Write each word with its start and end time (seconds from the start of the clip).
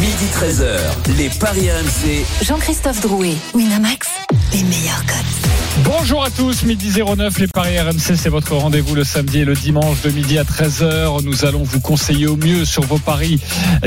Midi 0.00 0.26
13h, 0.32 1.16
les 1.16 1.28
Paris 1.28 1.68
RMC. 1.68 2.24
Jean-Christophe 2.42 3.00
Drouet, 3.00 3.34
Winamax, 3.52 4.06
les 4.52 4.62
meilleurs 4.62 5.04
codes. 5.06 5.48
Bonjour 5.84 6.24
à 6.24 6.30
tous, 6.30 6.64
midi 6.64 6.90
09, 6.90 7.38
les 7.38 7.46
Paris 7.46 7.78
RMC, 7.78 8.16
c'est 8.16 8.28
votre 8.28 8.54
rendez-vous 8.54 8.94
le 8.94 9.04
samedi 9.04 9.40
et 9.40 9.44
le 9.44 9.54
dimanche 9.54 10.02
de 10.02 10.10
midi 10.10 10.38
à 10.38 10.42
13h. 10.42 11.22
Nous 11.22 11.44
allons 11.44 11.62
vous 11.62 11.80
conseiller 11.80 12.26
au 12.26 12.36
mieux 12.36 12.64
sur 12.64 12.82
vos 12.82 12.98
paris 12.98 13.40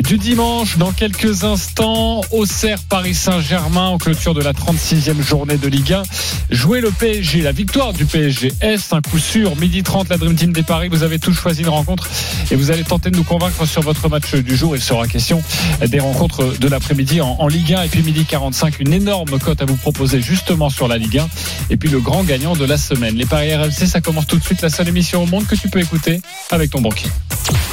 du 0.03 0.17
dimanche. 0.17 0.77
Dans 0.77 0.93
quelques 0.93 1.43
instants, 1.43 2.21
Auxerre 2.31 2.79
Paris 2.89 3.13
Saint-Germain 3.13 3.87
en 3.87 3.97
clôture 3.97 4.33
de 4.33 4.41
la 4.41 4.53
36e 4.53 5.21
journée 5.21 5.57
de 5.57 5.67
Ligue 5.67 5.93
1. 5.93 6.03
Jouer 6.49 6.81
le 6.81 6.91
PSG, 6.91 7.41
la 7.41 7.51
victoire 7.51 7.93
du 7.93 8.05
PSG, 8.05 8.53
est 8.61 8.93
un 8.93 9.01
coup 9.01 9.19
sûr 9.19 9.55
Midi 9.57 9.83
30, 9.83 10.09
la 10.09 10.17
Dream 10.17 10.35
Team 10.35 10.53
des 10.53 10.63
Paris, 10.63 10.87
vous 10.89 11.03
avez 11.03 11.19
tous 11.19 11.33
choisi 11.33 11.61
une 11.61 11.69
rencontre 11.69 12.09
et 12.51 12.55
vous 12.55 12.71
allez 12.71 12.83
tenter 12.83 13.11
de 13.11 13.17
nous 13.17 13.23
convaincre 13.23 13.65
sur 13.65 13.81
votre 13.81 14.09
match 14.09 14.33
du 14.35 14.55
jour. 14.55 14.75
Il 14.75 14.81
sera 14.81 15.07
question 15.07 15.43
des 15.85 15.99
rencontres 16.01 16.57
de 16.59 16.67
l'après-midi 16.67 17.21
en, 17.21 17.35
en 17.39 17.47
Ligue 17.47 17.73
1 17.73 17.83
et 17.83 17.87
puis 17.87 18.03
midi 18.03 18.25
45, 18.25 18.79
une 18.79 18.93
énorme 18.93 19.39
cote 19.39 19.61
à 19.61 19.65
vous 19.65 19.77
proposer 19.77 20.21
justement 20.21 20.69
sur 20.69 20.87
la 20.87 20.97
Ligue 20.97 21.19
1. 21.19 21.27
Et 21.69 21.77
puis 21.77 21.89
le 21.89 21.99
grand 21.99 22.23
gagnant 22.23 22.55
de 22.55 22.65
la 22.65 22.77
semaine. 22.77 23.15
Les 23.15 23.25
paris 23.25 23.53
RMC, 23.53 23.87
ça 23.87 24.01
commence 24.01 24.27
tout 24.27 24.37
de 24.37 24.43
suite, 24.43 24.61
la 24.61 24.69
seule 24.69 24.87
émission 24.87 25.23
au 25.23 25.25
monde 25.25 25.45
que 25.47 25.55
tu 25.55 25.69
peux 25.69 25.79
écouter 25.79 26.21
avec 26.49 26.71
ton 26.71 26.81
banquier. 26.81 27.09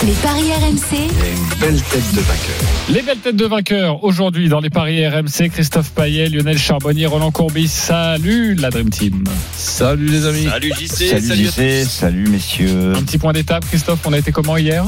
Les 0.05 0.13
paris 0.13 0.51
RMC, 0.53 0.97
une 0.97 1.59
belle 1.61 1.83
tête 1.83 2.15
de 2.15 2.21
vainqueur. 2.21 2.57
Les 2.89 3.03
belles 3.03 3.19
têtes 3.19 3.37
de 3.37 3.47
vainqueurs 3.47 4.05
aujourd'hui 4.05 4.49
dans 4.49 4.61
les 4.61 4.71
paris 4.71 5.07
RMC, 5.07 5.51
Christophe 5.51 5.91
Payet, 5.91 6.29
Lionel 6.29 6.59
Charbonnier, 6.59 7.07
Roland 7.07 7.31
Courbis. 7.31 7.69
Salut 7.69 8.55
la 8.55 8.71
Dream 8.71 8.91
Team. 8.91 9.25
Salut 9.57 10.07
les 10.07 10.27
amis. 10.27 10.45
Salut 10.45 10.73
JC, 10.79 11.09
Salut, 11.09 11.27
salut, 11.27 11.45
JC, 11.47 11.85
salut 11.89 12.29
messieurs. 12.29 12.93
Un 12.97 13.03
petit 13.03 13.19
point 13.19 13.33
d'étape, 13.33 13.65
Christophe, 13.67 14.01
on 14.05 14.13
a 14.13 14.19
été 14.19 14.33
comment 14.33 14.57
hier? 14.57 14.85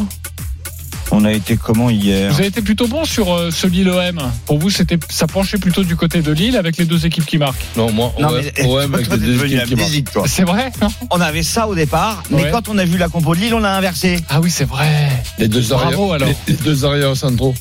On 1.12 1.24
a 1.24 1.32
été 1.32 1.56
comment 1.56 1.90
hier 1.90 2.30
Vous 2.32 2.38
avez 2.38 2.46
été 2.48 2.62
plutôt 2.62 2.86
bon 2.86 3.04
sur 3.04 3.32
euh, 3.34 3.50
ce 3.50 3.66
Lille-OM. 3.66 4.20
Pour 4.46 4.58
vous, 4.58 4.70
c'était 4.70 4.98
ça 5.08 5.26
penchait 5.26 5.58
plutôt 5.58 5.82
du 5.82 5.96
côté 5.96 6.22
de 6.22 6.30
Lille 6.32 6.56
avec 6.56 6.76
les 6.76 6.84
deux 6.84 7.04
équipes 7.04 7.26
qui 7.26 7.36
marquent. 7.36 7.64
Non, 7.76 7.90
moi, 7.90 8.12
Non, 8.20 8.28
OM, 8.28 8.40
mais 8.56 8.64
OM 8.64 8.94
avec 8.94 9.08
t'es 9.08 9.16
devenu 9.18 9.56
équipes 9.56 9.68
qui 9.68 9.74
marquent. 10.16 10.28
C'est 10.28 10.44
vrai 10.44 10.70
non? 10.80 10.88
On 11.10 11.20
avait 11.20 11.42
ça 11.42 11.66
au 11.66 11.74
départ, 11.74 12.22
mais 12.30 12.44
Ouais. 12.44 12.50
quand 12.52 12.68
on 12.68 12.78
a 12.78 12.84
vu 12.84 12.96
la 12.96 13.08
compo 13.08 13.34
de 13.34 13.40
Lille, 13.40 13.54
on 13.54 13.58
l'a 13.60 13.76
inversé. 13.76 14.20
Ah 14.28 14.40
oui, 14.40 14.50
c'est 14.50 14.64
vrai. 14.68 15.08
Les 15.38 15.48
deux 15.48 15.62
Bravo, 15.62 16.12
arrières, 16.12 16.12
alors. 16.12 16.28
les, 16.46 16.52
les 16.54 16.60
deux 16.60 16.84
arrières 16.84 17.16
centraux. 17.16 17.54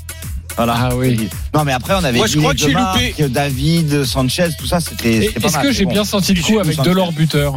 Voilà. 0.55 0.75
Ah 0.77 0.95
oui. 0.95 1.27
Non, 1.55 1.63
mais 1.63 1.71
après, 1.73 1.93
on 1.95 2.03
avait 2.03 2.17
Moi, 2.17 2.27
je 2.27 2.33
Lille 2.33 2.41
crois 2.41 2.51
et 2.53 2.55
que 2.55 2.61
j'ai 2.61 2.67
Demarque, 2.67 3.01
loupé. 3.17 3.29
David, 3.29 4.03
Sanchez, 4.05 4.49
tout 4.59 4.67
ça, 4.67 4.79
c'était 4.79 5.25
Est-ce 5.43 5.57
que 5.57 5.71
j'ai 5.71 5.85
bon. 5.85 5.91
bien 5.93 6.03
senti 6.05 6.33
le 6.33 6.43
coup 6.43 6.59
avec. 6.59 6.79
Delors 6.81 7.13
buteur? 7.13 7.55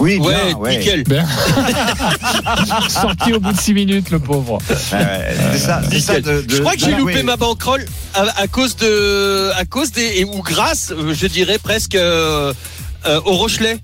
Oui, 0.00 0.18
bien, 0.18 0.26
Ouais, 0.28 0.54
ouais. 0.54 0.78
nickel. 0.78 1.04
Ben. 1.06 1.24
Sorti 2.88 3.32
au 3.32 3.40
bout 3.40 3.52
de 3.52 3.60
6 3.60 3.74
minutes, 3.74 4.10
le 4.10 4.18
pauvre. 4.18 4.58
C'est 4.68 5.58
ça, 5.58 5.82
c'est 5.90 6.00
ça 6.00 6.20
de, 6.20 6.42
de- 6.42 6.54
Je 6.54 6.60
crois 6.60 6.72
que 6.74 6.80
j'ai 6.80 6.94
loupé 6.96 7.16
oui. 7.16 7.22
ma 7.22 7.36
bankroll 7.36 7.84
à, 8.14 8.22
à 8.40 8.46
cause 8.46 8.76
de, 8.76 9.50
à 9.56 9.64
cause 9.64 9.92
des, 9.92 10.24
ou 10.24 10.42
grâce, 10.42 10.92
euh, 10.92 11.14
je 11.14 11.26
dirais 11.26 11.58
presque 11.62 11.94
euh, 11.94 12.52
euh, 13.06 13.20
au 13.24 13.32
Rochelet. 13.36 13.78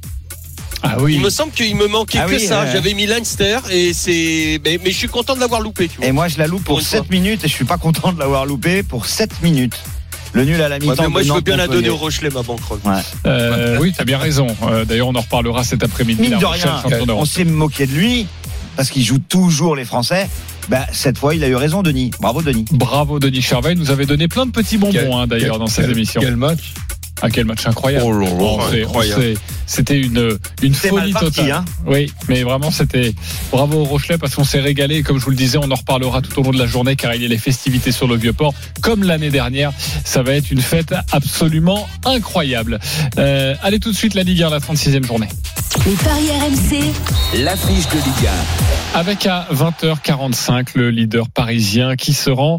Ah 0.82 0.96
oui. 1.00 1.14
Il 1.16 1.20
me 1.22 1.30
semble 1.30 1.52
qu'il 1.52 1.74
me 1.76 1.88
manquait 1.88 2.20
Ah 2.22 2.26
que 2.26 2.36
oui, 2.36 2.40
ça. 2.46 2.70
J'avais 2.70 2.94
mis 2.94 3.06
Leinster 3.06 3.58
et 3.70 3.92
c'est, 3.92 4.60
mais, 4.64 4.78
mais 4.82 4.92
je 4.92 4.96
suis 4.96 5.08
content 5.08 5.34
de 5.34 5.40
l'avoir 5.40 5.60
loupé. 5.60 5.88
Tu 5.88 5.96
vois. 5.98 6.06
Et 6.06 6.12
moi, 6.12 6.28
je 6.28 6.38
la 6.38 6.46
loupe 6.46 6.62
pour 6.64 6.76
Pour 6.76 6.78
une 6.78 6.84
7 6.84 7.10
minutes 7.10 7.44
et 7.44 7.48
je 7.48 7.52
suis 7.52 7.64
pas 7.64 7.78
content 7.78 8.12
de 8.12 8.18
l'avoir 8.20 8.46
loupé 8.46 8.82
pour 8.84 9.06
7 9.06 9.42
minutes. 9.42 9.74
Le 10.32 10.44
nul 10.44 10.60
à 10.60 10.68
la 10.68 10.76
Ouais, 10.76 10.86
mi-temps. 10.86 11.10
moi, 11.10 11.22
de 11.22 11.26
je 11.26 11.32
veux 11.32 11.40
bien 11.40 11.56
la 11.56 11.66
donner 11.68 11.88
au 11.88 11.96
Rochelet 11.96 12.30
ma 12.30 12.42
bankroll. 12.42 12.80
Euh, 13.26 13.78
oui, 13.80 13.92
t'as 13.96 14.04
bien 14.04 14.18
raison. 14.18 14.46
Euh, 14.64 14.84
D'ailleurs, 14.84 15.08
on 15.08 15.14
en 15.14 15.20
reparlera 15.20 15.64
cet 15.64 15.82
après-midi. 15.82 16.32
On 17.08 17.24
s'est 17.24 17.44
moqué 17.44 17.86
de 17.86 17.92
lui 17.92 18.26
parce 18.76 18.90
qu'il 18.90 19.02
joue 19.04 19.18
toujours 19.18 19.74
les 19.74 19.84
Français. 19.84 20.28
Bah, 20.68 20.86
cette 20.92 21.16
fois, 21.18 21.34
il 21.34 21.42
a 21.42 21.48
eu 21.48 21.54
raison, 21.56 21.82
Denis. 21.82 22.10
Bravo, 22.20 22.42
Denis. 22.42 22.66
Bravo 22.70 23.18
Denis 23.18 23.40
Charvet, 23.40 23.72
il 23.72 23.78
nous 23.78 23.90
avait 23.90 24.04
donné 24.04 24.28
plein 24.28 24.44
de 24.44 24.50
petits 24.50 24.76
bonbons 24.76 25.16
hein, 25.18 25.26
d'ailleurs 25.26 25.58
dans 25.58 25.66
cette 25.66 25.86
quel- 25.86 25.96
émission. 25.96 26.20
Quel 26.20 26.36
match 26.36 26.74
Ah 27.22 27.30
quel 27.30 27.44
match 27.46 27.66
incroyable. 27.66 28.04
Oh 28.40 28.60
incroyable. 28.72 29.22
sait- 29.22 29.34
C'était 29.66 29.98
une 30.00 30.38
une 30.62 30.72
folie 30.74 31.12
parti, 31.12 31.26
totale. 31.26 31.50
hein. 31.52 31.64
Oui, 31.86 32.10
mais 32.28 32.42
vraiment 32.42 32.70
c'était 32.70 33.12
bravo 33.52 33.80
au 33.80 33.84
Rochelet 33.84 34.16
parce 34.18 34.34
qu'on 34.34 34.44
s'est 34.44 34.60
régalé. 34.60 34.96
Et 34.98 35.02
Comme 35.02 35.18
je 35.18 35.24
vous 35.24 35.30
le 35.30 35.36
disais, 35.36 35.58
on 35.58 35.70
en 35.70 35.74
reparlera 35.74 36.22
tout 36.22 36.38
au 36.40 36.42
long 36.44 36.50
de 36.52 36.58
la 36.58 36.66
journée 36.66 36.96
car 36.96 37.14
il 37.14 37.22
y 37.22 37.24
a 37.24 37.28
les 37.28 37.36
festivités 37.38 37.92
sur 37.92 38.06
le 38.06 38.16
vieux 38.16 38.32
port 38.32 38.54
comme 38.80 39.02
l'année 39.02 39.30
dernière. 39.30 39.72
Ça 40.04 40.22
va 40.22 40.32
être 40.34 40.50
une 40.50 40.60
fête 40.62 40.94
absolument 41.12 41.86
incroyable. 42.04 42.78
Euh, 43.18 43.54
allez 43.62 43.78
tout 43.80 43.90
de 43.92 43.96
suite 43.96 44.14
la 44.14 44.22
Ligue 44.22 44.42
1, 44.42 44.50
la 44.50 44.60
36e 44.60 45.04
journée. 45.04 45.28
les 45.86 45.92
paris 45.96 46.28
RMC, 46.30 47.42
L'affiche 47.44 47.88
de 47.88 47.96
Ligue 47.96 48.30
Avec 48.94 49.26
à 49.26 49.46
20h45 49.52 50.68
le 50.74 50.90
leader 50.90 51.28
parisien 51.28 51.94
qui 51.96 52.12
se 52.14 52.30
rend 52.30 52.58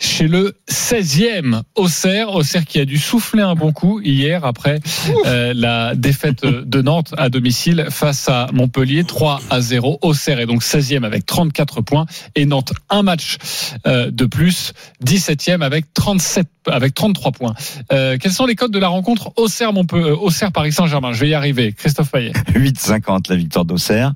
chez 0.00 0.26
le 0.28 0.56
16e 0.70 1.62
Auxerre. 1.74 2.30
Auxerre 2.34 2.64
qui 2.64 2.80
a 2.80 2.84
dû 2.84 2.98
souffler 2.98 3.42
un 3.42 3.54
bon 3.54 3.72
coup 3.72 3.95
hier 4.00 4.44
après 4.44 4.80
euh, 5.24 5.52
la 5.54 5.94
défaite 5.94 6.44
de 6.44 6.82
Nantes 6.82 7.14
à 7.16 7.28
domicile 7.28 7.86
face 7.90 8.28
à 8.28 8.48
Montpellier 8.52 9.04
3 9.04 9.40
à 9.50 9.60
0. 9.60 9.98
Auxerre 10.02 10.40
est 10.40 10.46
donc 10.46 10.62
16e 10.62 11.04
avec 11.04 11.26
34 11.26 11.80
points 11.80 12.06
et 12.34 12.46
Nantes 12.46 12.72
un 12.90 13.02
match 13.02 13.38
euh, 13.86 14.10
de 14.10 14.26
plus, 14.26 14.72
17e 15.04 15.62
avec 15.62 15.92
37 15.94 16.46
avec 16.66 16.94
33 16.94 17.32
points. 17.32 17.54
Euh, 17.92 18.16
quels 18.20 18.32
sont 18.32 18.46
les 18.46 18.54
codes 18.54 18.72
de 18.72 18.78
la 18.78 18.88
rencontre 18.88 19.32
Auxerre 19.36 19.72
Montpellier 19.72 20.10
Auxerre 20.10 20.52
Paris 20.52 20.72
Saint-Germain? 20.72 21.12
Je 21.12 21.20
vais 21.20 21.28
y 21.28 21.34
arriver. 21.34 21.72
Christophe 21.72 22.10
Payet. 22.10 22.32
8,50 22.54 23.30
la 23.30 23.36
victoire 23.36 23.64
d'Auxerre, 23.64 24.12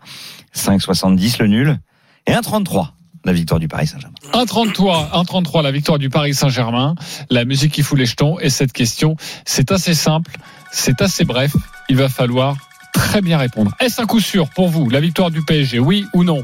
5,70 0.54 1.40
le 1.40 1.48
nul 1.48 1.78
et 2.26 2.32
1,33 2.32 2.88
la 3.24 3.32
victoire 3.32 3.60
du 3.60 3.68
Paris 3.68 3.86
Saint-Germain. 3.86 4.14
1,33, 4.32 5.10
1,33 5.24 5.62
la 5.62 5.70
victoire 5.70 5.98
du 5.98 6.08
Paris 6.10 6.34
Saint-Germain. 6.34 6.94
La 7.30 7.44
musique 7.44 7.72
qui 7.72 7.82
fout 7.82 7.98
les 7.98 8.06
jetons. 8.06 8.38
Et 8.40 8.48
cette 8.50 8.72
question, 8.72 9.16
c'est 9.44 9.70
assez 9.72 9.94
simple, 9.94 10.32
c'est 10.72 11.02
assez 11.02 11.24
bref. 11.24 11.54
Il 11.88 11.96
va 11.96 12.08
falloir 12.08 12.56
très 12.94 13.20
bien 13.20 13.38
répondre. 13.38 13.72
Est-ce 13.80 14.00
un 14.00 14.06
coup 14.06 14.20
sûr 14.20 14.48
pour 14.48 14.68
vous, 14.68 14.88
la 14.88 15.00
victoire 15.00 15.30
du 15.30 15.42
PSG, 15.44 15.78
oui 15.78 16.06
ou 16.14 16.24
non? 16.24 16.42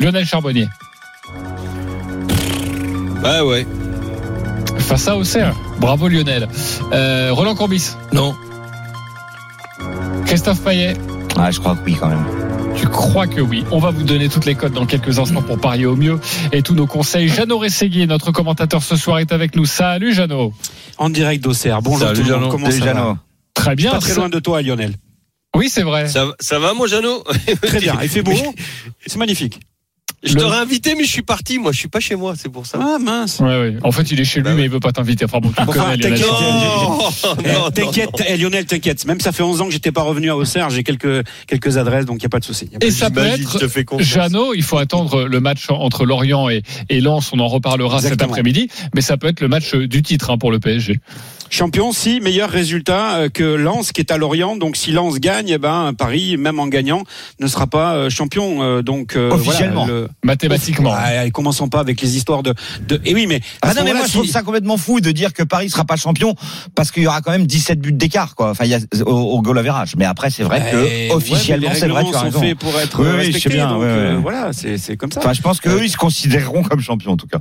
Lionel 0.00 0.24
Charbonnier, 0.26 0.68
Ah 3.24 3.44
ouais. 3.44 3.66
face 4.78 5.08
à 5.08 5.16
Auxerre. 5.16 5.54
Bravo 5.80 6.06
Lionel. 6.08 6.48
Euh, 6.92 7.30
Roland 7.32 7.54
Courbis, 7.54 7.92
Non. 8.12 8.34
Christophe 10.26 10.60
Payet. 10.62 10.94
Ah, 11.36 11.50
je 11.50 11.58
crois 11.60 11.74
que 11.76 11.84
oui 11.84 11.96
quand 11.98 12.08
même. 12.08 12.24
Tu 12.76 12.86
crois 12.88 13.26
que 13.26 13.40
oui 13.40 13.64
On 13.70 13.78
va 13.78 13.90
vous 13.90 14.02
donner 14.02 14.28
toutes 14.28 14.44
les 14.44 14.54
codes 14.54 14.72
dans 14.72 14.86
quelques 14.86 15.18
instants 15.18 15.42
pour 15.42 15.58
parier 15.58 15.86
au 15.86 15.96
mieux 15.96 16.20
et 16.52 16.62
tous 16.62 16.74
nos 16.74 16.86
conseils. 16.86 17.28
Jeannot 17.28 17.58
Rességuier, 17.58 18.06
notre 18.06 18.32
commentateur 18.32 18.82
ce 18.82 18.96
soir, 18.96 19.18
est 19.18 19.32
avec 19.32 19.56
nous. 19.56 19.64
Salut 19.64 20.12
Jeannot. 20.14 20.52
En 20.98 21.08
direct 21.10 21.42
d'Auxerre. 21.42 21.80
Bonjour 21.82 22.08
Salut, 22.08 22.20
tout 22.22 22.26
le 22.26 22.32
monde. 22.32 22.40
Jeannot. 22.40 22.50
Comment 22.52 22.66
Salut, 22.70 22.78
ça 22.78 22.84
Jeannot. 22.86 23.04
va 23.14 23.18
Très 23.54 23.74
bien. 23.74 23.90
Pas 23.92 23.98
très 23.98 24.14
loin 24.14 24.28
de 24.28 24.38
toi, 24.38 24.62
Lionel. 24.62 24.94
Oui, 25.56 25.68
c'est 25.70 25.82
vrai. 25.82 26.06
Ça, 26.08 26.26
ça 26.38 26.58
va, 26.58 26.74
mon 26.74 26.86
Jeannot? 26.86 27.24
Très 27.62 27.80
bien. 27.80 27.96
Il 28.02 28.08
fait 28.08 28.22
beau? 28.22 28.32
C'est 29.06 29.16
magnifique. 29.16 29.60
Je 30.26 30.34
Le- 30.34 30.40
t'aurais 30.40 30.58
invité, 30.58 30.94
mais 30.96 31.04
je 31.04 31.10
suis 31.10 31.22
parti. 31.22 31.58
Moi, 31.58 31.72
je 31.72 31.78
suis 31.78 31.88
pas 31.88 32.00
chez 32.00 32.16
moi, 32.16 32.34
c'est 32.36 32.48
pour 32.50 32.66
ça. 32.66 32.78
Ah 32.80 32.98
mince. 33.00 33.38
Ouais, 33.40 33.46
ouais. 33.46 33.76
En 33.82 33.92
fait, 33.92 34.10
il 34.10 34.20
est 34.20 34.24
chez 34.24 34.40
lui, 34.40 34.44
Bah 34.44 34.50
ouais. 34.50 34.56
mais 34.56 34.62
il 34.64 34.70
veut 34.70 34.80
pas 34.80 34.92
t'inviter. 34.92 35.24
Enfin 35.24 35.38
bon, 35.40 35.50
tu 35.50 35.62
le 35.62 35.68
Enfin, 35.68 35.92
connais, 35.92 35.96
Lionel. 35.96 36.20
t'inquiète. 36.20 36.28
Non, 36.30 37.08
Eh, 37.44 37.52
non, 37.52 37.70
T'inquiète, 37.70 38.18
non. 38.18 38.24
eh, 38.28 38.36
Lionel, 38.36 38.66
t'inquiète. 38.66 39.04
Même 39.06 39.20
ça 39.20 39.32
fait 39.32 39.42
11 39.42 39.60
ans 39.60 39.66
que 39.66 39.72
j'étais 39.72 39.92
pas 39.92 40.02
revenu 40.02 40.30
à 40.30 40.36
Auxerre. 40.36 40.70
J'ai 40.70 40.82
quelques 40.82 41.24
quelques 41.46 41.76
adresses, 41.78 42.04
donc 42.06 42.18
il 42.18 42.22
y 42.24 42.26
a 42.26 42.28
pas 42.28 42.40
de 42.40 42.44
souci. 42.44 42.68
Et 42.80 42.90
ça 42.90 43.10
peut 43.10 43.22
J'imagine, 43.22 43.46
je 43.52 43.58
te 43.58 43.78
être. 43.78 44.00
Jeannot, 44.02 44.54
il 44.54 44.62
faut 44.62 44.78
attendre 44.78 45.24
le 45.24 45.40
match 45.40 45.66
entre 45.70 46.04
Lorient 46.04 46.48
et, 46.48 46.62
et 46.88 47.00
Lens, 47.00 47.30
on 47.32 47.38
en 47.38 47.48
reparlera 47.48 48.00
cet 48.00 48.22
après-midi, 48.22 48.68
mais 48.94 49.00
ça 49.00 49.16
peut 49.16 49.28
être 49.28 49.40
le 49.40 49.48
match 49.48 49.74
du 49.74 50.02
titre 50.02 50.30
hein, 50.30 50.38
pour 50.38 50.50
le 50.50 50.58
PSG. 50.58 50.98
Champion, 51.50 51.92
si 51.92 52.20
meilleur 52.20 52.50
résultat 52.50 53.16
euh, 53.16 53.28
que 53.28 53.42
Lens 53.44 53.92
qui 53.92 54.00
est 54.00 54.10
à 54.10 54.16
Lorient. 54.18 54.56
Donc 54.56 54.76
si 54.76 54.90
Lens 54.92 55.18
gagne, 55.20 55.48
eh 55.50 55.58
ben 55.58 55.92
Paris, 55.96 56.36
même 56.36 56.58
en 56.60 56.66
gagnant, 56.66 57.02
ne 57.40 57.46
sera 57.46 57.66
pas 57.66 57.94
euh, 57.94 58.10
champion. 58.10 58.62
Euh, 58.62 58.82
Donc 58.82 59.16
euh, 59.16 59.30
Officiellement. 59.30 59.84
voilà, 59.86 60.00
le- 60.00 60.08
Mathématiquement. 60.24 60.92
Ah, 60.94 61.24
et 61.24 61.30
commençons 61.30 61.68
pas 61.68 61.80
avec 61.80 62.00
les 62.00 62.16
histoires 62.16 62.42
de. 62.42 62.54
de... 62.88 63.00
Et 63.04 63.14
oui, 63.14 63.26
mais. 63.26 63.40
Ah 63.62 63.74
non, 63.74 63.82
mais 63.84 63.92
moi, 63.94 64.06
je 64.06 64.12
trouve 64.12 64.26
ça 64.26 64.42
complètement 64.42 64.76
fou 64.76 65.00
de 65.00 65.10
dire 65.12 65.32
que 65.32 65.42
Paris 65.42 65.70
sera 65.70 65.84
pas 65.84 65.96
champion 65.96 66.34
parce 66.74 66.90
qu'il 66.90 67.02
y 67.02 67.06
aura 67.06 67.20
quand 67.20 67.30
même 67.32 67.46
17 67.46 67.80
buts 67.80 67.92
d'écart, 67.92 68.34
quoi. 68.34 68.50
Enfin, 68.50 68.64
il 68.64 68.70
y 68.70 68.74
a 68.74 68.78
au, 69.04 69.10
au 69.12 69.42
goal 69.42 69.58
average. 69.58 69.94
Mais 69.96 70.04
après, 70.04 70.30
c'est 70.30 70.42
vrai 70.42 70.62
Eh, 70.66 70.70
que 70.72 70.76
ouais, 70.76 71.08
officiellement, 71.12 71.70
les 71.72 71.78
c'est 71.78 71.88
vrai, 71.88 72.02
tu 72.04 72.10
as 72.10 72.18
sont 72.18 72.24
raison. 72.24 72.40
faits 72.40 72.58
pour 72.58 72.78
être 72.80 73.00
Oui, 73.02 73.08
oui, 73.18 73.32
je 73.32 73.38
sais 73.38 73.48
bien, 73.48 73.68
donc 73.68 73.80
ouais, 73.80 73.86
euh, 73.86 74.14
ouais. 74.16 74.20
voilà, 74.22 74.52
c'est 74.52 74.78
c'est 74.78 74.96
comme 74.96 75.12
ça. 75.12 75.20
Enfin, 75.20 75.32
je 75.32 75.42
pense 75.42 75.60
qu'eux, 75.60 75.80
ils 75.84 75.90
se 75.90 75.96
considéreront 75.96 76.62
comme 76.62 76.80
champions, 76.80 77.12
en 77.12 77.16
tout 77.16 77.26
cas. 77.26 77.38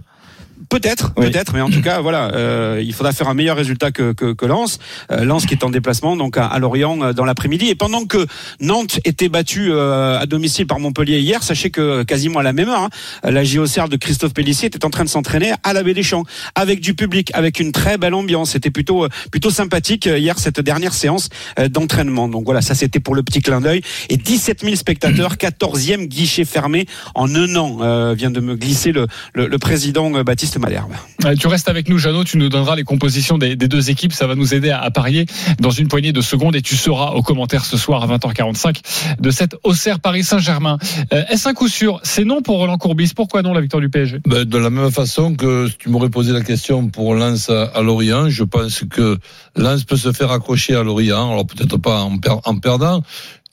Peut-être, 0.70 1.14
Oui. 1.18 1.30
peut-être, 1.30 1.54
mais 1.54 1.62
en 1.62 1.70
tout 1.70 1.82
cas, 1.82 2.02
voilà, 2.02 2.32
euh, 2.34 2.82
il 2.84 2.94
faudra 2.94 3.12
faire 3.12 3.28
un 3.28 3.34
meilleur 3.34 3.56
résultat 3.58 3.92
que, 3.92 4.14
que, 4.14 4.34
que 4.34 4.46
Lens. 4.46 4.80
Euh, 5.12 5.24
Lens 5.24 5.46
qui 5.46 5.54
est 5.54 5.64
en 5.64 5.70
déplacement 5.70 6.16
donc 6.16 6.38
à, 6.38 6.46
à 6.46 6.60
Lorient 6.60 7.02
euh, 7.02 7.14
dans 7.14 7.26
l'après-midi. 7.26 7.68
Et 7.70 7.76
pendant 7.76 8.06
que 8.06 8.26
Nantes 8.60 9.00
était 9.06 9.30
battue 9.30 9.72
euh, 9.72 10.20
à 10.20 10.26
domicile 10.26 10.68
par 10.68 10.80
Montpellier 10.80 11.20
hier, 11.20 11.44
sachez 11.44 11.70
que 11.70 12.04
quasiment 12.04 12.40
à 12.40 12.44
la 12.44 12.54
même 12.54 12.70
heure, 12.70 12.82
hein, 12.82 12.90
la 13.24 13.44
JOCR 13.44 13.90
de 13.90 13.98
Christophe 13.98 14.34
Pellissier 14.34 14.68
était 14.68 14.86
en 14.86 14.90
train 14.90 15.04
de 15.04 15.10
s'entraîner 15.10 15.54
à 15.64 15.74
la 15.74 15.84
Baie 15.84 15.94
des 15.94 16.04
Champs 16.04 16.24
avec 16.56 16.80
du 16.80 16.94
public, 16.94 17.32
avec 17.34 17.60
une 17.60 17.72
très 17.72 17.98
belle 17.98 18.14
ambiance. 18.14 18.52
C'était 18.52 18.72
plutôt 18.72 19.06
euh, 19.06 19.10
plutôt 19.32 19.50
sympathique 19.50 20.08
euh, 20.08 20.18
hier 20.18 20.40
cette 20.40 20.60
dernière 20.60 20.94
séance 20.94 21.30
euh, 21.60 21.68
d'entraînement. 21.70 22.28
Donc 22.28 22.46
voilà, 22.46 22.62
ça 22.62 22.76
c'était 22.76 23.00
pour 23.00 23.16
le 23.16 23.24
petit 23.24 23.42
clin 23.42 23.62
d'œil. 23.62 23.82
Et 24.10 24.18
17 24.18 24.62
000 24.62 24.76
spectateurs, 24.76 25.36
14e 25.36 26.06
guichet 26.08 26.46
fermé 26.46 26.86
en 27.14 27.34
un 27.36 27.56
an, 27.56 27.78
euh, 27.82 28.14
vient 28.18 28.32
de 28.32 28.40
me 28.40 28.56
glisser 28.56 28.92
le, 28.92 29.08
le, 29.34 29.48
le 29.48 29.58
président 29.58 30.14
euh, 30.16 30.24
Malherbe. 30.60 30.92
Euh, 31.26 31.36
Tu 31.36 31.48
restes 31.48 31.70
avec 31.70 31.90
nous, 31.90 31.98
Jeannot. 31.98 32.24
Tu 32.24 32.38
nous 32.38 32.50
donneras 32.50 32.76
les 32.76 32.84
compositions 32.84 33.38
des, 33.38 33.56
des 33.56 33.68
deux 33.68 33.90
équipes. 33.90 34.14
Ça 34.14 34.28
va 34.28 34.36
nous 34.36 34.54
aider 34.54 34.70
à, 34.70 34.82
à 34.82 34.92
parier 34.92 35.26
dans 35.60 35.70
une 35.72 35.88
poignée 35.88 36.12
de 36.12 36.22
secondes. 36.22 36.56
Et 36.56 36.62
tu 36.62 36.76
seras 36.76 37.12
aux 37.12 37.22
commentaires 37.24 37.66
ce 37.66 37.78
soir 37.78 38.04
à 38.04 38.18
20h45 38.18 38.78
de 39.20 39.32
cette 39.32 39.56
Auxerre 39.64 40.00
Paris 40.00 40.24
Saint-Germain. 40.24 40.78
Euh, 41.14 41.24
Est-ce 41.30 41.48
un 41.50 41.54
coup 41.54 41.68
sûr? 41.68 42.00
C'est 42.04 42.24
non 42.26 42.42
pour 42.42 42.58
Roland 42.58 42.78
Courbis. 42.78 43.12
Pourquoi 43.16 43.42
non 43.42 43.54
la 43.54 43.62
victoire 43.62 43.82
du 43.82 43.90
PSG 43.90 44.20
Ben, 44.28 44.44
de 44.46 44.58
la 44.58 44.70
même 44.70 44.92
façon 44.92 45.36
que 45.36 45.68
si 45.70 45.78
tu 45.78 45.90
m'aurais 45.90 46.10
posé 46.10 46.32
la 46.34 46.42
question 46.42 46.88
pour 46.90 47.16
Lens 47.16 47.50
à, 47.50 47.64
à 47.66 47.82
Lorient, 47.82 48.30
je 48.30 48.44
pense 48.44 48.84
que 48.90 49.18
Lens 49.56 49.84
peut 49.84 49.98
se 49.98 50.12
faire 50.12 50.32
accrocher 50.32 50.76
à 50.76 50.84
Lorient. 50.84 51.32
Alors 51.32 51.46
peut-être 51.48 51.78
pas 51.78 52.02
en, 52.02 52.18
per- 52.18 52.40
en 52.46 52.58
perdant. 52.58 53.02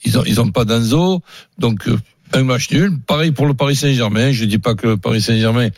Ils 0.05 0.17
ont, 0.19 0.23
ils 0.25 0.41
ont 0.41 0.51
pas 0.51 0.65
d'Anzo. 0.65 1.21
Donc, 1.59 1.87
euh, 1.87 1.97
un 2.33 2.43
match 2.43 2.71
nul. 2.71 2.91
Pareil 3.05 3.31
pour 3.31 3.45
le 3.45 3.53
Paris 3.53 3.75
Saint-Germain. 3.75 4.31
Je 4.31 4.45
dis 4.45 4.59
pas 4.59 4.75
que 4.75 4.87
le 4.87 4.97
Paris 4.97 5.21
Saint-Germain 5.21 5.69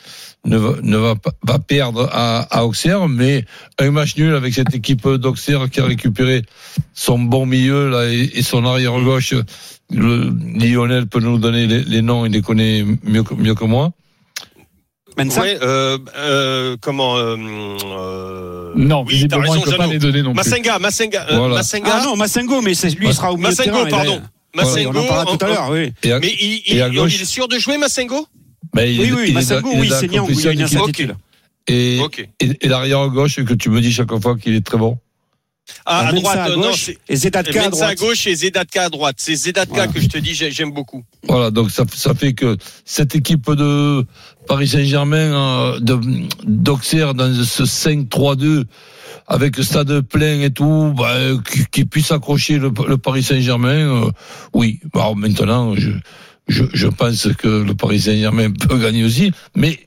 ne 0.46 0.58
va, 0.58 0.76
ne 0.82 0.98
va 0.98 1.16
pas 1.16 1.32
va 1.44 1.60
perdre 1.60 2.10
à, 2.12 2.42
à 2.56 2.66
Auxerre, 2.66 3.08
mais 3.08 3.46
un 3.80 3.92
match 3.92 4.16
nul 4.18 4.36
avec 4.36 4.54
cette 4.54 4.74
équipe 4.74 5.08
d'Auxerre 5.08 5.70
qui 5.70 5.80
a 5.80 5.86
récupéré 5.86 6.44
son 6.94 7.20
bon 7.20 7.46
milieu 7.46 7.90
là 7.90 8.06
et, 8.06 8.32
et 8.34 8.42
son 8.44 8.66
arrière 8.66 9.00
gauche. 9.02 9.34
Le, 9.92 10.34
Lionel 10.56 11.08
peut 11.08 11.20
nous 11.20 11.38
donner 11.38 11.68
les, 11.68 11.84
les 11.84 12.02
noms, 12.02 12.26
il 12.26 12.32
les 12.32 12.42
connaît 12.42 12.84
mieux 13.04 13.24
que, 13.24 13.34
mieux 13.36 13.56
que 13.56 13.66
moi. 13.66 13.92
Mensa 15.18 15.42
Ouais, 15.42 15.58
euh, 15.62 15.98
euh, 16.18 16.76
comment 16.82 17.18
euh, 17.18 17.38
euh, 17.38 18.74
Non, 18.76 19.06
oui, 19.08 19.28
t'as 19.28 19.38
visiblement, 19.38 19.42
raison, 19.42 19.56
il 19.56 19.66
ne 19.66 19.72
peut 19.72 19.78
pas 19.78 19.88
les 19.88 20.00
donner 20.00 20.22
non 20.22 20.34
plus. 20.34 20.38
Massenga, 20.38 20.80
Massenga, 20.80 21.26
euh, 21.32 21.38
Voilà. 21.38 21.56
Massenga. 21.56 21.92
Ah 21.94 22.04
non, 22.04 22.16
Massengo, 22.18 22.62
mais 22.62 22.74
lui, 22.74 23.08
il 23.08 23.14
sera 23.14 23.32
au 23.32 23.38
milieu 23.38 23.50
de 23.50 23.56
Massengo, 23.56 23.86
terrain. 23.86 23.90
pardon. 23.90 24.22
Massengo, 24.56 24.92
on 24.94 25.04
en 25.04 25.08
parlera 25.08 25.38
tout 25.38 25.46
à 25.46 25.48
l'heure, 25.48 25.70
oui. 25.72 25.94
Et 26.04 26.12
à- 26.12 26.20
Mais 26.20 26.34
il, 26.40 26.62
il, 26.68 26.78
Et 26.78 26.82
à 26.82 26.88
il 26.88 26.96
gauche 26.96 27.22
est 27.22 27.26
sûr 27.26 27.48
de 27.48 27.58
jouer 27.60 27.78
Massengo? 27.78 28.28
Il 28.78 28.80
Oui, 28.82 28.82
est- 29.08 29.12
oui, 29.12 29.24
il 29.28 29.34
Massengo, 29.34 29.70
oui, 29.76 29.90
c'est 29.90 30.10
oui, 30.10 30.26
il 30.30 30.42
y 30.44 30.48
a 30.48 30.52
une 30.52 30.62
incertitude. 30.62 31.16
Et, 31.68 32.00
Ok. 32.04 32.28
et, 32.40 32.50
et 32.62 32.68
l'arrière 32.68 33.08
gauche 33.10 33.44
que 33.44 33.54
tu 33.54 33.70
me 33.70 33.82
dis 33.82 33.92
chaque 33.92 34.14
fois 34.22 34.38
qu'il 34.38 34.54
est 34.56 34.66
très 34.66 34.78
bon? 34.78 34.98
Ah, 35.84 36.10
à 36.10 36.14
droite, 36.14 36.38
à 36.38 36.50
non, 36.50 36.62
gauche 36.70 36.84
c'est 36.86 36.98
et 37.10 37.16
Zedatka 37.16 37.60
à 37.60 37.70
Mensa 37.70 37.88
à 37.88 37.96
droite. 37.96 37.98
gauche 37.98 38.28
et 38.28 38.36
Zedatka 38.36 38.84
à 38.84 38.90
droite. 38.90 39.16
C'est 39.18 39.34
Zedatka 39.36 39.74
Voilà. 39.74 39.92
que 39.92 40.00
je 40.00 40.08
te 40.08 40.20
dis, 40.20 40.36
j'ai- 40.36 40.52
j'aime 40.52 40.72
beaucoup. 40.72 41.04
Voilà, 41.28 41.50
donc 41.50 41.72
ça, 41.72 41.86
ça 41.92 42.14
fait 42.14 42.34
que 42.34 42.56
cette 42.86 43.16
équipe 43.16 43.50
de 43.50 44.06
Paris 44.48 44.68
Saint-Germain, 44.68 45.34
euh, 45.34 45.80
d'Auxerre 46.44 47.16
dans 47.16 47.34
ce 47.44 47.66
5-3-2, 47.66 48.66
avec 49.28 49.58
stade 49.58 50.02
plein 50.02 50.42
et 50.42 50.52
tout, 50.52 50.94
bah, 50.96 51.16
qui, 51.72 51.86
puisse 51.86 52.12
accrocher 52.12 52.60
le, 52.60 52.72
Paris 52.98 53.24
Saint-Germain, 53.24 54.06
euh, 54.06 54.12
oui. 54.54 54.80
Bah, 54.94 55.12
maintenant, 55.16 55.74
je, 55.76 56.88
pense 56.88 57.28
que 57.38 57.48
le 57.64 57.74
Paris 57.74 58.02
Saint-Germain 58.02 58.52
peut 58.68 58.78
gagner 58.78 59.04
aussi, 59.04 59.32
mais 59.56 59.80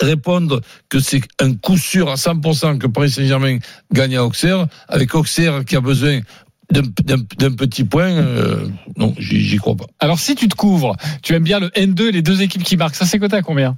répondre 0.00 0.60
que 0.88 0.98
c'est 0.98 1.22
un 1.38 1.54
coup 1.54 1.78
sûr 1.78 2.10
à 2.10 2.14
100% 2.14 2.78
que 2.78 2.88
Paris 2.88 3.10
Saint-Germain 3.10 3.58
gagne 3.92 4.16
à 4.16 4.24
Auxerre, 4.24 4.66
avec 4.88 5.14
Auxerre 5.14 5.64
qui 5.64 5.76
a 5.76 5.80
besoin 5.80 6.20
d'un 6.72 7.50
petit 7.50 7.84
point, 7.84 8.10
euh, 8.10 8.68
non, 8.96 9.14
j'y 9.18 9.40
j'y 9.40 9.56
crois 9.56 9.76
pas. 9.76 9.86
Alors, 9.98 10.20
si 10.20 10.34
tu 10.34 10.48
te 10.48 10.54
couvres, 10.54 10.96
tu 11.22 11.34
aimes 11.34 11.42
bien 11.42 11.58
le 11.58 11.68
N2 11.68 12.08
et 12.08 12.12
les 12.12 12.22
deux 12.22 12.42
équipes 12.42 12.62
qui 12.62 12.76
marquent. 12.76 12.94
Ça, 12.94 13.06
c'est 13.06 13.18
coté 13.18 13.36
à 13.36 13.42
combien? 13.42 13.76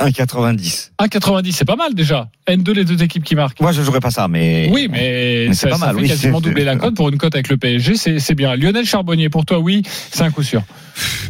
1,90. 0.00 0.90
1,90, 1.00 1.52
c'est 1.52 1.64
pas 1.64 1.76
mal 1.76 1.94
déjà. 1.94 2.28
N2, 2.46 2.72
les 2.72 2.84
deux 2.84 3.02
équipes 3.02 3.24
qui 3.24 3.34
marquent. 3.34 3.60
Moi, 3.60 3.72
je 3.72 3.82
jouerais 3.82 4.00
pas 4.00 4.10
ça, 4.10 4.28
mais. 4.28 4.68
Oui, 4.70 4.88
mais, 4.90 5.46
Mais 5.48 5.54
c'est 5.54 5.70
pas 5.70 5.78
ça 5.78 5.86
mal, 5.86 5.96
fait 5.96 6.02
oui, 6.02 6.08
quasiment 6.08 6.40
doubler 6.42 6.64
la 6.64 6.76
cote 6.76 6.94
pour 6.94 7.08
une 7.08 7.16
cote 7.16 7.34
avec 7.34 7.48
le 7.48 7.56
PSG, 7.56 7.96
c'est 7.96 8.18
c'est 8.18 8.34
bien. 8.34 8.56
Lionel 8.56 8.84
Charbonnier, 8.84 9.30
pour 9.30 9.46
toi, 9.46 9.58
oui, 9.58 9.82
c'est 10.10 10.22
un 10.22 10.30
coup 10.30 10.42
sûr. 10.42 10.62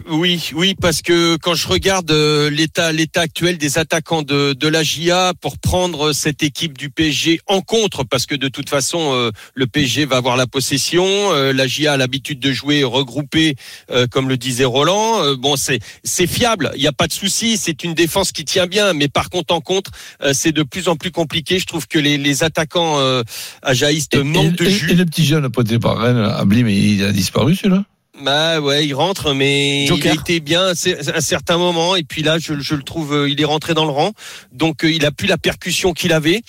Oui, 0.09 0.51
oui, 0.55 0.75
parce 0.81 1.03
que 1.03 1.37
quand 1.37 1.55
je 1.55 1.67
regarde 1.67 2.11
euh, 2.11 2.49
l'état 2.51 2.93
l'état 2.93 3.23
actuel 3.23 3.59
des 3.59 3.79
attaquants 3.79 4.23
de, 4.23 4.53
de 4.53 4.69
la 4.69 4.83
GIA 4.83 5.33
pour 5.41 5.59
prendre 5.59 6.13
cette 6.13 6.43
équipe 6.43 6.79
du 6.79 6.91
PSG 6.91 7.41
en 7.47 7.61
contre, 7.61 8.05
parce 8.05 8.27
que 8.27 8.35
de 8.37 8.49
toute 8.49 8.69
façon 8.69 9.13
euh, 9.15 9.31
le 9.55 9.67
PSG 9.67 10.05
va 10.05 10.17
avoir 10.19 10.37
la 10.37 10.47
possession, 10.47 11.05
euh, 11.07 11.53
la 11.53 11.67
GIA 11.67 11.95
a 11.95 11.97
l'habitude 11.97 12.39
de 12.39 12.53
jouer 12.53 12.85
regroupé, 12.85 13.57
euh, 13.91 14.07
comme 14.07 14.29
le 14.29 14.37
disait 14.37 14.65
Roland. 14.65 15.23
Euh, 15.23 15.37
bon, 15.37 15.57
c'est 15.57 15.81
c'est 16.05 16.27
fiable, 16.29 16.71
il 16.77 16.81
n'y 16.81 16.87
a 16.87 16.93
pas 16.93 17.09
de 17.09 17.13
souci, 17.13 17.57
c'est 17.57 17.83
une 17.83 17.95
défense 17.95 18.31
qui 18.33 18.45
tient 18.45 18.67
bien, 18.67 18.93
mais 18.93 19.09
par 19.09 19.29
contre 19.31 19.53
en 19.55 19.61
contre, 19.61 19.91
euh, 20.23 20.33
c'est 20.35 20.53
de 20.53 20.63
plus 20.63 20.89
en 20.89 20.97
plus 20.97 21.11
compliqué. 21.11 21.59
Je 21.59 21.67
trouve 21.67 21.89
que 21.89 21.99
les, 21.99 22.17
les 22.19 22.45
attaquants 22.45 22.99
euh, 23.01 23.23
ajaïstes 23.63 24.15
Et, 24.15 24.23
manquent 24.23 24.57
de 24.57 24.69
jus. 24.69 24.93
et 24.93 24.95
le 24.95 25.05
petit 25.05 25.25
jeune 25.25 25.49
poté 25.51 25.79
par 25.79 25.99
Rennes, 25.99 26.19
Abli, 26.19 26.63
mais 26.63 26.77
il 26.77 27.03
a 27.05 27.13
disparu 27.13 27.57
celui-là? 27.57 27.85
Bah 28.23 28.61
ouais, 28.61 28.87
il 28.87 28.95
rentre, 28.95 29.35
mais 29.35 29.87
Joker. 29.87 30.15
il 30.15 30.21
était 30.21 30.41
bien 30.41 30.69
à 30.69 30.71
un 30.71 31.21
certain 31.21 31.59
moment, 31.59 31.97
et 31.97 32.03
puis 32.03 32.23
là, 32.23 32.39
je, 32.39 32.59
je 32.59 32.75
le 32.75 32.83
trouve, 32.83 33.13
euh, 33.15 33.29
il 33.29 33.39
est 33.41 33.45
rentré 33.45 33.75
dans 33.75 33.85
le 33.85 33.91
rang, 33.91 34.13
donc 34.53 34.85
euh, 34.85 34.91
il 34.91 35.05
a 35.05 35.11
plus 35.11 35.27
la 35.27 35.37
percussion 35.37 35.93
qu'il 35.93 36.13
avait. 36.15 36.41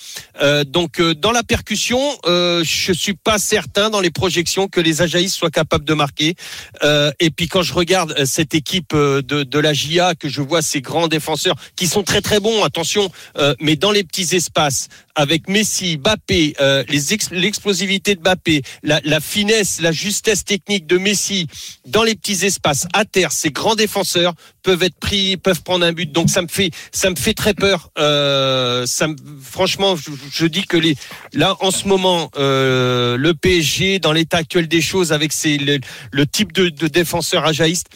Euh, 0.41 0.63
donc 0.63 1.01
euh, 1.01 1.13
dans 1.13 1.31
la 1.33 1.43
percussion, 1.43 1.99
euh, 2.25 2.63
je 2.63 2.93
suis 2.93 3.15
pas 3.15 3.37
certain 3.37 3.89
dans 3.89 3.99
les 3.99 4.11
projections 4.11 4.69
que 4.69 4.79
les 4.79 5.01
Ajaïs 5.01 5.33
soient 5.33 5.49
capables 5.51 5.83
de 5.83 5.93
marquer. 5.93 6.35
Euh, 6.83 7.11
et 7.19 7.31
puis 7.31 7.49
quand 7.49 7.63
je 7.63 7.73
regarde 7.73 8.23
cette 8.25 8.55
équipe 8.55 8.93
de, 8.95 9.21
de 9.21 9.59
la 9.59 9.73
GIA, 9.73 10.15
que 10.15 10.29
je 10.29 10.41
vois 10.41 10.61
ces 10.61 10.79
grands 10.81 11.09
défenseurs 11.09 11.55
qui 11.75 11.87
sont 11.87 12.03
très 12.03 12.21
très 12.21 12.39
bons, 12.39 12.63
attention, 12.63 13.11
euh, 13.37 13.53
mais 13.59 13.75
dans 13.75 13.91
les 13.91 14.05
petits 14.05 14.35
espaces, 14.35 14.87
avec 15.15 15.49
Messi, 15.49 15.97
Mbappé, 15.97 16.55
euh, 16.61 16.83
les 16.87 17.13
ex- 17.13 17.31
l'explosivité 17.31 18.13
de 18.15 18.21
Mbappé, 18.21 18.61
la, 18.83 19.01
la 19.03 19.19
finesse, 19.19 19.81
la 19.81 19.91
justesse 19.91 20.45
technique 20.45 20.85
de 20.85 20.97
Messi, 20.99 21.47
dans 21.85 22.03
les 22.03 22.15
petits 22.15 22.45
espaces 22.45 22.87
à 22.93 23.05
terre, 23.05 23.31
ces 23.31 23.51
grands 23.51 23.75
défenseurs 23.75 24.33
peuvent 24.63 24.83
être 24.83 24.99
pris, 24.99 25.37
peuvent 25.37 25.63
prendre 25.63 25.85
un 25.85 25.93
but. 25.93 26.11
Donc 26.11 26.29
ça 26.29 26.41
me 26.41 26.47
fait, 26.47 26.71
ça 26.91 27.09
me 27.09 27.15
fait 27.15 27.33
très 27.33 27.53
peur. 27.53 27.89
Euh, 27.97 28.85
ça 28.85 29.07
me, 29.07 29.15
franchement, 29.41 29.95
je, 29.95 30.11
je 30.31 30.45
dis 30.45 30.63
que 30.63 30.77
les, 30.77 30.95
là 31.33 31.55
en 31.61 31.71
ce 31.71 31.87
moment, 31.87 32.29
euh, 32.37 33.17
le 33.17 33.33
PSG 33.33 33.99
dans 33.99 34.11
l'état 34.11 34.37
actuel 34.37 34.67
des 34.67 34.81
choses 34.81 35.11
avec 35.11 35.31
ses, 35.33 35.57
le, 35.57 35.79
le 36.11 36.27
type 36.27 36.51
de, 36.53 36.69
de 36.69 36.87
défenseur 36.87 37.45
ajaïste, 37.45 37.87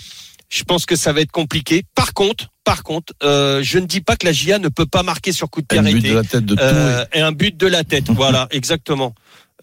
je 0.49 0.63
pense 0.63 0.85
que 0.85 0.95
ça 0.95 1.13
va 1.13 1.21
être 1.21 1.31
compliqué. 1.31 1.83
Par 1.95 2.13
contre, 2.13 2.49
par 2.63 2.83
contre, 2.83 3.13
euh, 3.23 3.61
je 3.63 3.79
ne 3.79 3.85
dis 3.85 4.01
pas 4.01 4.15
que 4.15 4.25
la 4.25 4.33
GIA 4.33 4.59
ne 4.59 4.67
peut 4.67 4.85
pas 4.85 5.01
marquer 5.01 5.31
sur 5.31 5.49
coup 5.49 5.61
de 5.61 5.65
pied 5.67 5.79
Un 5.79 5.83
but 5.83 5.91
arrêté. 5.91 6.09
de 6.09 6.13
la 6.13 6.23
tête 6.23 6.45
de 6.45 6.55
Euh, 6.59 7.05
et 7.13 7.21
un 7.21 7.31
but 7.31 7.57
de 7.57 7.67
la 7.67 7.83
tête, 7.83 8.09
voilà, 8.09 8.47
exactement. 8.51 9.15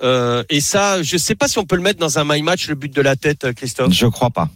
Euh, 0.03 0.43
et 0.51 0.61
ça, 0.61 1.03
je 1.03 1.17
sais 1.17 1.35
pas 1.35 1.49
si 1.49 1.59
on 1.59 1.65
peut 1.65 1.77
le 1.77 1.83
mettre 1.83 1.99
dans 2.01 2.19
un 2.19 2.25
my 2.25 2.43
match 2.43 2.69
le 2.69 2.75
but 2.75 2.95
de 2.95 3.01
la 3.03 3.17
tête, 3.17 3.45
euh, 3.45 3.53
Christophe. 3.53 3.93
Je 3.93 4.07
crois 4.07 4.31
pas. 4.31 4.49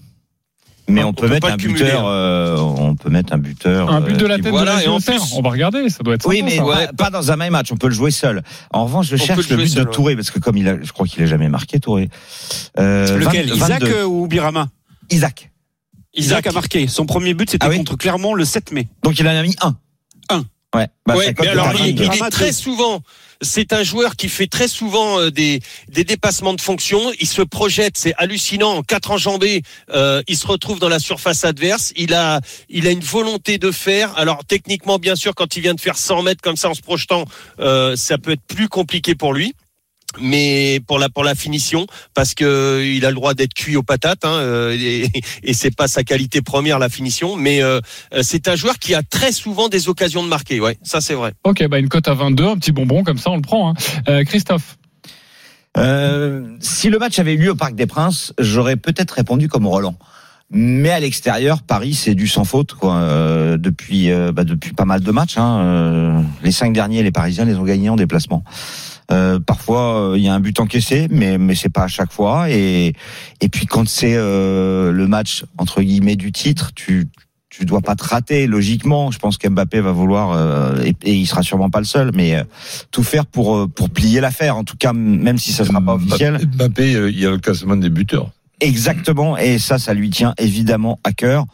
Mais 0.89 1.05
On 1.05 1.09
on, 1.09 1.13
peut 1.13 1.27
peut, 1.29 1.33
mettre 1.35 1.47
un 1.47 1.57
cumuler, 1.57 1.85
buteur. 1.85 2.07
hein. 2.07 2.11
euh, 2.13 2.57
on 2.59 2.97
peut 2.97 3.09
mettre 3.09 3.33
un 3.33 3.39
buteur. 3.39 3.89
Un 3.91 4.01
but 4.01 4.17
de 4.17 4.27
la 4.27 4.35
euh, 4.35 4.39
tête 4.39 4.51
voilà, 4.51 4.73
de 4.73 4.77
la 4.81 4.85
et 4.85 4.89
en 4.89 5.01
plus- 5.01 5.33
On 5.37 5.41
va 5.41 5.51
regarder, 5.51 5.89
ça 5.89 6.03
doit 6.03 6.15
être 6.15 6.27
Oui, 6.29 6.41
sympa, 6.41 6.51
mais. 6.51 6.61
Ouais. 6.61 6.87
pas, 6.89 6.93
pas 7.05 7.11
dans 7.11 7.31
un 7.31 7.37
même 7.37 7.53
match. 7.53 7.71
On 7.73 7.77
peut 7.77 7.87
le 7.87 7.95
jouer 7.95 8.11
seul. 8.11 8.43
En 8.73 8.85
revanche, 8.85 9.07
je 9.09 9.15
On 9.15 9.19
cherche 9.19 9.49
le 9.49 9.57
but 9.57 9.69
seul, 9.69 9.85
de 9.87 9.91
Touré 9.91 10.17
parce 10.17 10.31
que 10.33 10.41
comme 10.41 10.57
il 10.57 10.69
a, 10.69 10.77
je 10.83 10.93
crois 10.93 11.07
qu'il 11.07 11.23
a 11.23 11.27
jamais 11.27 11.49
marqué 11.49 11.79
Touré. 11.79 12.11
Euh, 12.79 13.17
Lequel 13.17 13.49
20 13.49 13.55
Isaac 13.55 13.83
22. 13.83 13.93
euh, 13.97 14.05
ou 14.05 14.27
Birama? 14.27 14.69
Isaac. 15.11 15.51
Isaac 16.15 16.47
a 16.49 16.53
marqué. 16.53 16.89
Son 16.89 17.07
premier 17.07 17.33
but, 17.35 17.49
c'était 17.49 17.65
Ah 17.65 17.71
oui 17.71 17.79
contre 17.79 17.97
Clermont 17.97 18.35
le 18.35 18.45
7 18.45 18.73
mai. 18.73 18.89
Donc 19.05 19.19
il 19.19 19.27
en 19.27 19.31
a 19.31 19.43
mis 19.43 19.55
un. 19.63 19.77
Ouais. 20.75 20.89
Bah, 21.07 21.17
Ouais, 21.17 21.35
mais 21.39 21.49
alors 21.49 21.73
il, 21.75 21.97
22. 21.99 22.05
il 22.05 22.25
est 22.25 22.31
très 22.31 22.53
souvent. 22.53 23.03
C'est 23.45 23.73
un 23.73 23.83
joueur 23.83 24.15
qui 24.15 24.29
fait 24.29 24.47
très 24.47 24.69
souvent 24.69 25.19
euh, 25.19 25.31
des, 25.31 25.61
des 25.89 26.05
dépassements 26.05 26.55
de 26.55 26.61
fonction. 26.61 27.01
Il 27.21 27.27
se 27.27 27.43
projette, 27.43 27.99
c'est 27.99 28.15
hallucinant. 28.17 28.77
En 28.77 28.83
quatre 28.83 29.11
enjambées, 29.11 29.63
euh, 29.91 30.23
il 30.29 30.37
se 30.37 30.47
retrouve 30.47 30.79
dans 30.79 30.89
la 30.89 31.01
surface 31.01 31.45
adverse. 31.45 31.93
Il 31.97 32.15
a, 32.15 32.41
il 32.69 32.87
a 32.87 32.91
une 32.91 33.01
volonté 33.01 33.59
de 33.59 33.71
faire. 33.73 34.17
Alors 34.17 34.45
techniquement, 34.45 34.99
bien 34.99 35.17
sûr, 35.17 35.35
quand 35.35 35.57
il 35.57 35.61
vient 35.63 35.75
de 35.75 35.81
faire 35.81 35.99
100 35.99 36.23
mètres 36.23 36.41
comme 36.41 36.57
ça 36.57 36.71
en 36.71 36.75
se 36.75 36.83
projetant, 36.83 37.25
euh, 37.59 37.97
ça 37.97 38.17
peut 38.17 38.33
être 38.33 38.47
plus 38.47 38.69
compliqué 38.69 39.15
pour 39.15 39.35
lui. 39.35 39.55
Mais 40.21 40.81
pour 40.87 40.99
la 40.99 41.09
pour 41.09 41.25
la 41.25 41.35
finition, 41.35 41.87
parce 42.15 42.35
que 42.35 42.45
euh, 42.45 42.85
il 42.87 43.05
a 43.05 43.09
le 43.09 43.15
droit 43.15 43.35
d'être 43.35 43.55
cuit 43.55 43.77
aux 43.77 43.83
patates, 43.83 44.25
hein, 44.25 44.35
euh, 44.35 44.77
et, 44.79 45.09
et 45.43 45.55
c'est 45.55 45.75
pas 45.75 45.89
sa 45.89 46.05
qualité 46.05 46.43
première 46.43 46.79
la 46.79 46.89
finition. 46.89 47.37
Mais 47.37 47.63
euh, 47.63 47.81
euh, 48.15 48.23
c'est 48.23 48.49
un 48.49 48.57
joueur 48.57 48.79
qui 48.79 48.95
a 48.95 49.03
très 49.03 49.33
souvent 49.33 49.69
des 49.69 49.89
occasions 49.89 50.23
de 50.23 50.29
marquer. 50.29 50.61
Ouais, 50.61 50.79
ça 50.83 51.01
c'est 51.01 51.15
vrai. 51.15 51.33
Ok, 51.45 51.67
bah 51.69 51.79
une 51.79 51.89
cote 51.89 52.09
à 52.09 52.15
22, 52.15 52.45
un 52.45 52.57
petit 52.57 52.73
bonbon 52.73 53.03
comme 53.05 53.19
ça, 53.19 53.31
on 53.31 53.37
le 53.37 53.43
prend. 53.43 53.71
Hein. 53.71 53.75
Euh, 54.09 54.25
Christophe, 54.25 54.77
Euh, 55.79 56.57
si 56.61 56.91
le 56.91 56.99
match 56.99 57.19
avait 57.19 57.33
eu 57.35 57.39
lieu 57.39 57.51
au 57.51 57.55
Parc 57.55 57.75
des 57.75 57.87
Princes, 57.87 58.35
j'aurais 58.39 58.77
peut-être 58.77 59.13
répondu 59.13 59.49
comme 59.49 59.67
Roland. 59.67 59.97
Mais 60.55 60.91
à 60.91 61.01
l'extérieur, 61.01 61.63
Paris, 61.63 61.95
c'est 61.95 62.15
du 62.15 62.29
sans 62.29 62.45
faute 62.45 62.75
quoi. 62.75 62.97
Euh, 62.97 63.57
depuis 63.57 64.11
euh, 64.11 64.33
bah, 64.33 64.45
depuis 64.45 64.73
pas 64.75 64.85
mal 64.85 65.01
de 65.01 65.11
matchs. 65.11 65.39
Hein. 65.39 65.61
Euh, 65.61 66.21
les 66.43 66.53
cinq 66.53 66.75
derniers, 66.75 67.03
les 67.03 67.11
Parisiens 67.11 67.47
les 67.47 67.57
ont 67.57 67.65
gagnés 67.65 67.89
en 67.89 67.97
déplacement. 67.97 68.45
Euh, 69.11 69.41
parfois, 69.41 70.13
euh, 70.13 70.19
il 70.19 70.25
y 70.25 70.29
a 70.29 70.35
un 70.35 70.41
but 70.41 70.61
encaissé, 70.61 71.09
mais 71.11 71.39
mais 71.39 71.55
c'est 71.55 71.71
pas 71.71 71.85
à 71.85 71.89
chaque 71.89 72.13
fois. 72.13 72.51
Et 72.51 72.93
et 73.41 73.49
puis 73.49 73.65
quand 73.65 73.89
c'est 73.89 74.15
euh, 74.15 74.93
le 74.93 75.07
match 75.07 75.45
entre 75.57 75.81
guillemets 75.81 76.17
du 76.17 76.33
titre, 76.33 76.73
tu 76.75 77.09
tu 77.49 77.65
dois 77.65 77.81
pas 77.81 77.97
te 77.97 78.05
rater 78.05 78.47
logiquement. 78.47 79.11
Je 79.11 79.19
pense 79.19 79.39
qu'Mbappé 79.39 79.81
va 79.81 79.93
vouloir 79.93 80.33
euh, 80.33 80.83
et, 80.85 80.95
et 81.05 81.15
il 81.15 81.27
sera 81.27 81.43
sûrement 81.43 81.71
pas 81.71 81.81
le 81.81 81.87
seul, 81.87 82.11
mais 82.15 82.37
euh, 82.37 82.45
tout 82.91 83.03
faire 83.03 83.25
pour 83.25 83.71
pour 83.71 83.89
plier 83.89 84.21
l'affaire. 84.21 84.59
En 84.59 84.65
tout 84.65 84.77
cas, 84.77 84.93
même 84.93 85.39
si 85.39 85.53
ça 85.53 85.65
sera 85.65 85.81
pas 85.81 85.95
officiel. 85.95 86.39
Mbappé, 86.57 86.93
il 87.09 87.19
y 87.19 87.25
a 87.25 87.31
le 87.31 87.39
classement 87.39 87.77
des 87.77 87.89
buteurs. 87.91 88.31
Exactement, 88.63 89.37
et 89.37 89.59
ça, 89.59 89.79
ça 89.79 89.93
lui 89.93 90.09
tient 90.11 90.35
évidemment 90.39 90.99
à 91.05 91.13
cœur. 91.13 91.45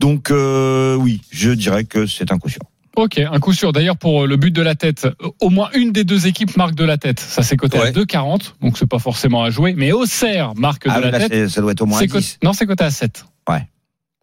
Donc 0.00 0.30
euh, 0.30 0.94
oui, 0.96 1.22
je 1.30 1.50
dirais 1.50 1.84
que 1.84 2.06
c'est 2.06 2.32
un 2.32 2.38
coup 2.38 2.48
sûr. 2.48 2.60
Ok, 2.96 3.18
un 3.18 3.38
coup 3.40 3.52
sûr. 3.52 3.72
D'ailleurs, 3.72 3.96
pour 3.98 4.26
le 4.26 4.36
but 4.36 4.50
de 4.52 4.62
la 4.62 4.74
tête, 4.74 5.06
au 5.40 5.50
moins 5.50 5.68
une 5.74 5.92
des 5.92 6.02
deux 6.04 6.26
équipes 6.26 6.56
marque 6.56 6.74
de 6.74 6.84
la 6.84 6.96
tête. 6.96 7.20
Ça, 7.20 7.42
c'est 7.42 7.56
coté 7.56 7.78
à 7.78 7.82
Ouais. 7.82 7.92
2,40, 7.92 8.54
donc 8.62 8.78
c'est 8.78 8.86
pas 8.88 8.98
forcément 8.98 9.42
à 9.44 9.50
jouer. 9.50 9.74
Mais 9.76 9.92
Auxerre 9.92 10.54
marque 10.56 10.86
de 10.86 10.90
Ah, 10.92 11.00
la 11.00 11.10
là, 11.10 11.28
tête. 11.28 11.48
ça 11.50 11.60
doit 11.60 11.72
être 11.72 11.82
au 11.82 11.86
moins 11.86 12.00
coté- 12.00 12.18
10. 12.18 12.38
Non, 12.42 12.52
c'est 12.54 12.64
coté 12.66 12.84
à 12.84 12.90
7. 12.90 13.26
Ouais. 13.50 13.66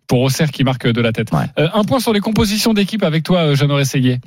Pour 0.08 0.22
Auxerre 0.22 0.52
qui 0.52 0.64
marque 0.64 0.88
de 0.88 1.02
la 1.02 1.12
tête. 1.12 1.32
Ouais. 1.32 1.46
Euh, 1.60 1.70
un 1.74 1.84
point 1.84 2.00
sur 2.00 2.14
les 2.14 2.20
compositions 2.20 2.74
d'équipe 2.74 3.04
avec 3.04 3.24
toi, 3.24 3.40
euh, 3.52 3.56
Jeannot 3.56 3.76
Rességuier. 3.76 4.20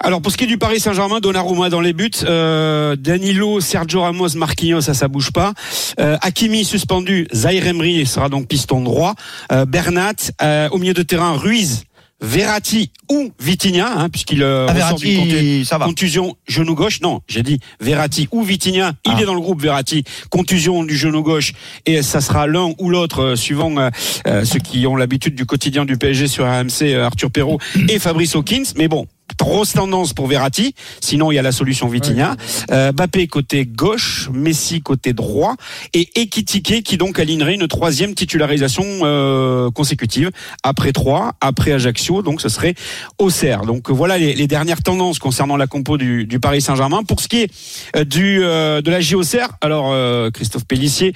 Alors 0.00 0.20
pour 0.20 0.32
ce 0.32 0.36
qui 0.36 0.44
est 0.44 0.48
du 0.48 0.58
Paris 0.58 0.80
Saint-Germain, 0.80 1.20
Donnarumma 1.20 1.70
dans 1.70 1.80
les 1.80 1.92
buts, 1.92 2.10
euh, 2.24 2.94
Danilo, 2.96 3.60
Sergio 3.60 4.02
Ramos, 4.02 4.34
Marquinhos, 4.36 4.82
ça 4.82 4.92
ça 4.94 5.08
bouge 5.08 5.30
pas. 5.32 5.54
Euh, 5.98 6.16
Hakimi 6.20 6.64
suspendu, 6.64 7.26
Zaire 7.32 7.66
Emery 7.66 8.04
sera 8.04 8.28
donc 8.28 8.46
piston 8.48 8.80
droit. 8.82 9.14
Euh, 9.52 9.64
Bernat 9.64 10.12
euh, 10.42 10.68
au 10.70 10.78
milieu 10.78 10.94
de 10.94 11.02
terrain, 11.02 11.32
Ruiz, 11.36 11.84
Verratti 12.20 12.90
ou 13.10 13.32
Vitinha, 13.40 13.92
hein, 13.98 14.08
puisqu'il 14.08 14.42
euh, 14.42 14.66
Ah, 14.68 14.72
ressort 14.74 14.98
d'une 14.98 15.20
contu- 15.20 15.28
Verratti, 15.30 15.64
ça 15.64 15.78
va. 15.78 15.86
contusion 15.86 16.36
genou 16.46 16.74
gauche. 16.74 17.00
Non, 17.00 17.20
j'ai 17.26 17.42
dit 17.42 17.58
Verratti 17.80 18.28
ou 18.30 18.42
Vitinha. 18.42 18.92
Il 19.06 19.12
Ah. 19.16 19.20
est 19.22 19.26
dans 19.26 19.34
le 19.34 19.40
groupe 19.40 19.60
Verratti, 19.62 20.04
contusion 20.30 20.84
du 20.84 20.96
genou 20.96 21.22
gauche 21.22 21.52
et 21.86 22.02
ça 22.02 22.20
sera 22.20 22.46
l'un 22.46 22.72
ou 22.78 22.90
l'autre 22.90 23.22
euh, 23.22 23.36
suivant 23.36 23.74
euh, 23.78 23.90
euh, 24.26 24.44
ceux 24.44 24.58
qui 24.58 24.86
ont 24.86 24.96
l'habitude 24.96 25.34
du 25.34 25.46
quotidien 25.46 25.84
du 25.84 25.96
PSG 25.96 26.26
sur 26.28 26.44
euh, 26.46 27.04
Arthur 27.04 27.30
Perrault 27.30 27.58
et 27.88 27.98
Fabrice 27.98 28.34
Hawkins. 28.36 28.64
Mais 28.76 28.88
bon. 28.88 29.06
Grosse 29.38 29.72
tendance 29.72 30.12
pour 30.12 30.26
Verratti, 30.26 30.74
sinon 31.00 31.30
il 31.30 31.34
y 31.34 31.38
a 31.38 31.42
la 31.42 31.52
solution 31.52 31.88
Vitinha. 31.88 32.36
Euh, 32.70 32.92
Bappé 32.92 33.26
côté 33.26 33.66
gauche, 33.66 34.30
Messi 34.32 34.80
côté 34.80 35.12
droit 35.12 35.56
et 35.92 36.08
Ekitike 36.14 36.82
qui 36.82 36.96
donc 36.96 37.18
alignerait 37.18 37.54
une 37.54 37.66
troisième 37.66 38.14
titularisation 38.14 38.84
euh, 39.02 39.70
consécutive 39.70 40.30
après 40.62 40.92
trois, 40.92 41.34
après 41.40 41.72
Ajaccio, 41.72 42.22
donc 42.22 42.40
ce 42.40 42.48
serait 42.48 42.74
Auxerre. 43.18 43.62
Donc 43.62 43.90
euh, 43.90 43.92
voilà 43.92 44.18
les, 44.18 44.34
les 44.34 44.46
dernières 44.46 44.82
tendances 44.82 45.18
concernant 45.18 45.56
la 45.56 45.66
compo 45.66 45.98
du, 45.98 46.26
du 46.26 46.38
Paris 46.38 46.62
Saint-Germain. 46.62 47.02
Pour 47.02 47.20
ce 47.20 47.28
qui 47.28 47.40
est 47.42 47.50
euh, 47.96 48.04
du 48.04 48.42
euh, 48.42 48.82
de 48.82 48.90
la 48.90 49.00
JOCR, 49.00 49.56
alors 49.60 49.90
euh, 49.92 50.30
Christophe 50.30 50.64
Pellissier 50.64 51.12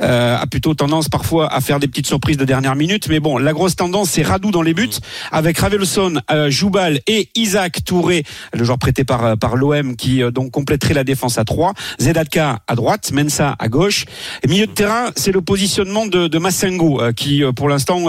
euh, 0.00 0.36
a 0.36 0.46
plutôt 0.46 0.74
tendance 0.74 1.08
parfois 1.08 1.52
à 1.52 1.60
faire 1.60 1.80
des 1.80 1.88
petites 1.88 2.06
surprises 2.06 2.36
de 2.36 2.44
dernière 2.44 2.76
minute, 2.76 3.08
mais 3.08 3.18
bon, 3.18 3.38
la 3.38 3.52
grosse 3.52 3.76
tendance 3.76 4.10
c'est 4.10 4.22
Radou 4.22 4.50
dans 4.50 4.62
les 4.62 4.74
buts 4.74 4.90
avec 5.30 5.58
Ravelson, 5.58 6.20
euh, 6.30 6.50
Joubal 6.50 7.00
et 7.06 7.28
Isaac 7.34 7.51
Touré, 7.84 8.24
le 8.54 8.64
joueur 8.64 8.78
prêté 8.78 9.04
par 9.04 9.24
euh, 9.24 9.34
l'OM 9.56 9.96
qui 9.96 10.22
euh, 10.22 10.30
donc 10.30 10.50
compléterait 10.50 10.94
la 10.94 11.04
défense 11.04 11.38
à 11.38 11.44
3, 11.44 11.74
Zedatka 12.00 12.60
à 12.66 12.74
droite, 12.74 13.12
Mensa 13.12 13.54
à 13.58 13.68
gauche. 13.68 14.06
Et 14.42 14.48
milieu 14.48 14.66
de 14.66 14.72
terrain, 14.72 15.10
c'est 15.16 15.32
le 15.32 15.42
positionnement 15.42 16.06
de, 16.06 16.38
Massengo 16.38 17.00
euh, 17.00 17.12
qui 17.12 17.42
pour 17.54 17.68
l'instant 17.68 18.06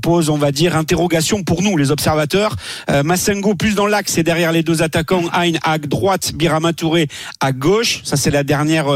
pose, 0.00 0.30
on 0.30 0.38
va 0.38 0.52
dire, 0.52 0.76
interrogation 0.76 1.42
pour 1.42 1.62
nous 1.62 1.76
les 1.76 1.90
observateurs. 1.90 2.56
Massengo 3.04 3.54
plus 3.54 3.74
dans 3.74 3.86
l'axe 3.86 4.16
et 4.16 4.22
derrière 4.22 4.52
les 4.52 4.62
deux 4.62 4.82
attaquants, 4.82 5.24
Hein 5.32 5.52
à 5.62 5.78
droite, 5.78 6.32
Birama 6.34 6.72
Touré 6.72 7.08
à 7.40 7.52
gauche. 7.52 8.00
Ça 8.04 8.16
c'est 8.16 8.30
la 8.30 8.44
dernière 8.44 8.86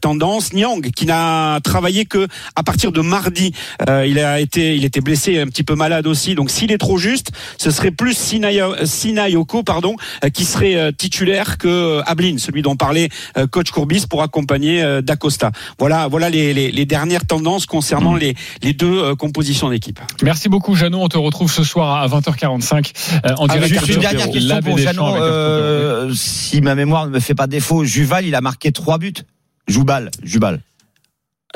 tendance. 0.00 0.52
Niang 0.52 0.80
qui 0.90 1.06
n'a 1.06 1.60
travaillé 1.62 2.06
que 2.06 2.26
à 2.56 2.62
partir 2.62 2.92
de 2.92 3.00
mardi. 3.00 3.52
Il 3.88 4.18
a 4.18 4.40
été, 4.40 4.74
il 4.74 4.84
était 4.84 5.00
blessé, 5.00 5.38
un 5.38 5.46
petit 5.46 5.62
peu 5.62 5.74
malade 5.74 6.06
aussi. 6.06 6.34
Donc 6.34 6.50
s'il 6.50 6.72
est 6.72 6.78
trop 6.78 6.98
juste, 6.98 7.30
ce 7.58 7.70
serait 7.70 7.90
plus 7.90 8.14
Sinaya- 8.14 8.84
Sinayoko, 9.18 9.64
pardon, 9.64 9.96
euh, 10.24 10.28
qui 10.30 10.44
serait 10.44 10.76
euh, 10.76 10.92
titulaire 10.92 11.58
que 11.58 11.66
euh, 11.68 12.02
Ablin, 12.06 12.38
celui 12.38 12.62
dont 12.62 12.76
parlait 12.76 13.08
coach 13.50 13.70
Courbis 13.70 14.06
pour 14.08 14.22
accompagner 14.22 15.02
D'Acosta. 15.02 15.50
Voilà, 15.78 16.08
voilà 16.08 16.30
les, 16.30 16.54
les, 16.54 16.70
les 16.70 16.86
dernières 16.86 17.26
tendances 17.26 17.66
concernant 17.66 18.14
les, 18.14 18.34
les 18.62 18.72
deux 18.72 19.14
compositions 19.16 19.70
d'équipe. 19.70 19.98
Merci 20.22 20.48
beaucoup, 20.48 20.74
Jeannot. 20.74 21.00
On 21.02 21.08
te 21.08 21.18
retrouve 21.18 21.50
ce 21.52 21.64
soir 21.64 21.96
à 22.02 22.08
20h45 22.08 22.92
euh, 23.24 23.34
en 23.36 23.46
Ah, 23.48 23.54
direct. 23.54 23.68
juste 23.74 23.88
une 23.88 24.00
dernière 24.00 24.30
question 24.30 24.60
pour 24.62 24.78
Jeannot. 24.78 25.16
Euh, 25.16 26.12
si 26.14 26.60
ma 26.60 26.74
mémoire 26.74 27.06
ne 27.06 27.10
me 27.10 27.20
fait 27.20 27.34
pas 27.34 27.46
défaut, 27.46 27.84
Juval, 27.84 28.24
il 28.26 28.34
a 28.34 28.40
marqué 28.40 28.72
trois 28.72 28.98
buts. 28.98 29.12
Joubal, 29.66 30.10
Jubal. 30.22 30.60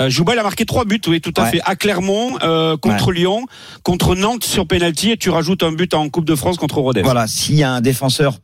Euh, 0.00 0.08
Joubal 0.08 0.38
a 0.38 0.42
marqué 0.42 0.64
trois 0.64 0.84
buts, 0.84 1.00
oui, 1.06 1.20
tout 1.20 1.32
à 1.37 1.42
Ouais. 1.42 1.50
fait. 1.50 1.61
À 1.64 1.76
Clermont, 1.76 2.38
euh, 2.42 2.76
contre 2.78 3.12
Lyon, 3.12 3.46
contre 3.82 4.14
Nantes 4.14 4.44
sur 4.44 4.66
penalty, 4.66 5.11
et 5.11 5.16
tu 5.16 5.28
rajoutes 5.30 5.62
un 5.62 5.72
but 5.72 5.92
en 5.94 6.08
Coupe 6.08 6.25
de 6.25 6.34
France 6.34 6.56
contre 6.56 6.78
Rodez. 6.78 7.02
Voilà, 7.02 7.26
s'il 7.26 7.56
y 7.56 7.62
a 7.62 7.70
un 7.70 7.80
défenseur 7.82 8.38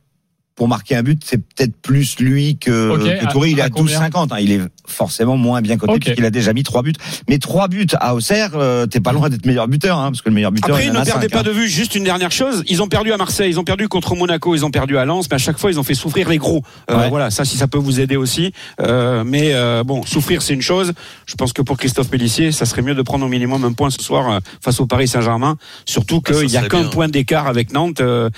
pour 0.59 0.67
marquer 0.67 0.97
un 0.97 1.03
but, 1.03 1.21
c'est 1.25 1.37
peut-être 1.37 1.73
plus 1.81 2.19
lui 2.19 2.57
que, 2.57 2.89
Ok, 2.89 2.99
que 3.25 3.31
Touré. 3.31 3.51
Il 3.51 3.61
à- 3.61 3.63
est 3.63 3.63
à 3.63 3.65
à 3.67 3.69
combien 3.69 3.97
12,50. 4.01 4.33
hein. 4.33 4.39
Il 4.41 4.51
est 4.51 4.59
forcément 4.85 5.37
moins 5.37 5.61
bien 5.61 5.77
coté 5.77 5.93
Ok. 5.93 5.99
puisqu'il 6.01 6.25
a 6.25 6.31
déjà 6.31 6.51
mis 6.51 6.63
trois 6.63 6.81
buts. 6.83 6.91
Mais 7.29 7.37
trois 7.37 7.69
buts 7.69 7.87
à 7.97 8.13
Auxerre, 8.13 8.51
euh, 8.55 8.85
t'es 8.85 8.99
pas 8.99 9.13
loin 9.13 9.29
d'être 9.29 9.45
meilleur 9.45 9.69
buteur, 9.69 9.97
hein, 9.97 10.11
parce 10.11 10.21
que 10.21 10.27
le 10.27 10.35
meilleur 10.35 10.51
buteur, 10.51 10.71
Après, 10.75 10.85
il 10.87 10.91
ne 10.91 11.01
perdez 11.01 11.29
pas 11.29 11.39
hein. 11.39 11.43
de 11.43 11.51
vue 11.51 11.69
juste 11.69 11.95
une 11.95 12.03
dernière 12.03 12.33
chose. 12.33 12.61
Ils 12.67 12.81
ont 12.83 12.89
perdu 12.89 13.13
à 13.13 13.17
Marseille, 13.17 13.49
ils 13.49 13.57
ont 13.57 13.63
perdu 13.63 13.87
contre 13.87 14.15
Monaco, 14.17 14.53
ils 14.53 14.65
ont 14.65 14.69
perdu 14.71 14.97
à 14.97 15.05
Lens, 15.05 15.27
mais 15.31 15.35
à 15.35 15.37
chaque 15.37 15.57
fois, 15.57 15.71
ils 15.71 15.79
ont 15.79 15.83
fait 15.83 15.93
souffrir 15.93 16.27
les 16.27 16.37
gros. 16.37 16.61
Euh, 16.91 16.97
Ouais. 16.99 17.07
Voilà, 17.09 17.31
ça, 17.31 17.45
si 17.45 17.55
ça 17.55 17.67
peut 17.69 17.77
vous 17.77 18.01
aider 18.01 18.17
aussi. 18.17 18.51
Euh, 18.81 19.23
mais 19.25 19.53
euh, 19.53 19.85
bon, 19.85 20.03
souffrir, 20.05 20.41
c'est 20.41 20.53
une 20.53 20.61
chose. 20.61 20.91
Je 21.25 21.35
pense 21.35 21.53
que 21.53 21.61
pour 21.61 21.77
Christophe 21.77 22.09
Pellissier, 22.09 22.51
ça 22.51 22.65
serait 22.65 22.81
mieux 22.81 22.95
de 22.95 23.01
prendre 23.01 23.25
au 23.25 23.29
minimum 23.29 23.63
un 23.63 23.71
point 23.71 23.89
ce 23.91 24.03
soir 24.03 24.29
euh, 24.29 24.39
face 24.61 24.81
au 24.81 24.85
Paris 24.87 25.07
Saint-Germain. 25.07 25.55
Surtout 25.85 26.21
Ah, 26.27 26.33
qu'il 26.33 26.49
y 26.51 26.57
a 26.57 26.67
qu'un 26.67 26.89
point 26.89 27.07
d'écart 27.07 27.47
avec 27.47 27.71
Nantes, 27.71 28.01
euh, 28.01 28.29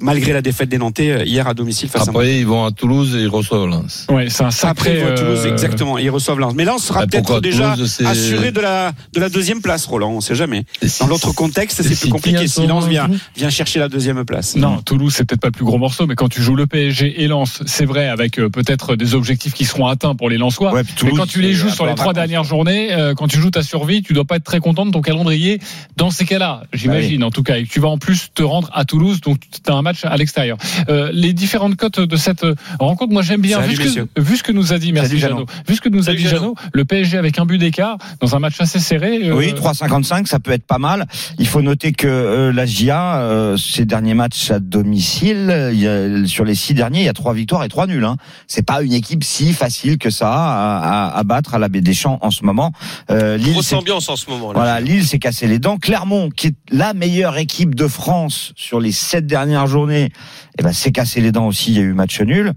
malgré 0.00 0.32
la 0.32 0.42
défaite 0.42 0.68
des 0.68 0.78
Nantais 0.78 1.10
euh, 1.10 1.24
hier 1.24 1.46
à 1.46 1.54
domicile 1.54 1.88
face 1.88 2.02
à 2.02 2.06
Monaco. 2.06 2.18
Après, 2.20 2.38
ils 2.38 2.46
vont 2.46 2.64
à 2.64 2.70
Toulouse 2.70 3.14
et 3.16 3.20
ils 3.22 3.28
reçoivent 3.28 3.66
Lens. 3.66 4.06
Ouais, 4.10 4.28
c'est 4.28 4.44
un 4.44 4.50
sacré. 4.50 4.90
Après, 4.90 4.98
ils 5.00 5.04
vont 5.04 5.12
à 5.12 5.16
Toulouse, 5.16 5.46
euh, 5.46 5.52
exactement. 5.52 5.98
Ils 5.98 6.10
reçoivent 6.10 6.38
Lens. 6.38 6.54
Mais 6.54 6.64
Lens 6.64 6.84
sera 6.84 7.00
Ah, 7.02 7.06
peut-être 7.06 7.40
déjà 7.40 7.72
Toulouse, 7.74 8.00
assuré 8.04 8.52
de 8.52 8.60
la, 8.60 8.92
de 9.14 9.20
la 9.20 9.28
deuxième 9.28 9.60
place, 9.62 9.86
Roland. 9.86 10.10
On 10.10 10.20
sait 10.20 10.34
jamais. 10.34 10.64
Dans 11.00 11.06
l'autre 11.06 11.32
contexte, 11.32 11.82
c'est 11.82 11.94
si 11.94 12.02
plus 12.02 12.10
compliqué. 12.10 12.46
Si 12.48 12.66
Lens 12.66 12.86
vient, 12.86 13.08
vient 13.36 13.50
chercher 13.50 13.78
la 13.78 13.88
deuxième 13.88 14.24
place. 14.24 14.56
Non, 14.56 14.78
Toulouse, 14.82 15.14
c'est 15.16 15.24
peut-être 15.24 15.40
pas 15.40 15.48
le 15.48 15.52
plus 15.52 15.64
gros 15.64 15.78
morceau, 15.78 16.06
mais 16.06 16.14
quand 16.14 16.28
tu 16.28 16.42
joues 16.42 16.56
le 16.56 16.66
PSG 16.66 17.22
et 17.22 17.28
Lens, 17.28 17.62
c'est 17.66 17.84
vrai, 17.86 18.08
avec 18.08 18.38
euh, 18.38 18.48
peut-être 18.48 18.96
des 18.96 19.14
objectifs 19.14 19.54
qui 19.54 19.64
seront 19.64 19.86
atteints 19.86 20.14
pour 20.14 20.28
les 20.30 20.38
Lensois. 20.38 20.72
Ouais, 20.72 20.82
mais 21.04 21.10
quand 21.10 21.26
tu 21.26 21.40
les 21.40 21.52
joues 21.52 21.70
sur 21.70 21.86
les 21.86 21.94
trois 21.94 22.12
dernières 22.12 22.44
journées, 22.44 22.92
euh, 22.92 23.14
quand 23.14 23.28
tu 23.28 23.38
joues 23.40 23.50
ta 23.50 23.62
survie, 23.62 24.02
tu 24.02 24.12
dois 24.12 24.24
pas 24.24 24.36
être 24.36 24.44
très 24.44 24.60
content 24.60 24.86
de 24.86 24.90
ton 24.90 25.00
calendrier 25.00 25.60
dans 25.96 26.10
ces 26.10 26.24
cas-là, 26.24 26.64
j'imagine, 26.72 27.24
en 27.24 27.30
tout 27.30 27.42
cas. 27.42 27.56
Et 27.58 27.64
que 27.64 27.70
tu 27.70 27.80
vas 27.80 27.88
en 27.88 27.98
plus 27.98 28.30
te 28.34 28.42
rendre 28.42 28.70
à 28.74 28.84
Toulouse, 28.84 29.20
donc 29.20 29.38
tu 29.40 29.70
as 29.70 29.74
un 29.74 29.82
match 29.86 30.04
à 30.04 30.16
l'extérieur. 30.16 30.58
Euh, 30.88 31.10
les 31.12 31.32
différentes 31.32 31.76
cotes 31.76 32.00
de 32.00 32.16
cette 32.16 32.44
euh, 32.44 32.54
rencontre, 32.78 33.12
moi 33.12 33.22
j'aime 33.22 33.40
bien. 33.40 33.60
Salut, 33.60 33.74
Vu 33.76 33.88
ce, 33.88 34.00
que, 34.00 34.20
vu 34.20 34.36
ce 34.36 34.42
que 34.42 34.52
nous 34.52 34.72
a 34.72 34.78
dit, 34.78 34.92
merci 34.92 35.18
Jeannot. 35.18 35.46
Vu 35.68 35.74
ce 35.76 35.80
que 35.80 35.88
nous 35.88 36.10
a 36.10 36.14
dit 36.14 36.26
Jeannot, 36.26 36.54
le 36.72 36.84
PSG 36.84 37.16
avec 37.18 37.38
un 37.38 37.46
but 37.46 37.58
d'écart 37.58 37.96
dans 38.20 38.34
un 38.36 38.38
match 38.40 38.60
assez 38.60 38.80
serré. 38.80 39.28
euh, 39.28 39.32
Oui, 39.34 39.52
3,55, 39.52 40.26
ça 40.26 40.38
peut 40.40 40.50
être 40.52 40.66
pas 40.66 40.78
mal. 40.78 41.06
Il 41.38 41.46
faut 41.46 41.62
noter 41.62 41.92
que 41.92 42.06
euh, 42.08 42.52
la 42.52 42.66
GIA, 42.66 43.16
euh, 43.20 43.56
ses 43.56 43.84
derniers 43.84 44.14
matchs 44.14 44.50
à 44.50 44.58
domicile, 44.58 45.70
il 45.72 45.80
y 45.80 45.86
a, 45.88 46.26
sur 46.26 46.44
les 46.44 46.54
six 46.54 46.74
derniers, 46.74 47.00
il 47.00 47.04
y 47.06 47.08
a 47.08 47.12
trois 47.12 47.34
victoires 47.34 47.64
et 47.64 47.68
trois 47.68 47.86
nuls. 47.86 48.04
Hein. 48.04 48.16
C'est 48.46 48.64
pas 48.66 48.82
une 48.82 48.92
équipe 48.92 49.22
si 49.24 49.52
facile 49.52 49.98
que 49.98 50.10
ça 50.10 50.32
à, 50.32 51.08
à, 51.12 51.18
à 51.18 51.22
battre 51.24 51.54
à 51.54 51.58
la 51.58 51.68
Baie 51.68 51.80
des 51.80 51.94
Champs 51.94 52.18
en 52.22 52.30
ce 52.30 52.44
moment. 52.44 52.72
Euh, 53.10 53.36
Lille, 53.36 53.52
Grosse 53.52 53.72
ambiance 53.72 54.08
en 54.08 54.16
ce 54.16 54.28
moment. 54.30 54.48
Là. 54.52 54.58
Voilà, 54.58 54.80
Lille 54.80 55.06
s'est 55.06 55.18
cassé 55.18 55.46
les 55.46 55.58
dents. 55.58 55.76
Clermont, 55.78 56.30
qui 56.30 56.48
est 56.48 56.54
la 56.70 56.94
meilleure 56.94 57.38
équipe 57.38 57.74
de 57.74 57.86
France 57.86 58.52
sur 58.56 58.80
les 58.80 58.92
sept 58.92 59.26
dernières 59.26 59.66
journées, 59.76 60.10
eh 60.58 60.62
ben, 60.62 60.72
s'est 60.72 60.92
cassé 60.92 61.20
les 61.20 61.32
dents 61.32 61.46
aussi. 61.46 61.72
Il 61.72 61.76
y 61.76 61.80
a 61.80 61.82
eu 61.82 61.92
match 61.92 62.20
nul. 62.20 62.52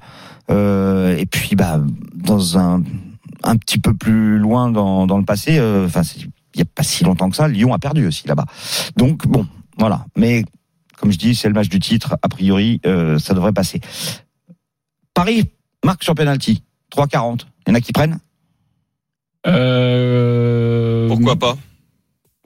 Euh, 0.49 1.17
et 1.17 1.25
puis, 1.25 1.55
bah, 1.55 1.81
dans 2.15 2.57
un, 2.57 2.81
un 3.43 3.55
petit 3.57 3.77
peu 3.77 3.93
plus 3.93 4.37
loin 4.39 4.71
dans, 4.71 5.05
dans 5.05 5.17
le 5.17 5.25
passé, 5.25 5.57
euh, 5.59 5.85
enfin, 5.85 6.03
c'est- 6.03 6.21
il 6.21 6.57
n'y 6.57 6.61
a 6.63 6.65
pas 6.73 6.83
si 6.83 7.03
longtemps 7.03 7.29
que 7.29 7.35
ça, 7.35 7.47
Lyon 7.47 7.73
a 7.73 7.79
perdu 7.79 8.07
aussi 8.07 8.27
là-bas. 8.27 8.45
Donc, 8.97 9.27
bon, 9.27 9.45
voilà. 9.77 10.05
Mais, 10.17 10.43
comme 10.97 11.11
je 11.11 11.17
dis, 11.17 11.35
c'est 11.35 11.47
le 11.49 11.53
match 11.53 11.69
du 11.69 11.79
titre. 11.79 12.17
A 12.21 12.29
priori, 12.29 12.79
euh, 12.85 13.19
ça 13.19 13.33
devrait 13.33 13.53
passer. 13.53 13.79
Paris 15.13 15.43
marque 15.85 16.03
sur 16.03 16.15
penalty. 16.15 16.63
3,40. 16.95 17.45
Il 17.67 17.69
y 17.69 17.71
en 17.71 17.75
a 17.75 17.81
qui 17.81 17.91
prennent? 17.93 18.19
Euh, 19.47 21.07
Pourquoi 21.07 21.35
pas? 21.35 21.55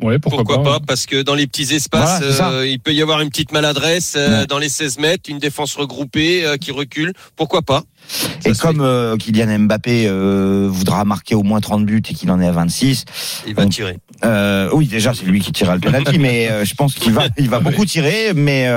Ouais, 0.01 0.17
pourquoi, 0.19 0.43
Pourquoi 0.43 0.63
pas 0.63 0.79
Parce 0.85 1.05
que 1.05 1.21
dans 1.21 1.35
les 1.35 1.45
petits 1.47 1.73
espaces, 1.73 2.21
Voilà, 2.23 2.51
euh, 2.51 2.67
il 2.67 2.79
peut 2.79 2.93
y 2.93 3.01
avoir 3.01 3.21
une 3.21 3.29
petite 3.29 3.51
maladresse 3.51 4.15
euh, 4.17 4.41
Ouais. 4.41 4.47
dans 4.47 4.57
les 4.57 4.67
16 4.69 4.97
mètres, 4.97 5.29
une 5.29 5.37
défense 5.37 5.75
regroupée 5.75 6.45
euh, 6.45 6.57
qui 6.57 6.71
recule. 6.71 7.13
Pourquoi 7.35 7.61
pas 7.61 7.83
Ça 8.07 8.49
Et 8.49 8.53
comme 8.53 8.81
euh, 8.81 9.15
Kylian 9.17 9.59
Mbappé 9.59 10.05
euh, 10.07 10.67
voudra 10.69 11.03
marquer 11.05 11.35
au 11.35 11.43
moins 11.43 11.59
30 11.61 11.85
buts 11.85 12.01
et 12.07 12.13
qu'il 12.13 12.29
en 12.31 12.39
est 12.41 12.47
à 12.47 12.51
26, 12.51 13.05
Il 13.47 13.55
va 13.55 13.63
on- 13.63 13.69
tirer. 13.69 13.97
euh, 14.25 14.69
oui 14.73 14.87
déjà 14.87 15.13
c'est 15.13 15.25
lui 15.25 15.39
qui 15.39 15.51
tirera 15.51 15.75
le 15.75 15.81
penalty, 15.81 16.19
mais 16.19 16.49
je 16.65 16.73
pense 16.75 16.93
qu'il 16.95 17.13
va 17.13 17.23
il 17.37 17.49
va 17.49 17.59
beaucoup 17.61 17.85
tirer, 17.85 18.33
mais 18.35 18.67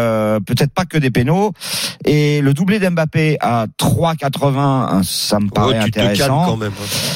peut-être 0.46 0.72
pas 0.72 0.84
que 0.84 0.98
des 0.98 1.10
pénaux. 1.10 1.52
Et 2.04 2.40
le 2.40 2.54
doublé 2.54 2.78
d'Mbappé 2.78 3.36
à 3.40 3.66
3,80, 3.78 4.56
hein, 4.58 5.00
ça 5.04 5.38
me 5.40 5.46
Oh, 5.46 5.54
paraît 5.54 5.80
te 5.80 5.86
intéressant. 5.86 6.44
quand 6.46 6.56
même. 6.56 6.72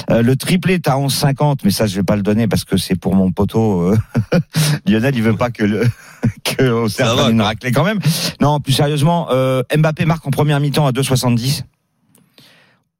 hein. 0.08 0.22
Le 0.22 0.36
triplé 0.36 0.74
est 0.74 0.88
à 0.88 0.96
11,50, 0.96 1.58
mais 1.64 1.70
ça 1.70 1.86
je 1.86 1.94
vais 1.96 2.02
pas 2.02 2.16
le 2.16 2.22
donner 2.22 2.48
parce 2.48 2.64
que 2.64 2.76
c'est 2.76 2.96
pour 2.98 3.14
mon 3.14 3.30
poteau. 3.32 3.94
Lionel, 4.86 5.14
il 5.14 5.22
veut 5.22 5.36
pas 5.36 5.50
que 5.50 5.64
le 5.64 5.82
que 6.44 6.88
prenne 7.14 7.32
une 7.32 7.40
raclée 7.42 7.72
quand 7.72 7.84
même. 7.84 8.00
Non, 8.40 8.60
plus 8.60 8.72
sérieusement, 8.72 9.28
Mbappé 9.76 10.04
marque 10.04 10.26
en 10.26 10.30
première 10.30 10.60
mi-temps 10.60 10.86
à 10.86 10.92
2,70. 10.92 11.62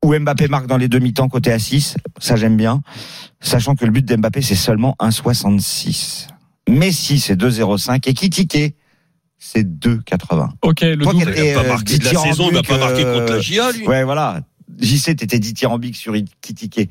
Ou 0.05 0.19
Mbappé 0.19 0.49
marque 0.49 0.67
dans 0.67 0.79
les 0.79 0.89
deux 0.89 0.99
mi-temps 0.99 1.29
côté 1.29 1.53
à 1.53 1.59
6, 1.59 1.97
ça 2.19 2.37
j'aime 2.37 2.57
bien. 2.57 2.81
Sachant 3.41 3.75
que 3.75 3.85
le 3.85 3.91
but 3.91 4.05
d'Mbappé 4.05 4.41
c'est 4.41 4.55
seulement 4.55 4.97
1,66. 4.99 6.29
Messi 6.69 7.21
c'est 7.21 7.37
2,05 7.37 8.09
et 8.09 8.15
Kitike 8.15 8.75
c'est 9.39 9.67
2,80. 9.67 10.51
Ok, 10.63 10.83
le 10.83 10.97
Toi 10.99 11.13
double. 11.13 11.35
Il 11.37 11.43
euh, 11.43 11.55
pas 11.55 11.69
marquer 11.69 11.99
de 11.99 12.05
la 12.05 12.15
saison, 12.15 12.49
il 12.49 12.55
va 12.55 12.63
pas 12.63 12.79
marquer 12.79 13.05
euh, 13.05 13.21
contre 13.21 13.33
la 13.33 13.41
GIA, 13.41 13.73
lui. 13.73 13.87
Ouais, 13.87 14.05
voilà. 14.05 14.41
JC, 14.79 15.17
t'étais 15.17 15.39
dithyrambique 15.39 15.97
sur 15.97 16.15
Kitike. 16.41 16.91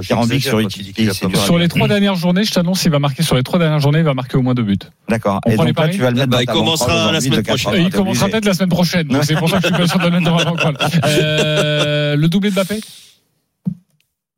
Sur. 0.00 1.36
Sur 1.44 1.58
les 1.58 1.68
trois 1.68 1.88
dernières 1.88 2.14
journées, 2.14 2.44
je 2.44 2.52
t'annonce, 2.52 2.84
il 2.84 2.90
va 2.90 2.98
marquer 2.98 3.22
sur 3.22 3.36
les 3.36 3.42
trois 3.42 3.58
dernières 3.58 3.80
journées, 3.80 3.98
il 3.98 4.04
va 4.04 4.14
marquer 4.14 4.36
au 4.38 4.42
moins 4.42 4.54
deux 4.54 4.62
buts. 4.62 4.78
D'accord. 5.08 5.40
On 5.44 5.50
Et 5.50 5.54
prend 5.56 5.64
les 5.64 5.72
donc 5.72 5.78
là, 5.78 5.82
paris 5.84 5.96
tu 5.96 6.02
vas 6.02 6.10
le 6.10 6.16
mettre 6.16 6.28
Bah, 6.30 6.36
dans 6.36 6.42
il 6.42 6.46
commencera 6.46 7.12
la 7.12 7.20
semaine 7.20 7.40
de 7.40 7.42
80. 7.42 7.70
prochaine. 7.70 7.84
Il 7.86 7.90
commencera 7.92 8.28
peut-être 8.28 8.44
la 8.46 8.54
semaine 8.54 8.68
prochaine, 8.70 9.22
c'est 9.22 9.36
pour 9.36 9.50
ça 9.50 9.56
que 9.60 9.62
je 9.68 9.74
suis 9.74 9.76
pas 9.82 9.86
sûr 9.88 9.98
de 9.98 10.04
le 10.04 10.10
mettre 10.20 10.24
dans. 10.24 10.38
Euh, 11.04 12.16
le 12.16 12.28
doublé 12.28 12.50
de 12.50 12.54
Mbappé 12.54 12.80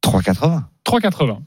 3,80. 0.04 0.62
3,80. 0.86 1.38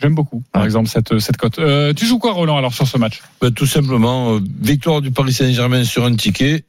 J'aime 0.00 0.14
beaucoup, 0.14 0.42
par 0.52 0.60
Ouais. 0.62 0.66
exemple, 0.66 0.88
cette, 0.90 1.18
cette 1.18 1.36
cote. 1.38 1.58
Euh, 1.58 1.94
tu 1.94 2.04
joues 2.06 2.18
quoi, 2.18 2.32
Roland, 2.32 2.58
alors, 2.58 2.74
sur 2.74 2.86
ce 2.86 2.98
match? 2.98 3.22
Ben, 3.40 3.50
tout 3.50 3.66
simplement, 3.66 4.34
euh, 4.34 4.40
victoire 4.60 5.00
du 5.00 5.10
Paris 5.10 5.32
Saint-Germain 5.32 5.84
sur 5.84 6.04
un 6.04 6.14
ticket 6.14 6.64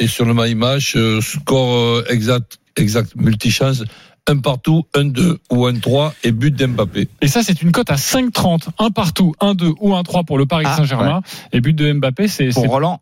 et 0.00 0.08
sur 0.08 0.24
le 0.24 0.34
my 0.34 0.54
match, 0.56 0.96
euh, 0.96 1.20
score 1.20 2.02
exact, 2.10 2.58
exact 2.76 3.14
multichance, 3.14 3.84
un 4.28 4.38
partout, 4.38 4.86
un 4.94 5.04
2 5.04 5.38
ou 5.50 5.66
un 5.66 5.74
3 5.74 6.14
et 6.24 6.32
but 6.32 6.54
d'Mbappé. 6.54 7.08
Et 7.20 7.28
ça, 7.28 7.42
c'est 7.42 7.60
une 7.62 7.72
cote 7.72 7.90
à 7.90 7.96
5,30, 7.96 8.68
un 8.78 8.90
partout, 8.90 9.34
un 9.40 9.54
2 9.54 9.70
ou 9.80 9.94
un 9.94 10.02
3 10.02 10.24
pour 10.24 10.38
le 10.38 10.46
Paris 10.46 10.64
Ah, 10.66 10.76
Saint-Germain. 10.76 11.20
Et 11.52 11.60
but 11.60 11.74
de 11.74 11.92
Mbappé, 11.92 12.28
c'est 12.28 12.48
Pour 12.48 12.66
Roland, 12.68 13.00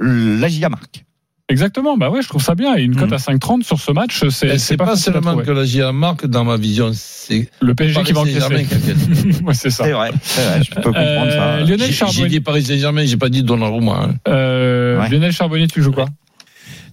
la 0.00 0.48
Giga 0.48 0.68
marque. 0.68 1.04
exactement. 1.48 1.96
Bah 1.96 2.10
ouais, 2.10 2.22
je 2.22 2.28
trouve 2.28 2.42
ça 2.42 2.56
bien. 2.56 2.74
Et 2.76 2.82
une 2.82 2.96
cote 2.96 3.08
Mhm. 3.10 3.14
à 3.14 3.18
5,30 3.18 3.62
sur 3.62 3.78
ce 3.78 3.92
match, 3.92 4.24
c'est 4.30 4.58
c'est 4.58 4.76
pas, 4.76 4.86
pas 4.86 4.96
seulement 4.96 5.36
que 5.36 5.50
la 5.52 5.64
GIA 5.64 5.92
marque, 5.92 6.26
dans 6.26 6.42
ma 6.44 6.56
vision, 6.56 6.90
c'est 6.92 7.48
le 7.60 7.74
PSG 7.76 8.02
qui 8.02 8.12
va 8.12 8.22
Paris 8.22 8.36
encaisser. 8.40 9.42
ouais, 9.44 9.54
c'est 9.54 9.70
ça. 9.70 9.84
C'est 9.84 9.92
vrai, 9.92 10.10
vrai, 10.10 10.62
je 10.64 10.70
peux 10.74 10.80
comprendre 10.82 10.98
Euh, 10.98 11.30
ça. 11.30 11.60
Lionel 11.60 11.78
J'ai 11.80 11.86
j'ai 11.86 11.92
Charbonnier, 11.92 12.28
dit 12.28 12.40
Paris 12.40 12.64
Saint-Germain, 12.64 13.04
j'ai 13.04 13.16
pas 13.16 13.28
dit 13.28 13.42
Donnarumma. 13.44 13.92
Hein. 14.08 14.14
euh, 14.28 14.98
Ouais. 15.00 15.08
Lionel 15.08 15.30
Charbonnier, 15.32 15.68
tu 15.68 15.82
joues 15.82 15.92
quoi? 15.92 16.06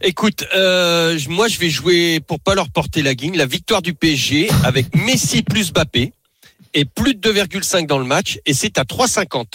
Écoute, 0.03 0.46
euh, 0.55 1.17
moi 1.29 1.48
je 1.48 1.60
vais 1.60 1.70
jouer 1.70 2.20
pour 2.25 2.39
pas 2.39 2.55
leur 2.55 2.70
porter 2.70 3.03
la 3.03 3.13
guigne, 3.13 3.38
la 3.38 3.46
victoire 3.46 3.81
du 3.84 3.93
PSG 3.93 4.50
avec 4.63 4.96
Messi 4.96 5.43
plus 5.43 5.72
Mbappé 5.72 6.13
et 6.74 6.86
plus 6.86 7.13
de 7.13 7.31
2,5 7.31 7.86
dans 7.86 8.00
le 8.00 8.05
match 8.05 8.39
et 8.46 8.53
c'est 8.53 8.79
à 8.79 8.84
3,50. 8.84 9.46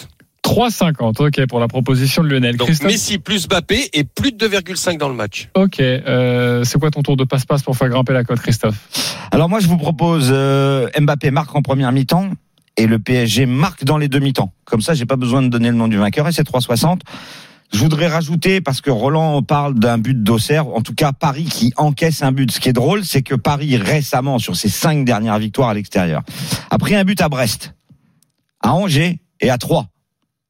3,50. 0.45 1.27
Ok, 1.27 1.45
pour 1.47 1.59
la 1.59 1.67
proposition 1.67 2.23
de 2.23 2.29
Lionel. 2.29 2.55
Donc 2.55 2.67
Christophe 2.67 2.89
Messi 2.89 3.17
plus 3.17 3.47
Mbappé 3.47 3.89
et 3.91 4.05
plus 4.05 4.31
de 4.31 4.47
2,5 4.47 4.97
dans 4.97 5.09
le 5.09 5.15
match. 5.15 5.49
Ok, 5.55 5.81
euh, 5.81 6.63
c'est 6.63 6.79
quoi 6.79 6.91
ton 6.91 7.03
tour 7.03 7.17
de 7.17 7.25
passe-passe 7.25 7.63
pour 7.63 7.75
faire 7.75 7.89
grimper 7.89 8.13
la 8.13 8.23
cote, 8.23 8.39
Christophe? 8.39 8.77
Alors 9.31 9.49
moi, 9.49 9.59
je 9.59 9.67
vous 9.67 9.77
propose 9.77 10.29
euh, 10.31 10.87
Mbappé 10.97 11.31
marque 11.31 11.53
en 11.55 11.61
première 11.61 11.91
mi-temps 11.91 12.29
et 12.77 12.87
le 12.87 12.99
PSG 12.99 13.45
marque 13.45 13.83
dans 13.83 13.97
les 13.97 14.07
deux 14.07 14.19
mi-temps. 14.19 14.53
Comme 14.63 14.81
ça, 14.81 14.93
j'ai 14.93 15.05
pas 15.05 15.17
besoin 15.17 15.41
de 15.41 15.49
donner 15.49 15.69
le 15.69 15.75
nom 15.75 15.89
du 15.89 15.97
vainqueur 15.97 16.27
et 16.29 16.31
c'est 16.31 16.47
3,60. 16.47 16.99
Je 17.73 17.79
voudrais 17.79 18.07
rajouter, 18.07 18.61
parce 18.61 18.79
que 18.79 18.89
Roland 18.89 19.41
parle 19.43 19.75
d'un 19.75 19.97
but 19.97 20.23
d'Auxerre, 20.23 20.67
en 20.67 20.81
tout 20.81 20.93
cas 20.93 21.11
Paris 21.11 21.45
qui 21.45 21.73
encaisse 21.75 22.23
un 22.23 22.31
but. 22.31 22.49
Ce 22.51 22.59
qui 22.59 22.69
est 22.69 22.73
drôle, 22.73 23.03
c'est 23.03 23.21
que 23.21 23.35
Paris 23.35 23.75
récemment, 23.75 24.39
sur 24.39 24.55
ses 24.55 24.69
cinq 24.69 25.03
dernières 25.03 25.37
victoires 25.37 25.69
à 25.69 25.73
l'extérieur, 25.73 26.23
a 26.69 26.77
pris 26.77 26.95
un 26.95 27.03
but 27.03 27.19
à 27.21 27.27
Brest, 27.27 27.73
à 28.61 28.73
Angers 28.73 29.19
et 29.41 29.49
à 29.49 29.57
Troyes. 29.57 29.87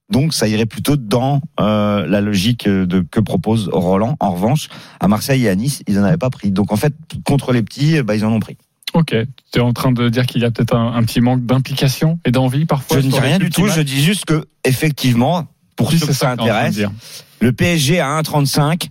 Donc 0.09 0.33
ça 0.33 0.47
irait 0.47 0.65
plutôt 0.65 0.95
dans 0.95 1.41
euh, 1.59 2.05
la 2.07 2.21
logique 2.21 2.67
de 2.67 3.01
que 3.01 3.19
propose 3.19 3.69
Roland. 3.73 4.15
En 4.19 4.31
revanche, 4.31 4.69
à 4.99 5.07
Marseille 5.07 5.45
et 5.45 5.49
à 5.49 5.55
Nice, 5.55 5.83
ils 5.87 5.95
n'en 5.95 6.03
avaient 6.03 6.17
pas 6.17 6.29
pris. 6.29 6.51
Donc 6.51 6.71
en 6.71 6.77
fait, 6.77 6.93
contre 7.25 7.51
les 7.51 7.61
petits, 7.61 8.01
bah, 8.03 8.15
ils 8.15 8.23
en 8.23 8.31
ont 8.31 8.39
pris. 8.39 8.57
Ok, 8.93 9.13
tu 9.51 9.59
es 9.59 9.61
en 9.61 9.73
train 9.73 9.91
de 9.91 10.07
dire 10.07 10.25
qu'il 10.25 10.41
y 10.41 10.45
a 10.45 10.51
peut-être 10.51 10.75
un, 10.75 10.93
un 10.93 11.03
petit 11.03 11.19
manque 11.19 11.45
d'implication 11.45 12.19
et 12.23 12.31
d'envie 12.31 12.65
parfois 12.65 13.01
Je 13.01 13.05
ne 13.05 13.11
dis 13.11 13.19
rien 13.19 13.37
du 13.37 13.49
tout, 13.49 13.67
je 13.67 13.81
dis 13.81 14.01
juste 14.01 14.23
que 14.25 14.45
effectivement, 14.63 15.45
pour 15.77 15.91
ceux 15.91 16.05
que 16.05 16.13
ça 16.13 16.31
intéresse, 16.31 16.79
le 17.39 17.53
PSG 17.53 18.01
à 18.01 18.21
1,35 18.21 18.89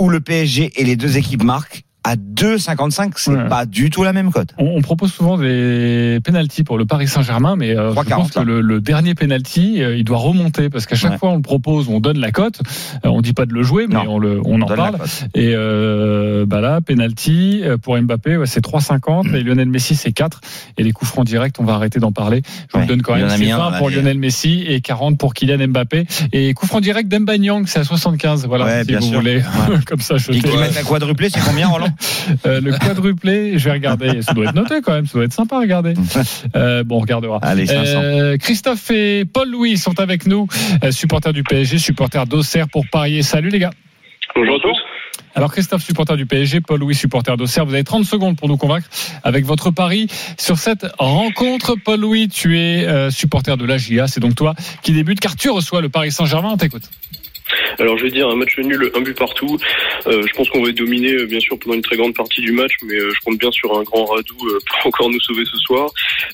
ou 0.00 0.10
le 0.10 0.20
PSG 0.20 0.72
et 0.76 0.84
les 0.84 0.96
deux 0.96 1.16
équipes 1.16 1.44
marquent 1.44 1.84
à 2.04 2.16
2,55, 2.16 3.12
c'est 3.16 3.30
Ouais. 3.30 3.48
pas 3.48 3.64
du 3.64 3.88
tout 3.90 4.02
la 4.02 4.12
même 4.12 4.32
cote. 4.32 4.48
On, 4.58 4.66
on 4.76 4.82
propose 4.82 5.12
souvent 5.12 5.38
des 5.38 6.18
pénalties 6.24 6.64
pour 6.64 6.76
le 6.76 6.84
Paris 6.84 7.06
Saint-Germain, 7.06 7.54
mais 7.56 7.76
euh, 7.78 7.90
je 7.92 7.96
3,40, 8.00 8.08
pense 8.16 8.30
que 8.32 8.40
le, 8.40 8.60
le 8.60 8.80
dernier 8.80 9.14
penalty, 9.14 9.80
euh, 9.82 9.96
il 9.96 10.02
doit 10.04 10.18
remonter 10.18 10.68
parce 10.68 10.86
qu'à 10.86 10.96
chaque 10.96 11.12
Ouais. 11.12 11.18
fois 11.18 11.30
on 11.30 11.36
le 11.36 11.42
propose, 11.42 11.88
on 11.88 12.00
donne 12.00 12.18
la 12.18 12.32
cote, 12.32 12.60
euh, 13.04 13.08
on 13.08 13.20
dit 13.20 13.32
pas 13.34 13.46
de 13.46 13.52
le 13.52 13.62
jouer, 13.62 13.86
mais 13.88 13.94
Non. 13.94 14.04
on, 14.14 14.18
le, 14.18 14.40
on 14.44 14.60
en 14.62 14.66
parle. 14.66 14.96
Et 15.34 15.52
euh, 15.54 16.44
bah 16.46 16.60
là, 16.60 16.80
penalty 16.80 17.60
euh, 17.62 17.76
pour 17.78 17.96
Mbappé, 18.00 18.36
ouais, 18.36 18.46
c'est 18.46 18.64
3,50 18.64 19.34
et 19.34 19.42
Lionel 19.42 19.68
Messi 19.68 19.94
c'est 19.94 20.12
4 20.12 20.40
et 20.78 20.82
les 20.82 20.92
coups 20.92 21.10
francs 21.10 21.26
directs, 21.26 21.54
on 21.60 21.64
va 21.64 21.74
arrêter 21.74 22.00
d'en 22.00 22.12
parler. 22.12 22.42
Je 22.74 22.80
vous 22.80 22.86
donne 22.86 23.02
quand 23.02 23.14
même, 23.14 23.24
en 23.26 23.28
a 23.28 23.36
c'est 23.36 23.44
mis 23.44 23.50
un, 23.52 23.58
20 23.70 23.78
pour. 23.78 23.90
Lionel 23.90 24.18
Messi 24.18 24.64
et 24.66 24.80
40 24.80 25.18
pour 25.18 25.34
Kylian 25.34 25.68
Mbappé 25.68 26.06
et 26.32 26.52
coup 26.54 26.66
franc 26.66 26.80
direct 26.80 27.08
d'Embanyang, 27.08 27.64
c'est 27.66 27.78
à 27.80 27.84
75. 27.84 28.46
Voilà, 28.46 28.80
si 28.80 28.88
bien 28.88 28.98
vous 28.98 29.06
sûr. 29.06 29.20
voulez 29.20 29.42
comme 29.86 30.00
ça 30.00 30.16
Et 30.16 30.18
jeter. 30.18 30.40
qui 30.40 30.56
mettent 30.56 30.76
un 30.78 30.82
quadruplé, 30.84 31.28
c'est 31.30 31.40
combien 31.40 31.68
Roland? 31.68 31.88
Euh, 32.46 32.60
le 32.60 32.72
quadruplé, 32.78 33.58
je 33.58 33.64
vais 33.64 33.72
regarder. 33.72 34.22
Ça 34.22 34.32
doit 34.32 34.46
être 34.46 34.54
noté 34.54 34.80
quand 34.82 34.92
même. 34.92 35.06
Ça 35.06 35.14
doit 35.14 35.24
être 35.24 35.32
sympa 35.32 35.56
à 35.56 35.60
regarder. 35.60 35.94
Euh, 36.54 36.84
bon, 36.84 36.96
on 36.96 37.00
regardera. 37.00 37.38
Allez, 37.42 37.66
500. 37.66 37.80
Euh, 37.84 38.36
Christophe 38.36 38.90
et 38.90 39.24
Paul 39.24 39.50
Louis 39.50 39.76
sont 39.78 39.98
avec 40.00 40.26
nous, 40.26 40.46
supporters 40.90 41.32
du 41.32 41.42
PSG, 41.42 41.78
supporters 41.78 42.26
d'Auxerre 42.26 42.68
pour 42.68 42.84
parier. 42.90 43.22
Salut 43.22 43.48
les 43.48 43.58
gars. 43.58 43.70
Bonjour 44.34 44.56
à 44.56 44.58
tous. 44.60 44.76
Alors 45.34 45.50
Christophe, 45.50 45.82
supporter 45.82 46.16
du 46.16 46.26
PSG, 46.26 46.60
Paul 46.60 46.80
Louis, 46.80 46.94
supporter 46.94 47.36
d'Auxerre, 47.36 47.64
vous 47.64 47.72
avez 47.72 47.84
30 47.84 48.04
secondes 48.04 48.36
pour 48.36 48.48
nous 48.48 48.58
convaincre 48.58 48.88
avec 49.24 49.46
votre 49.46 49.70
pari 49.70 50.08
sur 50.38 50.58
cette 50.58 50.86
rencontre. 50.98 51.74
Paul 51.82 52.00
Louis, 52.00 52.28
tu 52.28 52.58
es 52.58 52.86
euh, 52.86 53.10
supporter 53.10 53.56
de 53.56 53.64
l'AGIA, 53.64 54.06
c'est 54.08 54.20
donc 54.20 54.34
toi 54.34 54.54
qui 54.82 54.92
débute 54.92 55.20
car 55.20 55.36
tu 55.36 55.48
reçois 55.48 55.80
le 55.80 55.88
Paris 55.88 56.12
Saint-Germain, 56.12 56.50
on 56.52 56.56
t'écoute. 56.56 56.82
Alors 57.78 57.98
je 57.98 58.04
vais 58.04 58.10
dire 58.10 58.28
un 58.28 58.36
match 58.36 58.56
nul, 58.58 58.90
un 58.94 59.00
but 59.00 59.16
partout. 59.16 59.58
Euh, 60.06 60.22
je 60.26 60.32
pense 60.34 60.48
qu'on 60.50 60.62
va 60.62 60.70
être 60.70 60.76
dominé 60.76 61.12
euh, 61.12 61.26
bien 61.26 61.40
sûr 61.40 61.58
pendant 61.58 61.74
une 61.74 61.82
très 61.82 61.96
grande 61.96 62.14
partie 62.14 62.40
du 62.40 62.52
match, 62.52 62.72
mais 62.84 62.94
euh, 62.94 63.10
je 63.14 63.20
compte 63.20 63.38
bien 63.38 63.50
sur 63.50 63.76
un 63.76 63.82
grand 63.82 64.04
radou 64.04 64.36
euh, 64.46 64.58
pour 64.66 64.86
encore 64.86 65.10
nous 65.10 65.20
sauver 65.20 65.44
ce 65.44 65.56
soir. 65.58 65.90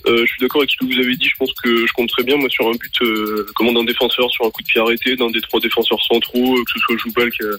Euh, 0.07 0.25
je 0.25 0.27
suis 0.27 0.41
d'accord 0.41 0.63
avec 0.63 0.71
ce 0.71 0.77
que 0.77 0.93
vous 0.93 0.99
avez 0.99 1.17
dit. 1.17 1.29
Je 1.29 1.37
pense 1.39 1.53
que 1.55 1.87
je 1.87 1.93
compte 1.93 2.09
très 2.09 2.23
bien 2.23 2.37
moi 2.37 2.49
sur 2.49 2.67
un 2.69 2.73
but 2.73 3.03
euh, 3.03 3.47
comment 3.55 3.73
d'un 3.73 3.85
défenseur 3.85 4.31
sur 4.31 4.47
un 4.47 4.51
coup 4.51 4.63
de 4.63 4.67
pied 4.67 4.81
arrêté, 4.81 5.17
d'un 5.17 5.31
des 5.31 5.41
trois 5.41 5.61
défenseurs 5.61 6.03
centraux, 6.03 6.57
euh, 6.57 6.65
que 6.65 6.73
ce 6.73 6.79
soit 6.81 6.97
Joubal 6.97 7.31
qui 7.31 7.43
a 7.43 7.51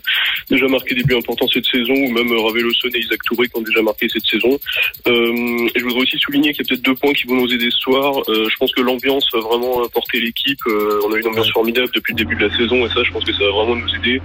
déjà 0.50 0.68
marqué 0.68 0.96
des 0.96 1.04
buts 1.04 1.16
importants 1.16 1.48
cette 1.54 1.66
saison, 1.66 1.94
ou 1.94 2.12
même 2.12 2.32
Raveloson 2.32 2.90
et 2.94 3.00
Isaac 3.00 3.20
Touré 3.26 3.48
qui 3.48 3.58
ont 3.58 3.62
déjà 3.62 3.82
marqué 3.82 4.08
cette 4.10 4.26
saison. 4.26 4.60
Euh, 5.08 5.68
et 5.76 5.80
je 5.80 5.84
voudrais 5.84 6.02
aussi 6.02 6.18
souligner 6.18 6.54
qu'il 6.54 6.66
y 6.66 6.68
a 6.68 6.70
peut-être 6.70 6.86
deux 6.86 6.96
points 6.96 7.14
qui 7.14 7.26
vont 7.28 7.36
nous 7.36 7.54
aider 7.54 7.70
ce 7.70 7.80
soir. 7.80 8.22
Euh, 8.30 8.48
je 8.50 8.56
pense 8.58 8.74
que 8.74 8.82
l'ambiance 8.82 9.28
va 9.34 9.40
vraiment 9.40 9.88
porter 9.90 10.20
l'équipe. 10.20 10.60
Euh, 10.68 11.02
on 11.06 11.14
a 11.14 11.18
une 11.18 11.28
ambiance 11.28 11.52
formidable 11.52 11.90
depuis 11.94 12.14
le 12.14 12.18
début 12.18 12.36
de 12.36 12.48
la 12.48 12.58
saison, 12.58 12.86
et 12.86 12.90
ça, 12.90 13.04
je 13.04 13.12
pense 13.12 13.24
que 13.24 13.34
ça 13.34 13.44
va 13.44 13.49
vraiment 13.52 13.76
nous 13.76 13.96
aider. 13.96 14.22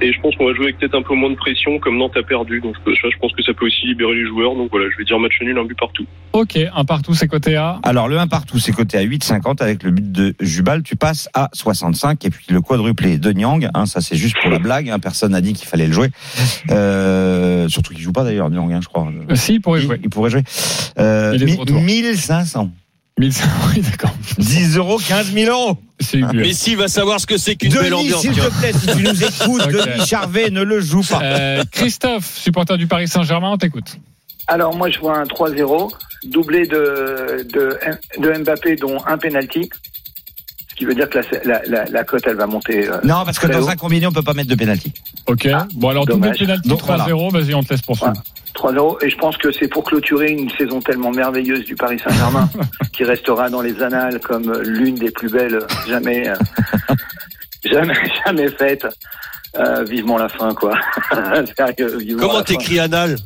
Et 0.00 0.12
je 0.12 0.20
pense 0.20 0.34
qu'on 0.36 0.46
va 0.46 0.54
jouer 0.54 0.64
avec 0.66 0.78
peut-être 0.78 0.94
un 0.96 1.02
peu 1.02 1.14
moins 1.14 1.30
de 1.30 1.36
pression, 1.36 1.78
comme 1.78 1.98
Nantes 1.98 2.16
a 2.16 2.22
perdu. 2.22 2.60
Donc 2.60 2.74
ça, 2.84 2.90
je 3.10 3.18
pense 3.20 3.32
que 3.32 3.42
ça 3.42 3.52
peut 3.54 3.66
aussi 3.66 3.86
libérer 3.86 4.14
les 4.14 4.26
joueurs. 4.26 4.54
Donc 4.54 4.68
voilà, 4.70 4.86
je 4.90 4.96
vais 4.98 5.04
dire 5.04 5.18
match 5.18 5.34
nul, 5.40 5.56
un 5.58 5.64
but 5.64 5.78
partout. 5.78 6.06
Ok, 6.32 6.58
un 6.74 6.84
partout, 6.84 7.14
c'est 7.14 7.28
côté 7.28 7.54
A. 7.56 7.78
Alors 7.84 8.08
le 8.08 8.18
1 8.18 8.26
partout, 8.26 8.58
c'est 8.58 8.72
coté 8.72 8.98
à 8.98 9.04
8,50 9.04 9.62
avec 9.62 9.82
le 9.84 9.90
but 9.92 10.10
de 10.10 10.34
Jubal, 10.40 10.82
tu 10.82 10.96
passes 10.96 11.28
à 11.32 11.48
65 11.52 12.24
et 12.24 12.30
puis 12.30 12.46
le 12.50 12.60
quadruplé 12.60 13.18
de 13.18 13.30
Nyang, 13.32 13.68
hein, 13.72 13.86
ça 13.86 14.00
c'est 14.00 14.16
juste 14.16 14.36
pour 14.42 14.50
la 14.50 14.58
blague, 14.58 14.90
hein, 14.90 14.98
personne 14.98 15.30
n'a 15.32 15.40
dit 15.40 15.52
qu'il 15.52 15.68
fallait 15.68 15.86
le 15.86 15.92
jouer. 15.92 16.08
Euh, 16.70 17.68
surtout 17.68 17.94
qu'il 17.94 18.02
joue 18.02 18.12
pas 18.12 18.24
d'ailleurs 18.24 18.50
Nyang, 18.50 18.72
hein, 18.72 18.80
je 18.82 18.88
crois. 18.88 19.08
Euh, 19.30 19.34
Si, 19.36 19.54
il 19.54 19.60
pourrait 19.60 19.80
il, 19.80 19.84
jouer. 19.86 20.00
il 20.02 20.10
pourrait 20.10 20.30
jouer. 20.30 20.42
Euh, 20.98 21.32
Il 21.34 21.42
est 21.42 21.46
de 21.46 21.50
mi- 21.52 21.56
retour. 21.56 21.80
1500. 21.80 22.70
1500, 23.18 23.48
oui, 23.76 23.82
d'accord. 23.82 24.14
10 24.38 24.76
euros, 24.76 24.98
15 24.98 25.32
000 25.32 25.50
euros. 25.52 25.78
C'est 26.00 26.18
mieux. 26.18 26.40
Messi 26.42 26.74
va 26.74 26.88
savoir 26.88 27.20
ce 27.20 27.26
que 27.26 27.38
c'est 27.38 27.54
qu'une 27.54 27.72
belle 27.72 27.90
Denis, 27.90 27.94
ambiance. 28.12 28.20
s'il 28.22 28.32
te 28.34 28.58
plaît, 28.58 28.72
si 28.72 28.86
tu 28.88 29.02
nous 29.04 29.22
écoutes, 29.24 29.62
Ok. 29.66 29.70
Denis 29.72 30.06
Charvet 30.06 30.50
ne 30.50 30.62
le 30.62 30.80
joue 30.80 31.02
pas. 31.02 31.20
Euh, 31.22 31.62
Christophe, 31.70 32.26
supporter 32.36 32.76
du 32.76 32.88
Paris 32.88 33.06
Saint-Germain, 33.06 33.52
on 33.52 33.56
t'écoute. 33.56 33.98
Alors 34.48 34.74
moi 34.76 34.90
je 34.90 34.98
vois 34.98 35.16
un 35.16 35.22
3-0, 35.24 35.90
doublé 36.26 36.66
de, 36.66 37.46
de, 37.52 37.78
de 38.20 38.38
Mbappé 38.42 38.76
dont 38.76 38.98
un 39.06 39.16
penalty. 39.16 39.70
Ce 40.70 40.74
qui 40.74 40.84
veut 40.84 40.94
dire 40.96 41.08
que 41.08 41.18
la, 41.18 41.22
la, 41.44 41.62
la, 41.68 41.84
la 41.84 42.04
cote 42.04 42.24
elle 42.26 42.34
va 42.36 42.46
monter. 42.48 42.88
euh, 42.88 42.98
Non, 43.04 43.24
parce 43.24 43.38
que 43.38 43.46
dans 43.46 43.62
haut. 43.62 43.68
un 43.68 43.76
combiné, 43.76 44.08
on 44.08 44.12
peut 44.12 44.22
pas 44.24 44.34
mettre 44.34 44.50
de 44.50 44.56
pénalty. 44.56 44.92
Ok. 45.26 45.46
Ah, 45.46 45.68
bon 45.74 45.88
alors 45.90 46.04
double 46.04 46.32
Donc, 46.64 46.80
3-0, 46.82 47.32
vas-y 47.32 47.54
on 47.54 47.62
te 47.62 47.70
laisse 47.70 47.82
poursuivre. 47.82 48.12
3-0. 48.54 49.04
Et 49.04 49.10
je 49.10 49.16
pense 49.16 49.36
que 49.36 49.50
c'est 49.52 49.68
pour 49.68 49.84
clôturer 49.84 50.30
une 50.30 50.50
saison 50.50 50.80
tellement 50.80 51.10
merveilleuse 51.10 51.64
du 51.64 51.74
Paris 51.74 51.98
Saint-Germain, 51.98 52.48
qui 52.92 53.04
restera 53.04 53.50
dans 53.50 53.60
les 53.60 53.82
annales 53.82 54.20
comme 54.20 54.52
l'une 54.62 54.94
des 54.94 55.10
plus 55.10 55.30
belles 55.30 55.60
jamais, 55.88 56.28
euh, 56.28 56.34
jamais, 57.64 57.96
jamais 58.24 58.48
faites. 58.48 58.86
Euh, 59.56 59.84
vivement 59.84 60.18
la 60.18 60.28
fin, 60.28 60.52
quoi. 60.52 60.72
Sérieux, 61.56 61.96
vivement 61.98 62.26
Comment 62.26 62.42
t'écris 62.42 62.80
anal? 62.80 63.16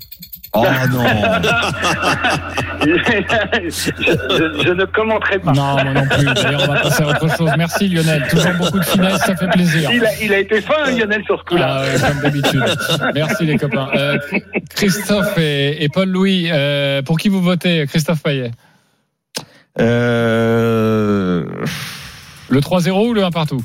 Oh 0.54 0.64
non. 0.90 1.04
je, 2.80 2.94
je- 3.66 4.62
je 4.64 4.72
ne 4.72 4.84
commenterai 4.86 5.38
pas. 5.40 5.52
Non, 5.52 5.72
moi 5.74 5.84
non 5.84 6.06
plus. 6.06 6.24
D'ailleurs, 6.24 6.62
on 6.68 6.72
va 6.72 6.80
passer 6.80 7.02
à 7.02 7.08
autre 7.08 7.36
chose. 7.36 7.50
Merci 7.58 7.88
Lionel. 7.88 8.26
Toujours 8.30 8.52
beaucoup 8.58 8.78
de 8.78 8.84
finesse, 8.84 9.18
ça 9.18 9.36
fait 9.36 9.48
plaisir. 9.48 9.90
Il 9.92 10.04
a, 10.04 10.08
il 10.22 10.32
a 10.32 10.38
été 10.38 10.60
fin, 10.62 10.90
Lionel, 10.90 11.22
sur 11.24 11.38
ce 11.38 11.44
coup-là. 11.44 11.66
Ah 11.68 11.82
ouais, 11.82 12.00
comme 12.00 12.20
d'habitude. 12.22 12.64
Merci 13.14 13.44
les 13.44 13.58
copains. 13.58 13.88
Euh, 13.94 14.16
Christophe 14.74 15.36
et, 15.38 15.84
et 15.84 15.88
Paul-Louis, 15.90 16.48
euh, 16.50 17.02
pour 17.02 17.18
qui 17.18 17.28
vous 17.28 17.42
votez 17.42 17.86
Christophe 17.86 18.22
Payet 18.22 18.50
Euh, 19.80 21.44
Le 22.48 22.60
3-0 22.60 23.08
ou 23.08 23.12
le 23.14 23.22
1 23.24 23.30
partout 23.30 23.62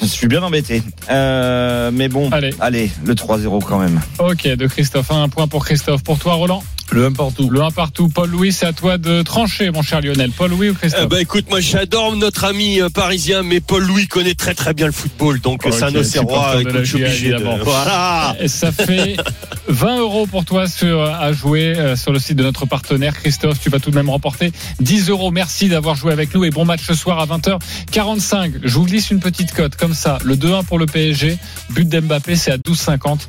je 0.00 0.06
suis 0.06 0.26
bien 0.26 0.42
embêté. 0.42 0.82
Euh, 1.10 1.90
mais 1.92 2.08
bon, 2.08 2.28
Allez. 2.30 2.50
allez, 2.60 2.90
le 3.04 3.14
3-0 3.14 3.62
quand 3.64 3.78
même. 3.78 4.00
Ok, 4.18 4.46
de 4.46 4.66
Christophe. 4.66 5.10
Un 5.10 5.28
point 5.28 5.46
pour 5.48 5.64
Christophe. 5.64 6.02
Pour 6.02 6.18
toi, 6.18 6.34
Roland 6.34 6.62
Le 6.90 7.06
1 7.06 7.12
partout. 7.12 7.48
Le 7.50 7.62
1 7.62 7.70
partout. 7.70 8.08
Paul-Louis, 8.08 8.52
c'est 8.52 8.66
à 8.66 8.72
toi 8.72 8.98
de 8.98 9.22
trancher, 9.22 9.70
mon 9.70 9.82
cher 9.82 10.00
Lionel. 10.00 10.30
Paul-Louis 10.32 10.70
ou 10.70 10.74
Christophe 10.74 11.02
Eh 11.04 11.08
ben 11.08 11.18
écoute, 11.18 11.46
moi 11.48 11.60
j'adore 11.60 12.14
notre 12.16 12.44
ami 12.44 12.80
euh, 12.80 12.88
parisien, 12.90 13.42
mais 13.42 13.60
Paul 13.60 13.84
Louis 13.84 14.06
connaît 14.06 14.34
très 14.34 14.54
très 14.54 14.74
bien 14.74 14.86
le 14.86 14.92
football, 14.92 15.40
donc 15.40 15.64
Ok, 15.64 15.72
c'est 15.72 15.84
un 15.84 15.94
Auxerrois. 15.94 16.54
je 16.62 16.84
suis 16.84 16.96
obligé 17.04 17.28
de- 17.30 17.34
évidemment. 17.34 17.58
Voilà. 17.64 18.36
Et 18.40 18.48
ça 18.48 18.72
fait 18.72 19.16
20 19.68 19.98
euros 19.98 20.26
pour 20.26 20.44
toi 20.44 20.68
sur, 20.68 21.02
à 21.02 21.32
jouer 21.32 21.76
euh, 21.76 21.96
sur 21.96 22.12
le 22.12 22.18
site 22.18 22.36
de 22.36 22.42
notre 22.42 22.66
partenaire. 22.66 23.14
Christophe, 23.14 23.60
tu 23.60 23.70
vas 23.70 23.78
tout 23.78 23.90
de 23.90 23.96
même 23.96 24.10
remporter 24.10 24.52
10 24.80 25.10
euros. 25.10 25.30
Merci 25.30 25.68
d'avoir 25.68 25.94
joué 25.94 26.12
avec 26.12 26.34
nous 26.34 26.44
et 26.44 26.50
bon 26.50 26.64
match 26.64 26.82
ce 26.84 26.94
soir 26.94 27.18
à 27.18 27.26
20h45. 27.26 28.60
Je 28.62 28.74
vous 28.74 28.84
glisse 28.84 29.10
une 29.10 29.20
petite 29.20 29.52
cote 29.52 29.76
comme 29.76 29.94
ça. 29.94 30.18
Le 30.24 30.36
2-1 30.36 30.64
pour 30.64 30.78
le 30.78 30.86
PSG. 30.86 31.38
But 31.70 31.88
d'Mbappé, 31.88 32.36
c'est 32.36 32.52
à 32.52 32.58
12,50. 32.58 33.20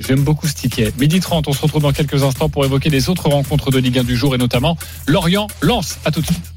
J'aime 0.00 0.22
beaucoup 0.22 0.48
ce 0.48 0.54
ticket. 0.54 0.92
Midi 0.98 1.20
30, 1.20 1.48
on 1.48 1.52
se 1.52 1.60
retrouve 1.60 1.82
dans 1.82 1.92
quelques 1.92 2.22
instants 2.22 2.48
pour 2.48 2.64
évoquer 2.64 2.90
les 2.90 3.08
autres 3.08 3.28
rencontres 3.28 3.70
de 3.70 3.78
Ligue 3.78 3.98
1 3.98 4.04
du 4.04 4.16
jour 4.16 4.34
et 4.34 4.38
notamment 4.38 4.76
Lorient 5.06 5.46
lance. 5.60 5.98
À 6.04 6.10
tout 6.10 6.20
de 6.20 6.26
suite. 6.26 6.53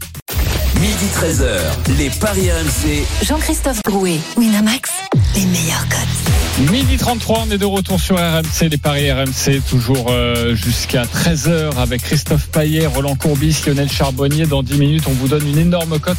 Midi 0.99 1.11
13h, 1.13 1.95
les 1.99 2.09
Paris 2.09 2.49
RMC. 2.51 3.05
Jean-Christophe 3.23 3.83
Drouet, 3.83 4.19
Winamax, 4.35 4.89
les 5.35 5.45
meilleurs 5.45 5.87
cotes. 5.89 6.71
Midi 6.71 6.97
33, 6.97 7.43
on 7.47 7.51
est 7.51 7.59
de 7.59 7.65
retour 7.65 7.99
sur 7.99 8.15
RMC, 8.15 8.69
les 8.71 8.77
paris 8.77 9.11
RMC, 9.11 9.61
toujours 9.69 10.07
euh, 10.09 10.55
jusqu'à 10.55 11.03
13h 11.03 11.77
avec 11.77 12.01
Christophe 12.01 12.47
Paillet, 12.47 12.87
Roland 12.87 13.13
Courbis, 13.13 13.61
Lionel 13.67 13.91
Charbonnier. 13.91 14.47
Dans 14.47 14.63
10 14.63 14.79
minutes, 14.79 15.03
on 15.07 15.11
vous 15.11 15.27
donne 15.27 15.47
une 15.47 15.59
énorme 15.59 15.99
cote 15.99 16.17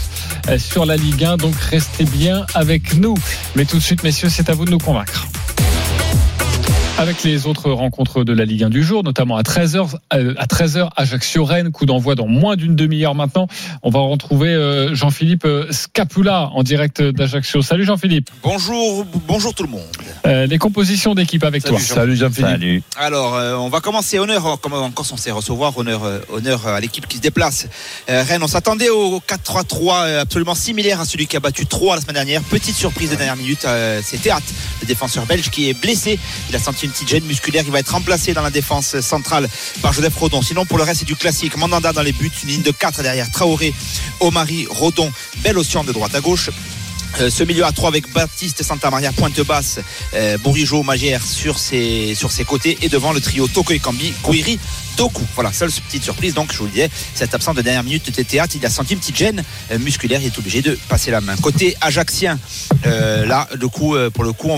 euh, 0.49 0.61
sur 0.61 0.87
la 0.87 0.97
Ligue 0.97 1.25
1, 1.25 1.39
donc 1.39 1.57
restez 1.57 2.05
bien 2.05 2.47
avec 2.55 2.95
nous. 2.95 3.15
Mais 3.57 3.65
tout 3.65 3.79
de 3.79 3.83
suite, 3.83 4.05
messieurs, 4.05 4.29
c'est 4.29 4.49
à 4.49 4.55
vous 4.55 4.65
de 4.65 4.71
nous 4.71 4.79
convaincre. 4.79 5.27
Avec 6.99 7.23
les 7.23 7.47
autres 7.47 7.71
rencontres 7.71 8.25
de 8.25 8.33
la 8.33 8.45
Ligue 8.45 8.65
1 8.65 8.71
du 8.71 8.83
jour, 8.83 9.05
notamment 9.05 9.37
à 9.37 9.43
13h, 9.43 9.95
euh, 10.15 10.35
à 10.37 10.47
13h, 10.47 10.91
Ajaccio-Rennes, 10.97 11.71
coup 11.71 11.87
d'envoi 11.87 12.17
dans 12.17 12.27
moins 12.27 12.57
d'une 12.57 12.75
demi-heure 12.75 13.15
maintenant. 13.15 13.47
On 13.85 13.91
va 13.91 14.01
retrouver 14.01 14.49
euh, 14.49 14.97
Jean-Philippe 14.97 15.45
euh, 15.45 15.71
Scapula 15.71 16.51
en 16.53 16.65
direct 16.65 17.01
d'Ajaccio. 17.01 17.63
Salut 17.63 17.85
Jean-Philippe. 17.85 18.31
Bonjour, 18.43 19.07
bonjour 19.29 19.55
tout 19.55 19.63
le 19.63 19.69
monde. 19.69 19.83
Euh, 20.27 20.47
les 20.47 20.59
compositions 20.59 21.15
d'équipe 21.15 21.45
avec 21.45 21.63
Salut, 21.63 21.77
toi. 21.77 21.85
Jean. 21.87 21.95
Salut 21.95 22.17
Jean-Philippe. 22.17 22.51
Salut. 22.51 22.83
Alors, 22.97 23.37
euh, 23.37 23.55
on 23.55 23.69
va 23.69 23.79
commencer 23.79 24.19
honneur, 24.19 24.59
comme 24.61 24.73
encore 24.73 25.07
censé 25.07 25.31
recevoir 25.31 25.79
honneur, 25.79 26.03
euh, 26.03 26.19
honneur 26.33 26.67
à 26.67 26.81
l'équipe 26.81 27.07
qui 27.07 27.19
se 27.19 27.23
déplace. 27.23 27.69
Euh, 28.11 28.25
Rennes, 28.27 28.43
on 28.43 28.49
s'attendait 28.49 28.91
au 28.91 29.21
4-3-3 29.21 30.03
euh, 30.05 30.23
absolument 30.23 30.57
similaire 30.57 31.01
à 31.01 31.05
celui 31.05 31.29
qui 31.29 31.37
a 31.37 31.41
battu 31.41 31.65
3 31.65 31.95
la 31.95 32.03
semaine 32.03 32.15
dernière. 32.15 32.43
Petite 32.43 32.75
surprise 32.75 33.11
de 33.11 33.15
dernière 33.15 33.37
minute, 33.37 33.65
euh, 33.67 34.01
c'est 34.03 34.21
Théâtre, 34.21 34.47
le 34.81 34.87
défenseur 34.89 35.27
belge 35.27 35.49
qui 35.51 35.69
est 35.69 35.81
blessé. 35.81 36.19
Il 36.51 36.57
a 36.57 36.59
senti 36.59 36.88
une 36.89 36.93
petite 36.93 37.09
gêne 37.09 37.25
musculaire. 37.25 37.63
Il 37.67 37.71
va 37.71 37.81
être 37.81 37.93
remplacé 37.93 38.33
dans 38.33 38.43
la 38.43 38.51
défense 38.51 38.99
centrale 39.01 39.49
par 39.83 39.93
Joseph 39.93 40.17
Rodon. 40.17 40.41
Sinon, 40.43 40.65
pour 40.65 40.79
le 40.79 40.85
reste, 40.85 41.01
c'est 41.01 41.07
du 41.07 41.17
classique. 41.17 41.57
Mandanda 41.57 41.93
dans 41.93 42.03
les 42.03 42.13
buts, 42.13 42.31
une 42.43 42.49
ligne 42.49 42.63
de 42.63 42.71
4 42.71 43.03
derrière 43.03 43.31
Traoré, 43.31 43.75
Omari, 44.21 44.67
Rodon, 44.71 45.13
belle 45.43 45.57
de 45.57 45.93
droite 45.93 46.15
à 46.15 46.21
gauche. 46.21 46.51
Euh, 47.21 47.31
ce 47.31 47.43
milieu 47.45 47.65
à 47.65 47.73
3 47.73 47.89
avec 47.89 48.13
Baptiste 48.13 48.63
Santa 48.63 48.91
Maria 48.91 49.13
pointe 49.13 49.41
basse, 49.41 49.81
euh, 50.15 50.39
Bourigeau, 50.39 50.83
Magère 50.83 51.23
sur 51.23 51.59
ses, 51.59 52.15
sur 52.15 52.31
ses 52.31 52.45
côtés 52.45 52.79
et 52.83 52.89
devant 52.89 53.13
le 53.13 53.21
trio 53.21 53.49
Toko 53.49 53.73
et 53.73 53.79
Kambi, 53.79 54.13
Kouiri, 54.23 54.59
Doku. 54.97 55.23
Voilà, 55.35 55.53
seule 55.53 55.71
petite 55.71 56.05
surprise. 56.05 56.35
Donc, 56.35 56.53
je 56.53 56.59
vous 56.59 56.65
le 56.65 56.71
disais, 56.71 56.91
cet 57.15 57.35
absent 57.35 57.55
de 57.55 57.63
dernière 57.63 57.85
minute 57.85 58.15
de 58.15 58.23
théâtre, 58.23 58.55
il 58.57 58.67
a 58.67 58.71
senti 58.71 58.95
une 58.95 59.01
petite 59.01 59.17
gêne 59.17 59.43
euh, 59.71 59.79
musculaire. 59.79 60.21
Il 60.21 60.27
est 60.27 60.39
obligé 60.39 60.61
de 60.61 60.79
passer 60.89 61.11
la 61.11 61.21
main. 61.21 61.37
Côté 61.37 61.77
Ajaxien, 61.81 62.39
euh, 62.87 63.25
là, 63.27 63.49
le 63.59 63.69
coup, 63.69 63.97
pour 64.13 64.25
le 64.25 64.33
coup, 64.33 64.51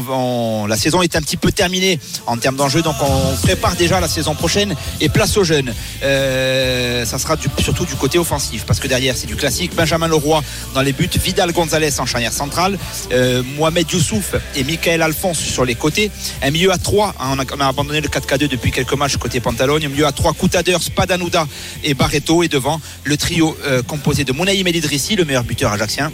la 0.66 0.76
saison 0.76 1.02
est 1.02 1.16
un 1.16 1.22
petit 1.22 1.36
peu 1.36 1.52
terminée 1.52 1.98
en 2.26 2.36
termes 2.36 2.56
d'enjeu. 2.56 2.82
Donc, 2.82 2.96
on 3.00 3.36
prépare 3.42 3.76
déjà 3.76 4.00
la 4.00 4.08
saison 4.08 4.34
prochaine 4.34 4.74
et 5.00 5.08
place 5.08 5.36
aux 5.36 5.44
jeunes. 5.44 5.72
Ça 6.00 7.18
sera 7.18 7.36
surtout 7.58 7.84
du 7.84 7.94
côté 7.94 8.18
offensif 8.18 8.64
parce 8.66 8.80
que 8.80 8.88
derrière, 8.88 9.16
c'est 9.16 9.26
du 9.26 9.36
classique. 9.36 9.74
Benjamin 9.74 10.08
Leroy 10.08 10.42
dans 10.74 10.82
les 10.82 10.92
buts, 10.92 11.10
Vidal 11.22 11.52
Gonzalez 11.52 12.00
en 12.00 12.06
charnière 12.06 12.32
centrale, 12.40 12.78
euh, 13.12 13.42
Mohamed 13.56 13.90
Youssouf 13.90 14.34
et 14.56 14.64
Michael 14.64 15.02
Alphonse 15.02 15.38
sur 15.38 15.64
les 15.66 15.74
côtés. 15.74 16.10
Un 16.42 16.50
milieu 16.50 16.72
à 16.72 16.78
3, 16.78 17.14
on, 17.20 17.38
a, 17.38 17.44
on 17.56 17.60
a 17.60 17.66
abandonné 17.66 18.00
le 18.00 18.08
4K2 18.08 18.48
depuis 18.48 18.70
quelques 18.70 18.94
matchs 18.94 19.16
côté 19.18 19.40
Pantalogne. 19.40 19.84
Un 19.84 19.90
milieu 19.90 20.06
à 20.06 20.12
3, 20.12 20.32
Coutadeur, 20.32 20.80
Spadanouda 20.82 21.46
et 21.84 21.92
Barreto. 21.92 22.42
Et 22.42 22.48
devant, 22.48 22.80
le 23.04 23.16
trio 23.18 23.56
euh, 23.66 23.82
composé 23.82 24.24
de 24.24 24.32
Mounaïm 24.32 24.66
El 24.66 24.76
Idrissi, 24.76 25.16
le 25.16 25.24
meilleur 25.26 25.44
buteur 25.44 25.70
ajaxien. 25.72 26.10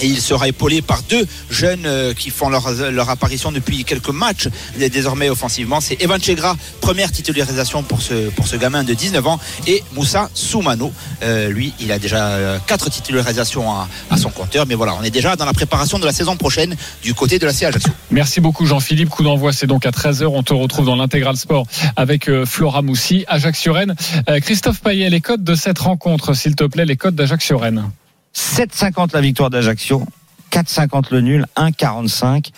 Et 0.00 0.06
il 0.06 0.20
sera 0.20 0.48
épaulé 0.48 0.82
par 0.82 1.02
deux 1.04 1.26
jeunes 1.50 1.84
euh, 1.86 2.14
qui 2.14 2.30
font 2.30 2.48
leur, 2.48 2.70
leur 2.90 3.10
apparition 3.10 3.52
depuis 3.52 3.84
quelques 3.84 4.08
matchs 4.08 4.48
dé- 4.78 4.88
désormais 4.88 5.28
offensivement. 5.30 5.80
C'est 5.80 6.02
Evan 6.02 6.20
Chegra, 6.20 6.56
première 6.80 7.12
titularisation 7.12 7.82
pour 7.82 8.02
ce, 8.02 8.30
pour 8.30 8.46
ce 8.48 8.56
gamin 8.56 8.82
de 8.84 8.92
19 8.94 9.26
ans, 9.26 9.38
et 9.66 9.82
Moussa 9.94 10.30
Soumano. 10.34 10.92
Euh, 11.22 11.48
lui, 11.48 11.72
il 11.80 11.92
a 11.92 11.98
déjà 11.98 12.28
euh, 12.28 12.58
quatre 12.66 12.90
titularisations 12.90 13.70
à, 13.70 13.88
à 14.10 14.16
son 14.16 14.30
compteur. 14.30 14.66
Mais 14.66 14.74
voilà, 14.74 14.94
on 14.98 15.02
est 15.02 15.10
déjà 15.10 15.36
dans 15.36 15.44
la 15.46 15.52
préparation 15.52 15.98
de 15.98 16.06
la 16.06 16.12
saison 16.12 16.36
prochaine 16.36 16.74
du 17.02 17.14
côté 17.14 17.38
de 17.38 17.46
la 17.46 17.52
CA. 17.52 17.70
Merci 18.10 18.40
beaucoup 18.40 18.66
Jean-Philippe. 18.66 19.08
Coup 19.08 19.22
d'envoi, 19.22 19.52
c'est 19.52 19.66
donc 19.66 19.86
à 19.86 19.90
13h. 19.90 20.24
On 20.26 20.42
te 20.42 20.52
retrouve 20.54 20.86
dans 20.86 20.96
l'intégral 20.96 21.36
sport 21.36 21.66
avec 21.96 22.28
Flora 22.44 22.82
Moussi, 22.82 23.24
Ajaccio-Rennes. 23.28 23.94
Euh, 24.28 24.40
Christophe 24.40 24.80
Payet, 24.80 25.08
les 25.10 25.20
codes 25.20 25.44
de 25.44 25.54
cette 25.54 25.78
rencontre, 25.78 26.34
s'il 26.34 26.56
te 26.56 26.64
plaît, 26.64 26.84
les 26.84 26.96
codes 26.96 27.14
d'Ajaccio-Rennes. 27.14 27.90
7,50 28.34 29.14
la 29.14 29.20
victoire 29.20 29.50
d'Ajaccio, 29.50 30.04
4,50 30.50 31.06
le 31.10 31.20
nul, 31.20 31.46
1,45 31.56 32.50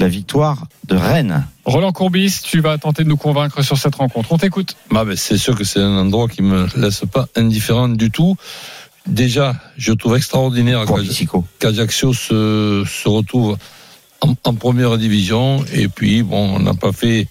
la 0.00 0.08
victoire 0.08 0.66
de 0.86 0.96
Rennes. 0.96 1.46
Roland 1.64 1.92
Courbis, 1.92 2.40
tu 2.42 2.60
vas 2.60 2.78
tenter 2.78 3.04
de 3.04 3.08
nous 3.08 3.16
convaincre 3.16 3.62
sur 3.62 3.78
cette 3.78 3.94
rencontre. 3.94 4.32
On 4.32 4.38
t'écoute. 4.38 4.76
Bah, 4.90 5.04
ben, 5.04 5.16
c'est 5.16 5.38
sûr 5.38 5.56
que 5.56 5.64
c'est 5.64 5.80
un 5.80 5.96
endroit 5.98 6.28
qui 6.28 6.42
me 6.42 6.66
laisse 6.76 7.02
pas 7.10 7.28
indifférent 7.36 7.88
du 7.88 8.10
tout. 8.10 8.36
Déjà, 9.06 9.54
je 9.76 9.92
trouve 9.92 10.16
extraordinaire 10.16 10.84
qu'Ajaccio 11.58 12.12
se, 12.12 12.84
se 12.86 13.08
retrouve 13.08 13.56
en, 14.20 14.34
en 14.44 14.54
première 14.54 14.98
division. 14.98 15.64
Et 15.72 15.88
puis, 15.88 16.22
bon, 16.22 16.56
on 16.56 16.60
n'a 16.60 16.74
pas 16.74 16.92
fait 16.92 17.28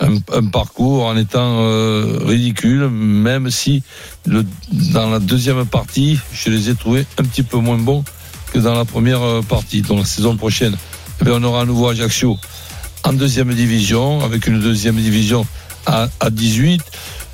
un, 0.00 0.16
un 0.32 0.44
parcours 0.46 1.04
en 1.06 1.16
étant 1.16 1.58
euh, 1.60 2.18
ridicule, 2.24 2.88
même 2.88 3.50
si 3.50 3.82
le, 4.26 4.44
dans 4.92 5.10
la 5.10 5.18
deuxième 5.18 5.64
partie, 5.66 6.18
je 6.32 6.50
les 6.50 6.70
ai 6.70 6.74
trouvés 6.74 7.04
un 7.18 7.24
petit 7.24 7.42
peu 7.42 7.58
moins 7.58 7.78
bons 7.78 8.04
que 8.52 8.58
dans 8.58 8.74
la 8.74 8.84
première 8.84 9.22
euh, 9.22 9.42
partie. 9.42 9.82
Donc, 9.82 9.98
la 9.98 10.04
saison 10.04 10.36
prochaine, 10.36 10.76
eh 11.20 11.24
bien, 11.24 11.34
on 11.34 11.42
aura 11.42 11.62
un 11.62 11.66
nouveau 11.66 11.88
Ajaccio 11.88 12.36
en 13.04 13.12
deuxième 13.12 13.52
division, 13.54 14.24
avec 14.24 14.46
une 14.46 14.60
deuxième 14.60 14.96
division 14.96 15.46
à, 15.86 16.08
à 16.20 16.30
18. 16.30 16.80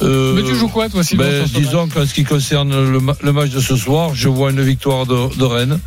Euh, 0.02 0.34
Mais 0.34 0.42
tu 0.42 0.54
joues 0.56 0.68
quoi, 0.68 0.88
toi, 0.88 1.04
sinon 1.04 1.22
ben, 1.24 1.44
disons 1.54 1.88
qu'en 1.88 2.04
ce 2.06 2.12
qui 2.14 2.24
concerne 2.24 2.70
le, 2.92 3.00
ma- 3.00 3.16
le 3.22 3.32
match 3.32 3.50
de 3.50 3.60
ce 3.60 3.76
soir, 3.76 4.10
je 4.14 4.28
vois 4.28 4.50
une 4.50 4.62
victoire 4.62 5.06
de, 5.06 5.36
de 5.36 5.44
Rennes. 5.44 5.78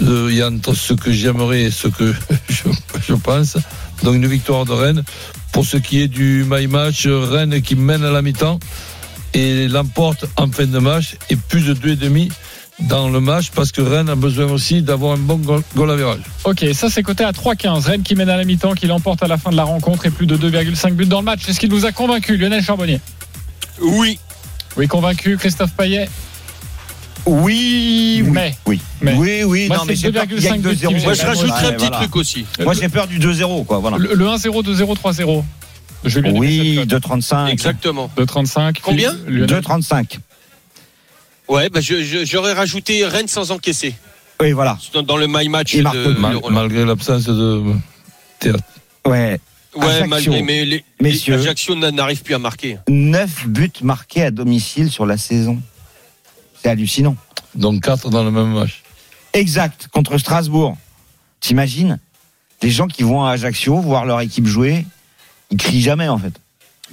Il 0.00 0.34
y 0.34 0.42
a 0.42 0.48
entre 0.48 0.74
ce 0.74 0.92
que 0.92 1.10
j'aimerais 1.10 1.62
et 1.62 1.70
ce 1.70 1.88
que 1.88 2.12
je, 2.50 2.64
je 3.08 3.14
pense. 3.14 3.56
Donc 4.02 4.14
une 4.14 4.26
victoire 4.26 4.64
de 4.64 4.72
Rennes. 4.72 5.02
Pour 5.52 5.64
ce 5.64 5.76
qui 5.76 6.02
est 6.02 6.08
du 6.08 6.44
my 6.48 6.66
match, 6.66 7.06
Rennes 7.06 7.62
qui 7.62 7.76
mène 7.76 8.04
à 8.04 8.10
la 8.10 8.22
mi-temps 8.22 8.58
et 9.34 9.68
l'emporte 9.68 10.26
en 10.36 10.50
fin 10.50 10.66
de 10.66 10.78
match 10.78 11.16
et 11.30 11.36
plus 11.36 11.66
de 11.66 11.74
2,5 11.74 12.30
dans 12.80 13.08
le 13.08 13.20
match 13.20 13.50
parce 13.54 13.72
que 13.72 13.80
Rennes 13.80 14.08
a 14.08 14.14
besoin 14.14 14.46
aussi 14.46 14.82
d'avoir 14.82 15.14
un 15.14 15.18
bon 15.18 15.36
goal, 15.36 15.62
goal 15.74 15.90
average. 15.90 16.20
Ok, 16.44 16.64
ça 16.74 16.90
c'est 16.90 17.02
coté 17.02 17.24
à 17.24 17.32
3,15. 17.32 17.86
Rennes 17.86 18.02
qui 18.02 18.14
mène 18.14 18.28
à 18.28 18.36
la 18.36 18.44
mi-temps, 18.44 18.74
qui 18.74 18.86
l'emporte 18.86 19.22
à 19.22 19.28
la 19.28 19.38
fin 19.38 19.50
de 19.50 19.56
la 19.56 19.64
rencontre 19.64 20.06
et 20.06 20.10
plus 20.10 20.26
de 20.26 20.36
2,5 20.36 20.92
buts 20.92 21.06
dans 21.06 21.20
le 21.20 21.24
match. 21.24 21.48
Est-ce 21.48 21.58
qu'il 21.58 21.70
vous 21.70 21.86
a 21.86 21.92
convaincu, 21.92 22.36
Lionel 22.36 22.62
Charbonnier? 22.62 23.00
Oui. 23.80 24.18
Oui, 24.76 24.88
convaincu. 24.88 25.38
Christophe 25.38 25.72
Payet? 25.72 26.08
Oui, 27.26 28.22
oui. 28.24 28.30
Mais. 28.32 28.54
Oui, 28.66 28.80
Mais. 29.00 29.14
oui, 29.14 29.42
oui. 29.44 29.66
Moi, 29.68 29.76
non, 29.78 29.84
mais 29.84 29.96
c'est 29.96 30.02
j'ai 30.02 30.12
peur 30.12 30.26
qu'il 30.26 30.40
y 30.40 30.46
ait 30.46 30.50
2,5 30.50 30.62
que 30.62 30.68
buts 30.68 30.74
2-0. 30.74 30.88
qui 30.88 30.94
me 30.94 31.00
Moi, 31.02 31.14
je 31.14 31.22
rajouterais 31.26 31.50
Ouais, 31.62 31.66
un 31.68 31.72
petit 31.72 31.86
voilà. 31.86 31.96
truc 31.98 32.16
aussi. 32.16 32.46
Moi, 32.60 32.74
j'ai 32.74 32.88
peur 32.88 33.06
du 33.08 33.18
2-0, 33.18 33.64
quoi. 33.66 33.78
Voilà. 33.78 33.98
Le, 33.98 34.14
le 34.14 34.24
1-0, 34.26 34.62
2-0, 34.62 34.94
3-0. 34.96 35.44
Je 36.04 36.14
vais 36.14 36.22
bien 36.22 36.30
aimer 36.30 36.38
Oui, 36.40 36.76
cette 36.88 36.90
cote. 36.90 37.02
2,35. 37.22 37.48
Exactement. 37.50 38.10
2,35. 38.16 38.76
Combien 38.82 39.12
Lionel 39.26 39.60
2,35. 39.60 40.18
Ouais, 41.48 41.68
bah 41.68 41.80
j'aurais 41.80 42.52
rajouté 42.54 43.04
Rennes 43.06 43.28
sans 43.28 43.52
encaisser 43.52 43.94
Oui, 44.40 44.50
voilà. 44.52 44.78
dans, 44.92 45.02
dans 45.02 45.16
le 45.16 45.26
my 45.28 45.48
match 45.48 45.76
de, 45.76 45.82
de 45.82 46.50
malgré 46.50 46.84
l'absence 46.84 47.24
de 47.24 47.62
théâtre. 48.40 48.58
Ouais. 49.06 49.38
Ouais, 49.76 49.84
Ajaccio. 49.86 50.06
malgré 50.08 50.42
mais 50.42 50.64
les, 50.64 51.32
Ajaccio 51.32 51.74
n'a- 51.76 51.90
n'arrive 51.92 52.22
plus 52.22 52.34
à 52.34 52.38
marquer. 52.38 52.78
9 52.88 53.46
buts 53.48 53.70
marqués 53.82 54.22
à 54.24 54.30
domicile 54.32 54.90
sur 54.90 55.06
la 55.06 55.16
saison. 55.18 55.60
C'est 56.66 56.70
hallucinant. 56.70 57.14
Donc 57.54 57.84
4 57.84 58.10
dans 58.10 58.24
le 58.24 58.32
même 58.32 58.52
match. 58.52 58.82
Exact, 59.32 59.86
contre 59.92 60.18
Strasbourg. 60.18 60.76
T'imagines? 61.38 62.00
Les 62.60 62.72
gens 62.72 62.88
qui 62.88 63.04
vont 63.04 63.22
à 63.22 63.30
Ajaccio 63.30 63.78
voir 63.78 64.04
leur 64.04 64.20
équipe 64.20 64.46
jouer, 64.46 64.84
ils 65.52 65.58
crient 65.58 65.80
jamais 65.80 66.08
en 66.08 66.18
fait. 66.18 66.32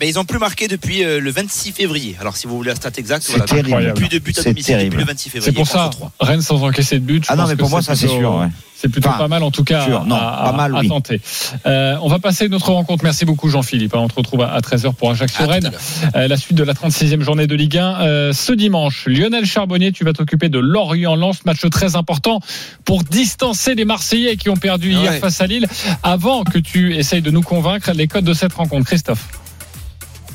Mais 0.03 0.09
ils 0.09 0.19
ont 0.19 0.25
plus 0.25 0.37
marqué 0.37 0.67
depuis 0.67 1.01
euh, 1.01 1.21
le 1.21 1.31
26 1.31 1.71
février. 1.71 2.17
Alors 2.19 2.35
si 2.35 2.45
vous 2.45 2.57
voulez 2.57 2.71
la 2.71 2.75
stat 2.75 2.89
exacte, 2.97 3.23
C'est 3.25 3.45
terrible. 3.45 3.93
Plus 3.93 4.09
de 4.09 4.19
buts 4.19 4.33
à 4.37 4.41
C'est 4.41 4.49
domicile 4.49 4.77
depuis 4.83 4.97
le 4.97 5.05
26 5.05 5.29
février. 5.29 5.49
C'est 5.49 5.55
pour 5.55 5.65
ça. 5.65 5.91
Rennes 6.19 6.41
sans 6.41 6.61
encaisser 6.61 6.99
de 6.99 7.05
but. 7.05 7.23
Ah 7.29 7.37
non, 7.37 7.47
mais 7.47 7.55
pour 7.55 7.69
moi, 7.69 7.81
ça 7.81 7.95
c'est 7.95 8.07
plutôt- 8.07 8.19
sûr. 8.19 8.35
ouais. 8.35 8.47
C'est 8.75 8.89
plutôt 8.89 9.07
Enfin, 9.07 9.17
pas 9.17 9.27
mal 9.29 9.43
en 9.43 9.51
tout 9.51 9.63
cas 9.63 9.85
sûr, 9.85 10.03
non, 10.03 10.17
à, 10.17 10.41
pas 10.43 10.51
mal, 10.51 10.75
à 10.75 10.79
oui. 10.81 10.89
tenter. 10.89 11.21
Euh, 11.65 11.95
on 12.01 12.09
va 12.09 12.19
passer 12.19 12.43
à 12.43 12.47
notre 12.49 12.69
rencontre. 12.69 13.05
Merci 13.05 13.23
beaucoup 13.23 13.47
Jean-Philippe. 13.47 13.95
On 13.95 14.09
te 14.09 14.15
retrouve 14.15 14.41
à 14.41 14.59
13h 14.59 14.93
pour 14.93 15.09
Ajaccio-Rennes. 15.11 15.71
Euh, 16.17 16.27
la 16.27 16.35
suite 16.35 16.57
de 16.57 16.65
la 16.65 16.73
36e 16.73 17.21
journée 17.21 17.47
de 17.47 17.55
Ligue 17.55 17.77
1. 17.77 18.01
Euh, 18.01 18.33
ce 18.33 18.51
dimanche, 18.51 19.05
Lionel 19.07 19.45
Charbonnier, 19.45 19.93
tu 19.93 20.03
vas 20.03 20.11
t'occuper 20.11 20.49
de 20.49 20.59
Lorient-Lens. 20.59 21.45
Match 21.45 21.61
très 21.71 21.95
important 21.95 22.41
pour 22.83 23.03
distancer 23.05 23.73
les 23.73 23.85
Marseillais 23.85 24.35
qui 24.35 24.49
ont 24.49 24.57
perdu 24.57 24.93
Ah 24.97 24.99
hier 24.99 25.13
face 25.13 25.39
à 25.39 25.47
Lille. 25.47 25.65
Avant 26.03 26.43
que 26.43 26.57
tu 26.57 26.93
essayes 26.97 27.21
de 27.21 27.31
nous 27.31 27.41
convaincre 27.41 27.89
les 27.93 28.07
codes 28.09 28.25
de 28.25 28.33
cette 28.33 28.51
rencontre, 28.51 28.85
Christophe. 28.85 29.25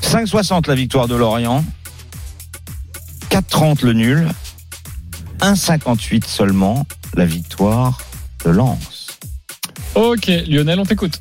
5,60 0.01 0.67
la 0.67 0.75
victoire 0.75 1.07
de 1.07 1.15
Lorient. 1.15 1.63
4,30 3.29 3.85
le 3.85 3.93
nul. 3.93 4.27
1,58 5.41 6.25
seulement 6.25 6.85
la 7.15 7.25
victoire 7.25 7.97
de 8.45 8.51
Lens. 8.51 9.19
Ok, 9.95 10.27
Lionel, 10.47 10.79
on 10.79 10.85
t'écoute. 10.85 11.19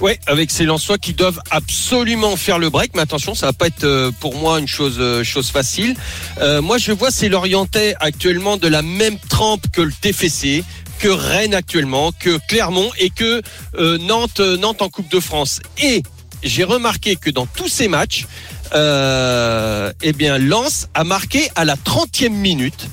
Ouais, 0.00 0.18
avec 0.26 0.50
ces 0.50 0.64
Lensois 0.64 0.96
qui 0.96 1.12
doivent 1.12 1.40
absolument 1.50 2.36
faire 2.36 2.58
le 2.58 2.70
break, 2.70 2.92
mais 2.94 3.02
attention, 3.02 3.34
ça 3.34 3.46
va 3.46 3.52
pas 3.52 3.66
être 3.66 3.84
euh, 3.84 4.10
pour 4.18 4.34
moi 4.34 4.58
une 4.58 4.66
chose 4.66 4.96
euh, 4.98 5.22
chose 5.22 5.50
facile. 5.50 5.94
Euh, 6.40 6.62
moi, 6.62 6.78
je 6.78 6.92
vois 6.92 7.10
ces 7.10 7.28
Lorientais 7.28 7.94
actuellement 8.00 8.56
de 8.56 8.66
la 8.66 8.80
même 8.80 9.18
trempe 9.28 9.66
que 9.70 9.82
le 9.82 9.92
TFC, 9.92 10.64
que 11.00 11.08
Rennes 11.08 11.54
actuellement, 11.54 12.12
que 12.12 12.38
Clermont 12.46 12.90
et 12.98 13.10
que 13.10 13.42
euh, 13.78 13.98
Nantes 13.98 14.40
euh, 14.40 14.56
Nantes 14.58 14.82
en 14.82 14.90
Coupe 14.90 15.10
de 15.10 15.18
France. 15.18 15.60
Et 15.82 16.02
j'ai 16.42 16.64
remarqué 16.64 17.16
que 17.16 17.30
dans 17.30 17.46
tous 17.46 17.68
ces 17.68 17.88
matchs, 17.88 18.26
euh, 18.74 19.92
eh 20.02 20.12
bien, 20.12 20.38
Lens 20.38 20.88
a 20.94 21.04
marqué 21.04 21.48
à 21.56 21.64
la 21.64 21.76
30e 21.76 22.30
minute. 22.30 22.88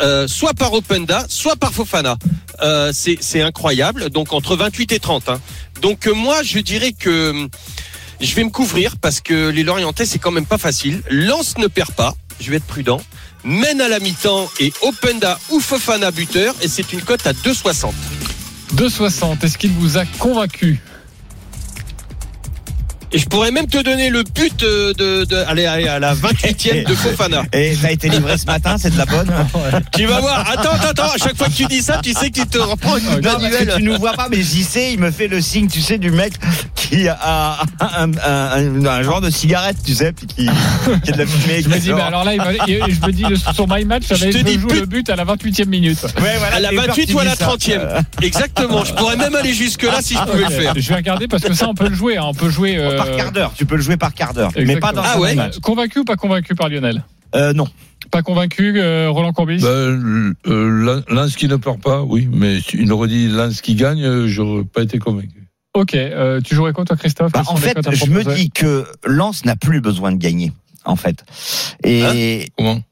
euh, 0.00 0.26
soit 0.26 0.54
par 0.54 0.72
Openda, 0.72 1.24
soit 1.28 1.54
par 1.56 1.72
Fofana. 1.72 2.16
Euh, 2.62 2.92
c'est 2.92 3.42
incroyable. 3.42 4.10
Donc 4.10 4.32
entre 4.32 4.56
28 4.56 4.90
et 4.92 4.98
30. 4.98 5.28
hein. 5.28 5.40
Donc 5.80 6.06
euh, 6.06 6.12
moi, 6.14 6.42
je 6.42 6.58
dirais 6.58 6.92
que 6.92 7.30
hum, 7.30 7.48
je 8.20 8.34
vais 8.34 8.42
me 8.42 8.50
couvrir 8.50 8.96
parce 8.96 9.20
que 9.20 9.48
les 9.50 9.62
Lorientais, 9.62 10.06
c'est 10.06 10.18
quand 10.18 10.30
même 10.32 10.46
pas 10.46 10.58
facile. 10.58 11.02
Lens 11.10 11.56
ne 11.58 11.66
perd 11.68 11.92
pas. 11.92 12.14
Je 12.40 12.50
vais 12.50 12.56
être 12.56 12.64
prudent. 12.66 13.00
Mène 13.44 13.80
à 13.80 13.88
la 13.88 14.00
mi-temps 14.00 14.50
et 14.60 14.72
Openda 14.82 15.38
ou 15.50 15.60
Fofana 15.60 16.10
buteur 16.10 16.54
et 16.62 16.68
c'est 16.68 16.92
une 16.92 17.02
cote 17.02 17.26
à 17.26 17.32
2,60. 17.32 17.92
2,60. 18.76 19.44
Est-ce 19.44 19.58
qu'il 19.58 19.70
vous 19.72 19.98
a 19.98 20.04
convaincu? 20.18 20.80
Et 23.14 23.18
je 23.18 23.26
pourrais 23.26 23.50
même 23.50 23.66
te 23.66 23.76
donner 23.82 24.08
le 24.08 24.22
but 24.22 24.62
euh, 24.62 24.94
de, 24.94 25.24
de 25.26 25.36
allez, 25.46 25.66
allez, 25.66 25.86
à 25.86 25.98
la 25.98 26.14
28e 26.14 26.86
de 26.88 26.94
Fofana. 26.94 27.42
Et 27.52 27.74
ça 27.74 27.88
a 27.88 27.90
été 27.90 28.08
livré 28.08 28.38
ce 28.38 28.46
matin, 28.46 28.76
c'est 28.78 28.90
de 28.90 28.96
la 28.96 29.04
bonne 29.04 29.30
Tu 29.92 30.06
vas 30.06 30.20
voir. 30.20 30.48
Attends, 30.50 30.70
attends, 30.72 30.88
attends. 30.88 31.12
À 31.14 31.18
chaque 31.18 31.36
fois 31.36 31.48
que 31.48 31.52
tu 31.52 31.66
dis 31.66 31.82
ça, 31.82 32.00
tu 32.02 32.12
sais 32.14 32.30
que 32.30 32.40
tu 32.40 32.46
te 32.46 32.56
reprends 32.58 32.96
une 32.96 33.20
Non, 33.20 33.38
que 33.38 33.76
tu 33.76 33.82
nous 33.82 33.98
vois 33.98 34.14
pas, 34.14 34.28
mais 34.30 34.42
j'y 34.42 34.64
sais, 34.64 34.94
il 34.94 34.98
me 34.98 35.10
fait 35.10 35.28
le 35.28 35.42
signe, 35.42 35.68
tu 35.68 35.82
sais, 35.82 35.98
du 35.98 36.10
mec 36.10 36.32
qui 36.74 37.06
a 37.08 37.58
un, 37.80 38.06
un- 38.06 38.12
un- 38.22 38.86
un 38.86 39.02
genre 39.02 39.20
de 39.20 39.28
cigarette, 39.30 39.76
tu 39.84 39.94
sais, 39.94 40.12
puis 40.12 40.26
qui, 40.26 40.46
qui 41.04 41.10
a 41.10 41.12
de 41.12 41.18
la 41.18 41.26
fumée. 41.26 41.62
Je 41.62 41.68
me 41.68 41.78
dis, 41.78 41.92
mais 41.92 42.00
alors 42.00 42.24
là, 42.24 42.32
il 42.32 42.38
va- 42.40 42.52
je 42.66 43.06
me 43.06 43.12
dis, 43.12 43.24
sur 43.54 43.66
My 43.68 43.84
Match, 43.84 44.04
ça 44.06 44.14
Je 44.14 44.24
va 44.24 44.30
être 44.30 44.72
le 44.80 44.86
but 44.86 45.10
à 45.10 45.16
la 45.16 45.24
28e 45.26 45.66
minute. 45.66 46.02
Ouais, 46.02 46.36
voilà, 46.38 46.56
À 46.56 46.60
la 46.60 46.70
j'ai 46.70 46.76
peur 46.76 46.86
28 46.86 47.06
qu'il 47.06 47.14
ou 47.14 47.18
à 47.20 47.24
la 47.24 47.34
ça. 47.36 47.44
30e. 47.46 48.02
Exactement. 48.22 48.84
Je 48.86 48.94
pourrais 48.94 49.16
même 49.16 49.34
aller 49.34 49.52
jusque 49.52 49.82
là 49.82 49.98
si 50.00 50.14
je 50.14 50.20
pouvais 50.20 50.44
Ok, 50.44 50.50
le 50.50 50.56
faire. 50.62 50.72
Je 50.76 50.88
vais 50.88 50.94
regarder 50.94 51.28
parce 51.28 51.42
que 51.42 51.52
ça, 51.52 51.68
on 51.68 51.74
peut 51.74 51.88
le 51.88 51.94
jouer. 51.94 52.16
hein. 52.16 52.24
On 52.26 52.34
peut 52.34 52.48
jouer. 52.48 52.76
euh, 52.78 53.01
Par 53.06 53.16
quart 53.16 53.32
d'heure, 53.32 53.52
tu 53.54 53.66
peux 53.66 53.76
le 53.76 53.82
jouer 53.82 53.96
par 53.96 54.14
quart 54.14 54.34
d'heure, 54.34 54.50
mais 54.56 54.76
pas 54.76 54.92
dans. 54.92 55.02
Ah 55.02 55.16
un 55.16 55.20
ouais. 55.20 55.34
match. 55.34 55.58
Convaincu 55.60 56.00
ou 56.00 56.04
pas 56.04 56.16
convaincu 56.16 56.54
par 56.54 56.68
Lionel 56.68 57.04
Euh, 57.34 57.52
non. 57.52 57.66
Pas 58.10 58.22
convaincu, 58.22 58.74
euh, 58.76 59.08
Roland 59.08 59.32
Courbis 59.32 59.60
Ben, 59.62 60.34
euh, 60.46 61.02
Lens 61.08 61.34
qui 61.36 61.48
ne 61.48 61.56
perd 61.56 61.80
pas, 61.80 62.02
oui, 62.02 62.28
mais 62.30 62.58
il 62.74 62.92
aurait 62.92 63.08
dit 63.08 63.28
Lens 63.28 63.60
qui 63.62 63.74
gagne, 63.74 64.04
euh, 64.04 64.26
j'aurais 64.26 64.64
pas 64.64 64.82
été 64.82 64.98
convaincu. 64.98 65.48
Ok, 65.74 65.94
euh, 65.94 66.40
tu 66.42 66.54
jouerais 66.54 66.74
quoi 66.74 66.84
toi 66.84 66.96
Christophe? 66.96 67.32
Bah, 67.32 67.42
en 67.46 67.56
fait, 67.56 67.78
je 67.90 68.10
me 68.10 68.22
dis 68.34 68.50
que 68.50 68.84
Lens 69.06 69.46
n'a 69.46 69.56
plus 69.56 69.80
besoin 69.80 70.12
de 70.12 70.18
gagner, 70.18 70.52
en 70.84 70.96
fait. 70.96 71.24
Et 71.84 72.50
Comment? 72.58 72.82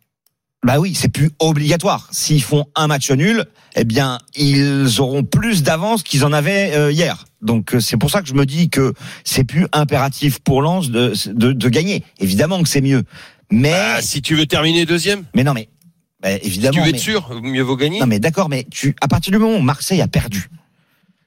Bah 0.64 0.78
oui, 0.78 0.94
c'est 0.94 1.08
plus 1.08 1.30
obligatoire. 1.38 2.08
S'ils 2.12 2.42
font 2.42 2.66
un 2.76 2.86
match 2.86 3.10
nul, 3.10 3.44
eh 3.76 3.84
bien, 3.84 4.18
ils 4.36 5.00
auront 5.00 5.22
plus 5.24 5.62
d'avance 5.62 6.02
qu'ils 6.02 6.24
en 6.24 6.32
avaient 6.32 6.72
euh, 6.74 6.92
hier. 6.92 7.24
Donc 7.40 7.74
euh, 7.74 7.80
c'est 7.80 7.96
pour 7.96 8.10
ça 8.10 8.20
que 8.20 8.28
je 8.28 8.34
me 8.34 8.44
dis 8.44 8.68
que 8.68 8.92
c'est 9.24 9.44
plus 9.44 9.66
impératif 9.72 10.38
pour 10.40 10.60
Lens 10.60 10.90
de, 10.90 11.14
de, 11.32 11.52
de 11.52 11.68
gagner. 11.70 12.04
Évidemment 12.18 12.62
que 12.62 12.68
c'est 12.68 12.82
mieux, 12.82 13.04
mais 13.50 13.72
Ah, 13.74 14.02
si 14.02 14.20
tu 14.20 14.34
veux 14.34 14.44
terminer 14.46 14.84
deuxième, 14.84 15.24
mais 15.34 15.44
non 15.44 15.54
mais 15.54 15.68
bah, 16.22 16.28
si 16.38 16.46
évidemment. 16.48 16.72
tu 16.74 16.78
veux 16.80 16.84
mais- 16.84 16.90
être 16.90 16.98
sûr, 17.02 17.40
mieux 17.42 17.62
vaut 17.62 17.76
gagner. 17.76 17.98
Non 18.00 18.06
mais 18.06 18.18
d'accord, 18.20 18.50
mais 18.50 18.66
tu 18.70 18.94
à 19.00 19.08
partir 19.08 19.32
du 19.32 19.38
moment 19.38 19.56
où 19.56 19.62
Marseille 19.62 20.02
a 20.02 20.08
perdu, 20.08 20.50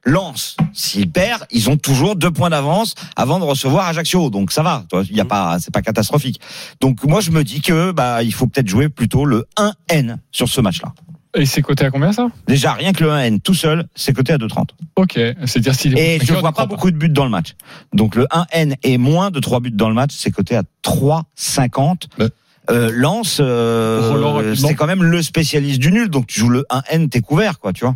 Lens, 0.05 0.57
s'ils 0.73 1.09
perdent, 1.09 1.45
ils 1.51 1.69
ont 1.69 1.77
toujours 1.77 2.15
deux 2.15 2.31
points 2.31 2.49
d'avance 2.49 2.95
avant 3.15 3.39
de 3.39 3.45
recevoir 3.45 3.87
Ajaccio. 3.87 4.29
Donc 4.29 4.51
ça 4.51 4.61
va, 4.61 4.85
il 5.09 5.15
y 5.15 5.21
a 5.21 5.25
pas, 5.25 5.57
c'est 5.59 5.73
pas 5.73 5.81
catastrophique. 5.81 6.41
Donc 6.81 7.03
moi 7.03 7.21
je 7.21 7.31
me 7.31 7.43
dis 7.43 7.61
que 7.61 7.91
bah 7.91 8.23
il 8.23 8.33
faut 8.33 8.47
peut-être 8.47 8.67
jouer 8.67 8.89
plutôt 8.89 9.25
le 9.25 9.45
1N 9.57 10.17
sur 10.31 10.49
ce 10.49 10.61
match-là. 10.61 10.93
Et 11.35 11.47
c'est 11.47 11.63
coté 11.63 11.85
à 11.85 11.89
combien 11.89 12.11
ça? 12.11 12.27
Déjà 12.47 12.73
rien 12.73 12.93
que 12.93 13.03
le 13.03 13.09
1N 13.09 13.39
tout 13.39 13.55
seul, 13.55 13.87
c'est 13.95 14.13
coté 14.13 14.33
à 14.33 14.37
2,30. 14.37 14.69
Ok, 14.97 15.13
c'est-à-dire 15.15 15.73
s'il 15.73 15.97
est 15.97 16.17
Et 16.17 16.25
je 16.25 16.33
vois 16.33 16.51
pas 16.51 16.67
beaucoup 16.67 16.91
de 16.91 16.95
buts 16.95 17.09
dans 17.09 17.23
le 17.23 17.31
match. 17.31 17.55
Donc 17.91 18.15
le 18.15 18.25
1N 18.25 18.75
est 18.83 18.97
moins 18.97 19.31
de 19.31 19.39
3 19.39 19.59
buts 19.61 19.71
dans 19.71 19.89
le 19.89 19.95
match, 19.95 20.11
c'est 20.15 20.31
coté 20.31 20.55
à 20.55 20.63
3,50. 20.83 22.03
Ouais. 22.19 22.29
Euh, 22.69 22.91
Lens, 22.93 23.37
euh, 23.39 24.55
c'est 24.55 24.75
quand 24.75 24.85
même 24.85 25.03
le 25.03 25.21
spécialiste 25.21 25.79
du 25.79 25.91
nul, 25.91 26.09
donc 26.09 26.27
tu 26.27 26.39
joues 26.39 26.49
le 26.49 26.65
1N, 26.69 27.09
t'es 27.09 27.19
couvert, 27.19 27.59
quoi, 27.59 27.73
tu 27.73 27.83
vois. 27.83 27.95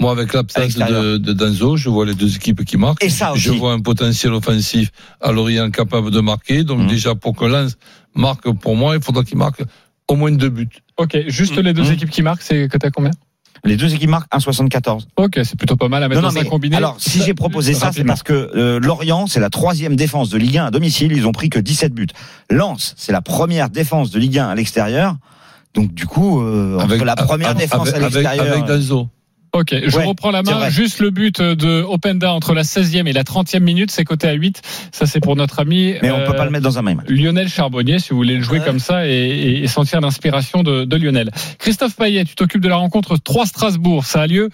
Moi, 0.00 0.10
avec 0.12 0.32
l'absence 0.32 0.74
de, 0.76 1.18
de 1.18 1.32
Danzo, 1.34 1.76
je 1.76 1.88
vois 1.90 2.06
les 2.06 2.14
deux 2.14 2.34
équipes 2.34 2.64
qui 2.64 2.76
marquent. 2.78 3.04
Et 3.04 3.10
ça 3.10 3.32
aussi. 3.32 3.42
Je 3.42 3.52
vois 3.52 3.72
un 3.72 3.80
potentiel 3.80 4.32
offensif 4.32 4.90
à 5.20 5.30
Lorient 5.30 5.70
capable 5.70 6.10
de 6.10 6.20
marquer. 6.20 6.64
Donc 6.64 6.80
Mhm. 6.80 6.86
déjà, 6.88 7.14
pour 7.14 7.36
que 7.36 7.44
Lens 7.44 7.76
marque 8.14 8.50
pour 8.50 8.76
moi, 8.76 8.96
il 8.96 9.02
faudra 9.02 9.22
qu'il 9.24 9.36
marque 9.38 9.62
au 10.08 10.16
moins 10.16 10.32
deux 10.32 10.48
buts. 10.48 10.68
Ok, 10.96 11.16
juste 11.28 11.56
les 11.58 11.72
deux 11.74 11.82
Mhm. 11.84 11.92
équipes 11.92 12.10
qui 12.10 12.22
marquent, 12.22 12.42
c'est 12.42 12.66
coté 12.68 12.86
à 12.86 12.90
combien? 12.90 13.10
Les 13.62 13.76
deux 13.76 13.92
équipes 13.94 14.08
marquent 14.08 14.28
1,74. 14.34 15.06
Ok, 15.16 15.38
c'est 15.44 15.56
plutôt 15.58 15.76
pas 15.76 15.88
mal 15.88 16.02
à 16.02 16.08
mettre 16.08 16.22
Non, 16.22 16.28
non, 16.28 16.34
dans 16.34 16.40
un 16.40 16.44
combiné. 16.44 16.76
alors, 16.76 16.96
si 16.98 17.22
j'ai 17.22 17.34
proposé 17.34 17.74
ça, 17.74 17.90
c'est 17.92 18.04
parce 18.04 18.22
que 18.22 18.32
euh, 18.32 18.80
Lorient, 18.80 19.26
c'est 19.26 19.38
la 19.40 19.50
troisième 19.50 19.96
défense 19.96 20.30
de 20.30 20.38
Ligue 20.38 20.56
1 20.56 20.64
à 20.66 20.70
domicile. 20.70 21.12
Ils 21.12 21.26
ont 21.26 21.32
pris 21.32 21.50
que 21.50 21.58
17 21.58 21.92
buts. 21.92 22.06
Lens, 22.48 22.94
c'est 22.96 23.12
la 23.12 23.20
première 23.20 23.68
défense 23.68 24.10
de 24.10 24.18
Ligue 24.18 24.38
1 24.38 24.48
à 24.48 24.54
l'extérieur. 24.54 25.16
Donc, 25.74 25.92
du 25.92 26.06
coup, 26.06 26.40
euh, 26.40 26.78
entre 26.80 27.04
la 27.04 27.16
première 27.16 27.50
avec- 27.50 27.60
défense 27.68 27.88
à 27.92 27.96
avec, 27.96 28.14
l'extérieur. 28.14 28.50
avec 28.54 28.64
Danzo. 28.64 29.08
Ok, 29.52 29.74
je 29.86 29.96
Ouais, 29.96 30.04
reprends 30.04 30.30
la 30.30 30.42
main. 30.42 30.68
Juste 30.68 31.00
le 31.00 31.10
but 31.10 31.40
de 31.40 31.82
Openda 31.82 32.32
entre 32.32 32.54
la 32.54 32.62
16e 32.62 33.06
et 33.08 33.12
la 33.12 33.24
30e 33.24 33.58
minute, 33.60 33.90
c'est 33.90 34.04
coté 34.04 34.28
à 34.28 34.32
8. 34.32 34.62
Ça, 34.92 35.06
c'est 35.06 35.18
pour 35.20 35.34
notre 35.34 35.58
ami. 35.60 35.94
mais 36.02 36.10
on 36.10 36.18
euh, 36.20 36.26
peut 36.26 36.36
pas 36.36 36.44
le 36.44 36.50
mettre 36.50 36.64
dans 36.64 36.78
un 36.78 36.82
même. 36.82 37.02
Lionel 37.08 37.48
Charbonnier, 37.48 37.98
si 37.98 38.10
vous 38.10 38.16
voulez 38.16 38.36
le 38.36 38.42
jouer 38.42 38.60
Ouais. 38.60 38.64
comme 38.64 38.78
ça 38.78 39.06
et, 39.06 39.66
sentir 39.66 40.00
l'inspiration 40.00 40.62
de, 40.62 40.84
de 40.84 40.96
Lionel. 40.96 41.30
Christophe 41.58 41.96
Payet, 41.96 42.24
tu 42.24 42.34
t'occupes 42.34 42.60
de 42.60 42.68
la 42.68 42.76
rencontre 42.76 43.16
3 43.16 43.46
Strasbourg. 43.46 44.04
Ça 44.04 44.22
a 44.22 44.26
lieu 44.26 44.50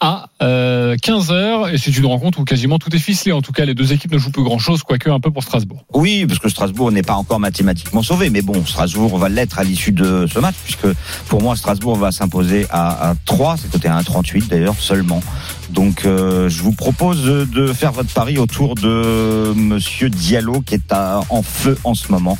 à 0.00 0.30
euh, 0.42 0.96
15h 0.96 1.72
et 1.72 1.78
c'est 1.78 1.96
une 1.96 2.06
rencontre 2.06 2.40
où 2.40 2.44
quasiment 2.44 2.78
tout 2.78 2.94
est 2.94 2.98
ficelé. 2.98 3.32
En 3.32 3.42
tout 3.42 3.52
cas, 3.52 3.64
les 3.64 3.74
deux 3.74 3.92
équipes 3.92 4.12
ne 4.12 4.18
jouent 4.18 4.30
plus 4.32 4.42
grand-chose, 4.44 4.82
quoique 4.82 5.10
un 5.10 5.20
peu 5.20 5.30
pour 5.30 5.42
Strasbourg. 5.44 5.84
Oui, 5.94 6.24
parce 6.26 6.38
que 6.40 6.48
Strasbourg 6.48 6.90
n'est 6.92 7.02
pas 7.02 7.14
encore 7.14 7.38
mathématiquement 7.40 8.02
sauvé, 8.02 8.30
mais 8.30 8.42
bon, 8.42 8.64
Strasbourg 8.66 9.16
va 9.18 9.28
l'être 9.28 9.58
à 9.58 9.64
l'issue 9.64 9.92
de 9.92 10.26
ce 10.32 10.38
match, 10.38 10.54
puisque 10.64 10.86
pour 11.28 11.42
moi, 11.42 11.54
Strasbourg 11.56 11.96
va 11.96 12.10
s'imposer 12.12 12.66
à, 12.70 13.10
à 13.10 13.14
3, 13.26 13.56
c'est 13.58 13.70
côté 13.70 13.88
à 13.88 14.00
1,38 14.00 14.39
d'ailleurs 14.48 14.78
seulement. 14.78 15.22
Donc, 15.70 16.04
euh, 16.04 16.48
je 16.48 16.62
vous 16.62 16.72
propose 16.72 17.22
de 17.24 17.72
faire 17.72 17.92
votre 17.92 18.12
pari 18.12 18.38
autour 18.38 18.74
de 18.74 19.52
Monsieur 19.54 20.10
Diallo, 20.10 20.60
qui 20.60 20.74
est 20.74 20.92
à- 20.92 21.20
en 21.30 21.42
feu 21.42 21.78
en 21.84 21.94
ce 21.94 22.10
moment. 22.10 22.36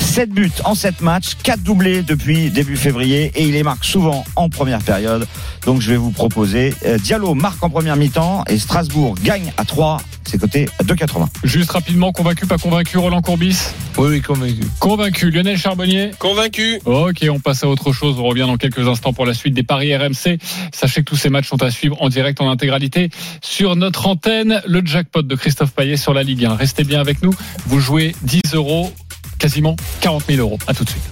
7 0.00 0.30
buts 0.30 0.50
en 0.64 0.74
7 0.74 1.00
matchs, 1.00 1.34
4 1.42 1.60
doublés 1.62 2.02
depuis 2.02 2.50
début 2.50 2.76
février, 2.76 3.32
et 3.34 3.44
il 3.46 3.52
les 3.52 3.62
marque 3.62 3.84
souvent 3.84 4.24
en 4.36 4.48
première 4.48 4.80
période. 4.80 5.26
Donc, 5.66 5.80
je 5.80 5.90
vais 5.90 5.96
vous 5.96 6.10
proposer, 6.12 6.74
euh, 6.84 6.98
Diallo 6.98 7.34
marque 7.34 7.62
en 7.62 7.70
première 7.70 7.96
mi-temps, 7.96 8.44
et 8.48 8.58
Strasbourg 8.58 9.16
gagne 9.22 9.52
à 9.56 9.64
3 9.64 10.00
c'est 10.26 10.38
coté 10.38 10.66
à 10.78 10.84
2,80. 10.84 11.28
Juste 11.44 11.70
rapidement, 11.72 12.10
convaincu, 12.10 12.46
pas 12.46 12.56
convaincu, 12.56 12.96
Roland 12.96 13.20
Courbis? 13.20 13.58
Oui, 13.98 14.08
oui, 14.08 14.22
convaincu. 14.22 14.62
Convaincu, 14.80 15.30
Lionel 15.30 15.58
Charbonnier? 15.58 16.12
Convaincu. 16.18 16.80
Ok, 16.86 17.26
on 17.30 17.38
passe 17.40 17.62
à 17.62 17.68
autre 17.68 17.92
chose. 17.92 18.16
On 18.18 18.24
revient 18.24 18.40
dans 18.46 18.56
quelques 18.56 18.88
instants 18.88 19.12
pour 19.12 19.26
la 19.26 19.34
suite 19.34 19.52
des 19.52 19.62
paris 19.62 19.94
RMC. 19.94 20.38
Sachez 20.72 21.02
que 21.02 21.10
tous 21.10 21.16
ces 21.16 21.28
matchs 21.28 21.48
sont 21.48 21.62
à 21.62 21.70
suivre 21.70 22.00
en 22.00 22.08
direct, 22.08 22.40
en 22.40 22.48
intégralité, 22.64 23.10
sur 23.42 23.76
notre 23.76 24.06
antenne. 24.06 24.62
Le 24.66 24.80
jackpot 24.84 25.22
de 25.22 25.34
Christophe 25.34 25.72
Payet 25.72 25.98
sur 25.98 26.14
la 26.14 26.22
Ligue 26.22 26.46
1. 26.46 26.56
Restez 26.56 26.84
bien 26.84 27.00
avec 27.00 27.22
nous. 27.22 27.34
Vous 27.66 27.78
jouez 27.78 28.14
10 28.22 28.40
euros, 28.54 28.90
quasiment 29.38 29.76
40 30.00 30.24
000 30.28 30.40
euros. 30.40 30.58
À 30.66 30.72
tout 30.72 30.84
de 30.84 30.88
suite. 30.88 31.02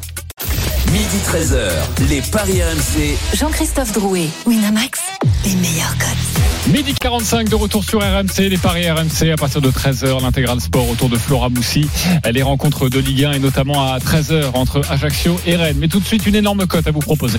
Midi 0.90 1.18
13h, 1.26 2.08
les 2.08 2.22
Paris 2.22 2.62
RMC. 2.62 3.36
Jean-Christophe 3.36 3.92
Drouet, 3.92 4.28
Winamax, 4.46 5.00
les 5.44 5.54
meilleurs 5.56 5.96
codes. 5.98 6.72
Midi 6.74 6.94
45 6.94 7.48
de 7.48 7.54
retour 7.54 7.84
sur 7.84 8.00
RMC, 8.00 8.48
les 8.48 8.56
paris 8.56 8.90
RMC 8.90 9.30
à 9.32 9.36
partir 9.36 9.60
de 9.60 9.70
13h, 9.70 10.22
l'intégral 10.22 10.60
sport 10.60 10.88
autour 10.88 11.08
de 11.08 11.16
Flora 11.16 11.48
Moussi. 11.48 11.88
Les 12.30 12.42
rencontres 12.42 12.88
de 12.88 12.98
Ligue 12.98 13.24
1 13.24 13.32
et 13.32 13.38
notamment 13.40 13.92
à 13.92 13.98
13h 13.98 14.52
entre 14.54 14.80
Ajaccio 14.90 15.38
et 15.46 15.56
Rennes. 15.56 15.78
Mais 15.78 15.88
tout 15.88 16.00
de 16.00 16.06
suite, 16.06 16.26
une 16.26 16.36
énorme 16.36 16.66
cote 16.66 16.86
à 16.86 16.90
vous 16.90 17.00
proposer. 17.00 17.38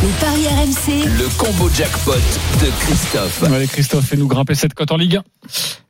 Les 0.00 0.08
paris 0.20 0.46
RMC, 0.46 1.08
Le 1.18 1.28
combo 1.36 1.68
jackpot 1.70 2.12
de 2.12 2.70
Christophe. 2.84 3.42
Allez 3.42 3.66
Christophe, 3.66 4.04
fais-nous 4.04 4.28
grimper 4.28 4.54
cette 4.54 4.74
cote 4.74 4.92
en 4.92 4.96
Ligue 4.96 5.16
1. 5.16 5.24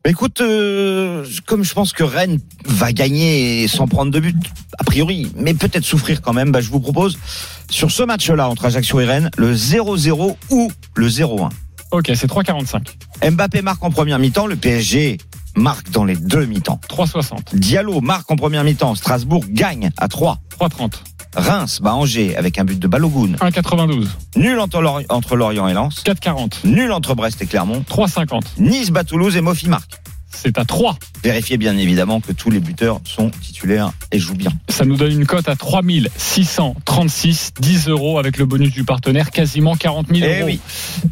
Bah, 0.02 0.10
écoute, 0.10 0.40
euh, 0.40 1.26
comme 1.46 1.62
je 1.62 1.74
pense 1.74 1.92
que 1.92 2.04
Rennes 2.04 2.38
va 2.64 2.92
gagner 2.92 3.68
sans 3.68 3.86
prendre 3.86 4.10
de 4.10 4.18
but, 4.18 4.36
a 4.78 4.84
priori, 4.84 5.30
mais 5.36 5.52
peut-être 5.52 5.84
souffrir 5.84 6.22
quand 6.22 6.32
même, 6.32 6.52
bah, 6.52 6.62
je 6.62 6.70
vous 6.70 6.80
propose 6.80 7.18
sur 7.68 7.90
ce 7.90 8.02
match-là 8.02 8.48
entre 8.48 8.64
Ajaccio 8.64 8.98
et 9.00 9.04
Rennes, 9.04 9.30
le 9.36 9.54
0-0 9.54 10.36
ou 10.50 10.72
le 10.94 11.08
0-1. 11.08 11.50
Ok, 11.90 12.10
c'est 12.14 12.30
3,45. 12.30 13.30
Mbappé 13.30 13.60
marque 13.60 13.84
en 13.84 13.90
première 13.90 14.18
mi-temps, 14.18 14.46
le 14.46 14.56
PSG 14.56 15.18
marque 15.54 15.90
dans 15.90 16.04
les 16.04 16.16
deux 16.16 16.46
mi-temps. 16.46 16.80
3,60. 16.88 17.54
Diallo 17.56 18.00
marque 18.00 18.30
en 18.30 18.36
première 18.36 18.64
mi-temps, 18.64 18.94
Strasbourg 18.94 19.44
gagne 19.50 19.90
à 19.98 20.08
3. 20.08 20.38
3,30. 20.58 20.92
Reims 21.36 21.80
bat 21.82 21.94
Angers 21.94 22.36
avec 22.36 22.58
un 22.58 22.64
but 22.64 22.78
de 22.78 22.86
Balogun. 22.88 23.34
1,92. 23.40 24.06
Nul 24.36 24.58
entre, 24.60 24.80
Lori- 24.80 25.06
entre 25.08 25.36
Lorient 25.36 25.68
et 25.68 25.74
Lens. 25.74 26.02
4,40. 26.04 26.64
Nul 26.64 26.90
entre 26.92 27.14
Brest 27.14 27.40
et 27.42 27.46
Clermont. 27.46 27.84
3,50. 27.88 28.40
Nice 28.58 28.90
bat 28.90 29.04
Toulouse 29.04 29.36
et 29.36 29.40
Mofi 29.40 29.68
marque. 29.68 30.00
C'est 30.30 30.58
à 30.58 30.64
3. 30.64 30.96
Vérifiez 31.24 31.56
bien 31.56 31.76
évidemment 31.76 32.20
que 32.20 32.32
tous 32.32 32.50
les 32.50 32.60
buteurs 32.60 33.00
sont 33.04 33.30
titulaires 33.30 33.90
et 34.12 34.18
jouent 34.18 34.34
bien. 34.36 34.52
Ça 34.68 34.84
nous 34.84 34.94
donne 34.96 35.12
une 35.12 35.26
cote 35.26 35.48
à 35.48 35.56
3636, 35.56 37.52
10 37.60 37.88
euros 37.88 38.18
avec 38.18 38.36
le 38.38 38.44
bonus 38.44 38.72
du 38.72 38.84
partenaire, 38.84 39.30
quasiment 39.30 39.74
40 39.74 40.08
000 40.14 40.20
Eh 40.22 40.38
euros. 40.40 40.46
oui. 40.46 40.60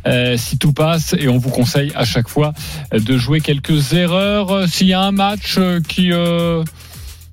Euh, 0.06 0.36
si 0.36 0.58
tout 0.58 0.72
passe, 0.72 1.14
et 1.18 1.28
on 1.28 1.38
vous 1.38 1.48
conseille 1.50 1.92
à 1.96 2.04
chaque 2.04 2.28
fois 2.28 2.52
de 2.92 3.16
jouer 3.16 3.40
quelques 3.40 3.94
erreurs. 3.94 4.50
Euh, 4.50 4.66
S'il 4.66 4.86
y 4.88 4.92
a 4.94 5.00
un 5.00 5.12
match 5.12 5.56
euh, 5.58 5.80
qui, 5.80 6.12
euh, 6.12 6.62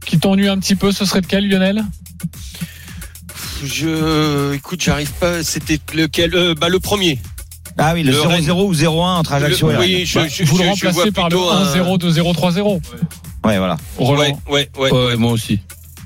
qui 0.06 0.17
t'ennuie 0.19 0.48
un 0.48 0.58
petit 0.58 0.76
peu, 0.76 0.91
ce 0.91 1.06
serait 1.06 1.22
lequel, 1.22 1.48
Lionel? 1.50 1.84
Je, 3.64 4.54
écoute, 4.54 4.82
j'arrive 4.82 5.12
pas. 5.14 5.44
C'était 5.44 5.80
lequel 5.94 6.36
euh, 6.36 6.54
Bah 6.56 6.70
le 6.70 6.80
premier. 6.80 7.20
Ah 7.78 7.94
oui, 7.96 8.04
le 8.04 8.12
Le 8.12 8.18
0-0 8.18 8.52
ou 8.68 8.74
0-1 8.74 9.18
entre 9.18 9.34
Ajaccio 9.34 9.68
Le- 9.70 9.74
et 9.74 9.78
Rennes. 9.78 9.90
oui, 9.90 10.06
je, 10.06 10.20
Bah, 10.20 10.28
je- 10.28 10.44
Vous 10.44 10.58
le 10.58 10.64
je- 10.64 10.68
vois 10.68 10.90
remplacez 10.92 11.12
par 11.12 11.30
le 11.30 11.36
plutôt 11.36 11.50
un- 11.50 11.64
1-0, 11.64 11.98
2-0, 11.98 12.34
3-0. 12.34 12.82
Ouais, 13.46 13.58
voilà. 13.58 13.78
Roland. 13.98 14.22
Ouais, 14.50 14.70
ouais, 14.78 14.92
ouais. 14.92 14.92
Ouais, 14.92 15.16
moi 15.18 15.32
aussi. 15.32 15.60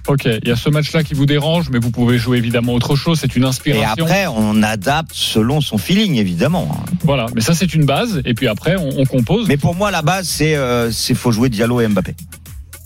Ok, 0.08 0.22
il 0.26 0.48
y 0.48 0.52
a 0.52 0.56
ce 0.56 0.70
match-là 0.70 1.04
qui 1.04 1.14
vous 1.16 1.26
dérange, 1.26 1.70
mais 1.70 1.80
vous 1.80 1.92
pouvez 1.92 2.18
jouer 2.18 2.38
évidemment 2.38 2.74
autre 2.74 2.96
chose. 2.96 3.20
C'est 3.20 3.36
une 3.36 3.44
Et 3.44 3.48
inspiration. 3.48 4.06
après, 4.06 4.26
on 4.28 4.64
adapte 4.64 5.12
selon 5.14 5.60
son 5.60 5.78
feeling, 5.78 6.16
évidemment. 6.16 6.72
Voilà, 7.04 7.26
mais 7.36 7.42
ça 7.42 7.54
c'est 7.54 7.74
une 7.74 7.84
base. 7.86 8.22
Et 8.24 8.34
puis 8.34 8.48
après, 8.48 8.78
on, 8.78 9.02
on 9.02 9.04
compose. 9.06 9.50
Mais 9.50 9.58
pour 9.58 9.76
moi, 9.76 9.92
la 9.92 10.02
base, 10.02 10.26
c'est 10.30 10.56
euh, 10.56 10.90
c'est 10.94 11.14
faut 11.14 11.34
jouer 11.34 11.50
Diallo 11.50 11.82
et 11.82 11.88
Mbappé. 11.90 12.16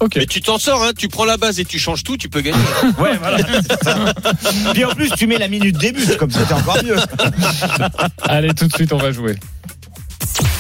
Ok. 0.02 0.16
Mais 0.18 0.26
tu 0.26 0.42
t'en 0.42 0.58
sors, 0.58 0.84
hein. 0.84 0.92
Tu 0.98 1.08
prends 1.08 1.26
la 1.26 1.38
base 1.38 1.60
et 1.60 1.66
tu 1.66 1.78
changes 1.80 2.04
tout, 2.04 2.18
tu 2.18 2.28
peux 2.28 2.42
gagner. 2.42 2.58
Ouais, 3.00 3.18
voilà. 3.18 3.38
Puis 4.74 4.84
en 4.84 4.90
plus, 4.92 5.12
tu 5.12 5.28
mets 5.28 5.38
la 5.38 5.48
minute 5.48 5.78
début, 5.78 6.06
comme 6.18 6.32
c'était 6.32 6.54
encore 6.54 6.84
mieux. 6.84 6.96
Allez, 8.24 8.54
tout 8.54 8.68
de 8.68 8.74
suite, 8.74 8.92
on 8.94 8.98
va 8.98 9.12
jouer. 9.12 9.36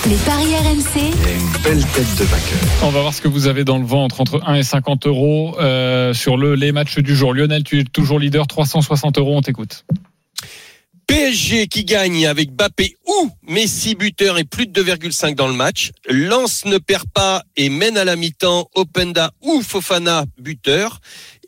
les 0.08 0.16
paris 0.16 0.56
RMC, 0.56 1.02
une 1.02 1.62
belle 1.64 1.86
tête 1.88 2.16
de 2.18 2.24
vainqueur. 2.24 2.60
On 2.84 2.90
va 2.90 3.02
voir 3.02 3.14
ce 3.14 3.22
que 3.22 3.28
vous 3.28 3.48
avez 3.48 3.64
dans 3.64 3.78
le 3.80 3.86
ventre 3.86 4.22
entre 4.22 4.42
1 4.46 4.56
et 4.56 4.64
50 4.64 5.08
euros 5.08 5.56
euh, 5.60 6.14
sur 6.14 6.38
le 6.38 6.56
les 6.56 6.72
matchs 6.72 7.00
du 7.00 7.16
jour. 7.16 7.34
Lionel, 7.34 7.64
tu 7.64 7.80
es 7.80 7.84
toujours 7.84 8.20
leader, 8.20 8.48
360 8.48 9.18
euros, 9.18 9.36
on 9.38 9.42
t'écoute. 9.42 9.86
PSG 11.12 11.67
qui 11.67 11.84
gagne 11.84 12.26
avec 12.26 12.54
Bappé 12.54 12.95
ou 13.06 13.30
Messi 13.45 13.95
buteur 13.95 14.38
et 14.38 14.45
plus 14.45 14.65
de 14.65 14.82
2,5 14.82 15.36
dans 15.36 15.50
le 15.50 15.54
match. 15.54 15.91
Lens 16.08 16.63
ne 16.63 16.78
perd 16.78 17.04
pas 17.13 17.43
et 17.58 17.67
mène 17.67 17.97
à 17.97 18.06
la 18.06 18.15
mi-temps 18.15 18.69
Openda 18.76 19.32
ou 19.41 19.62
Fofana 19.62 20.24
buteur. 20.38 21.02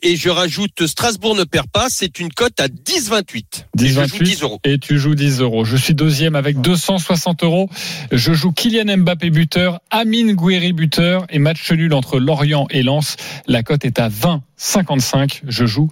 Et 0.06 0.16
je 0.16 0.28
rajoute 0.28 0.86
Strasbourg 0.86 1.34
ne 1.34 1.44
perd 1.44 1.66
pas, 1.66 1.86
c'est 1.88 2.20
une 2.20 2.30
cote 2.30 2.60
à 2.60 2.68
10,28. 2.68 3.64
Et 3.82 3.88
je 3.88 4.06
joue 4.06 4.18
10 4.22 4.42
euros. 4.42 4.60
Et 4.62 4.78
tu 4.78 4.98
joues 4.98 5.14
10 5.14 5.40
euros. 5.40 5.64
Je 5.64 5.78
suis 5.78 5.94
deuxième 5.94 6.36
avec 6.36 6.60
260 6.60 7.42
euros. 7.42 7.70
Je 8.12 8.34
joue 8.34 8.52
Kylian 8.52 8.98
Mbappé 8.98 9.30
buteur, 9.30 9.80
Amine 9.90 10.34
Gouiri 10.34 10.74
buteur 10.74 11.24
et 11.30 11.38
match 11.38 11.72
nul 11.72 11.94
entre 11.94 12.18
Lorient 12.18 12.66
et 12.68 12.82
Lens. 12.82 13.16
La 13.46 13.62
cote 13.62 13.86
est 13.86 13.98
à 13.98 14.10
20,55. 14.10 15.40
Je 15.48 15.64
joue 15.64 15.88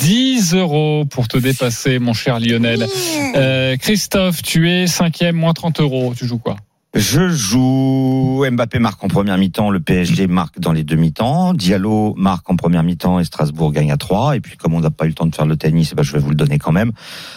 10 0.00 0.52
euros 0.52 1.06
pour 1.06 1.26
te 1.26 1.38
dépasser, 1.38 1.98
mon 1.98 2.12
cher 2.12 2.38
Lionel. 2.38 2.86
Euh, 3.34 3.78
Christophe, 3.78 4.42
tu 4.42 4.70
es 4.70 4.86
cinquième, 4.86 5.36
moins 5.36 5.54
30 5.54 5.80
euros. 5.80 6.12
Tu 6.14 6.26
joues 6.26 6.38
quoi? 6.38 6.56
Je 6.94 7.30
joue 7.30 8.44
Mbappé 8.50 8.78
marque 8.78 9.02
en 9.02 9.08
première 9.08 9.38
mi-temps, 9.38 9.70
le 9.70 9.80
PSG 9.80 10.26
marque 10.26 10.60
dans 10.60 10.72
les 10.72 10.84
deux 10.84 10.96
mi-temps, 10.96 11.54
Diallo 11.54 12.14
marque 12.18 12.50
en 12.50 12.56
première 12.56 12.82
mi-temps 12.82 13.18
et 13.18 13.24
Strasbourg 13.24 13.72
gagne 13.72 13.90
à 13.90 13.96
3. 13.96 14.36
Et 14.36 14.40
puis 14.40 14.58
comme 14.58 14.74
on 14.74 14.80
n'a 14.80 14.90
pas 14.90 15.06
eu 15.06 15.08
le 15.08 15.14
temps 15.14 15.24
de 15.24 15.34
faire 15.34 15.46
le 15.46 15.56
tennis, 15.56 15.88
eh 15.92 15.94
ben, 15.94 16.02
je 16.02 16.12
vais 16.12 16.18
vous 16.18 16.28
le 16.28 16.34
donner 16.34 16.58
quand 16.58 16.72
même. 16.72 16.92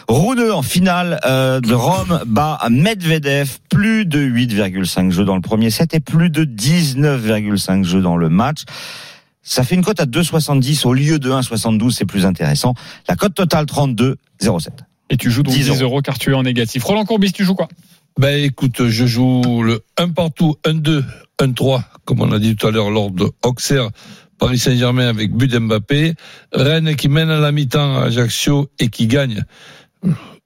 Rouneux 0.10 0.54
en 0.54 0.62
finale 0.62 1.22
euh, 1.26 1.62
de 1.62 1.74
Rome 1.74 2.20
bat 2.28 2.60
Medvedev, 2.70 3.60
plus 3.70 4.06
de 4.06 4.20
8,5 4.20 5.12
jeux 5.12 5.24
dans 5.24 5.36
le 5.36 5.42
premier 5.42 5.70
set 5.70 5.94
et 5.94 6.02
plus 6.02 6.30
de 6.30 6.44
19,5 6.44 7.86
jeux 7.86 8.02
dans 8.02 8.18
le 8.18 8.28
match. 8.28 8.64
Ça 9.42 9.64
fait 9.64 9.76
une 9.76 9.86
cote 9.86 10.02
à 10.02 10.06
2,70 10.06 10.86
au 10.86 10.94
lieu 10.94 11.18
de 11.18 11.32
1,72, 11.32 11.92
c'est 11.92 12.06
plus 12.06 12.26
intéressant. 12.26 12.74
La 13.08 13.16
cote 13.16 13.36
totale 13.36 13.66
32,07. 13.66 14.68
Et 15.12 15.18
tu 15.18 15.32
joues 15.32 15.44
donc 15.44 15.54
10 15.54 15.60
10 15.60 15.70
euros. 15.70 15.82
euros. 15.82 16.02
car 16.02 16.18
tu 16.18 16.32
es 16.32 16.34
en 16.34 16.44
négatif. 16.44 16.84
Roland 16.84 17.06
Courbis, 17.06 17.32
tu 17.32 17.46
joues 17.46 17.56
quoi? 17.56 17.70
Ben 18.18 18.44
écoute, 18.44 18.88
je 18.88 19.06
joue 19.06 19.62
le 19.64 19.82
1 19.98 20.10
partout, 20.10 20.56
1-2, 20.64 21.04
1-3, 21.40 21.84
comme 22.06 22.22
on 22.22 22.32
a 22.32 22.40
dit 22.40 22.56
tout 22.56 22.68
à 22.68 22.72
l'heure 22.72 22.90
lors 22.90 23.12
de 23.12 23.30
Auxerre, 23.44 23.90
Paris 24.40 24.58
Saint-Germain 24.58 25.08
avec 25.10 25.34
but 25.34 25.52
d'Mbappé, 25.52 26.14
Rennes 26.54 26.96
qui 26.96 27.10
mène 27.10 27.30
à 27.30 27.40
la 27.40 27.52
mi-temps 27.52 27.98
à 27.98 28.04
Ajaccio 28.06 28.70
et 28.80 28.88
qui 28.88 29.08
gagne 29.08 29.44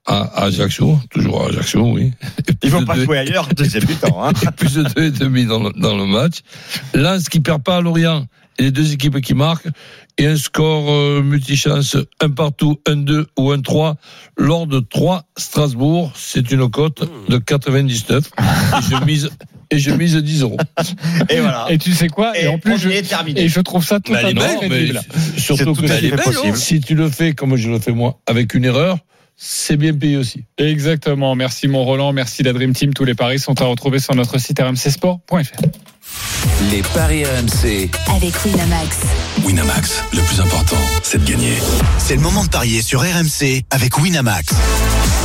à 0.08 0.46
Ajaccio, 0.46 0.98
toujours 1.12 1.44
à 1.44 1.50
Ajaccio, 1.50 1.92
oui. 1.92 2.12
Et 2.48 2.54
Ils 2.64 2.72
vont 2.72 2.82
de 2.82 2.86
pas 2.86 2.96
deux- 2.96 3.06
jouer 3.06 3.20
ailleurs, 3.20 3.48
deuxième 3.56 3.86
mi-temps. 3.88 4.24
Hein. 4.26 4.34
plus 4.58 4.74
de 4.74 4.84
deux 4.84 5.04
et 5.04 5.12
demi 5.12 5.46
dans 5.46 5.62
le, 5.62 5.72
dans 5.80 5.96
le 5.96 6.08
match. 6.08 6.40
Lens 6.96 7.30
qui 7.30 7.40
perd 7.40 7.62
pas 7.62 7.78
à 7.78 7.82
Lorient 7.82 8.26
les 8.60 8.72
deux 8.72 8.94
équipes 8.94 9.22
qui 9.22 9.34
marquent 9.34 9.68
et 10.18 10.26
un 10.28 10.36
score 10.36 10.90
euh, 10.92 11.22
multichance 11.22 11.96
un 12.20 12.30
partout, 12.30 12.80
un 12.88 12.98
2 12.98 13.28
ou 13.38 13.52
un 13.52 13.62
3 13.62 13.96
lors 14.38 14.68
de 14.68 14.80
3 14.80 15.24
Strasbourg. 15.38 16.12
C'est 16.16 16.52
une 16.52 16.70
cote 16.70 17.04
de 17.30 17.38
99 17.38 18.26
et 18.28 18.82
je 18.90 19.06
mise 19.06 19.30
et 19.72 19.78
je 19.80 19.92
mise 19.92 20.16
10 20.16 20.42
euros. 20.42 20.58
Et 21.30 21.40
voilà. 21.40 21.68
Et 21.70 21.78
tu 21.78 21.94
sais 21.94 22.08
quoi? 22.10 22.38
Et, 22.38 22.46
Et 22.46 22.48
en 22.48 22.58
plus, 22.58 22.78
je, 22.78 22.90
terminé. 23.08 23.42
et 23.44 23.48
je 23.50 23.60
trouve 23.62 23.86
ça 23.86 24.00
Bah, 24.00 24.02
totalement 24.22 24.42
belle, 24.42 24.70
crédible. 24.70 25.02
surtout 25.38 25.74
tout 25.74 25.82
que 25.84 25.92
à 25.92 26.00
si, 26.00 26.10
fait 26.10 26.16
possible. 26.18 26.58
si 26.58 26.80
tu 26.82 26.96
le 26.96 27.10
fais 27.10 27.34
comme 27.34 27.56
je 27.56 27.70
le 27.70 27.80
fais 27.80 27.92
moi 27.92 28.20
avec 28.26 28.54
une 28.56 28.66
erreur, 28.66 28.98
c'est 29.42 29.78
bien 29.78 29.94
payé 29.94 30.18
aussi. 30.18 30.44
Exactement. 30.58 31.34
Merci 31.34 31.70
mon 31.70 31.86
Roland, 31.86 32.12
merci 32.12 32.44
la 32.44 32.52
Dream 32.52 32.74
Team. 32.74 32.94
Tous 32.94 33.06
les 33.06 33.16
paris 33.16 33.40
sont 33.40 33.60
à 33.62 33.66
retrouver 33.66 34.00
sur 34.00 34.14
notre 34.14 34.38
site 34.38 34.60
rmcsport.fr. 34.60 35.62
Les 36.72 36.82
paris 36.94 37.24
RMC. 37.24 37.90
avec 38.14 38.44
Winamax, 38.44 38.98
Winamax, 39.46 40.04
le 40.14 40.22
plus 40.22 40.42
important, 40.42 40.78
c'est 41.04 41.24
de 41.24 41.32
gagner. 41.32 41.54
C'est 42.00 42.16
le 42.16 42.22
moment 42.22 42.44
de 42.44 42.50
parier 42.50 42.82
sur 42.82 43.00
RMC 43.00 43.64
avec 43.70 43.98
Winamax. 43.98 44.54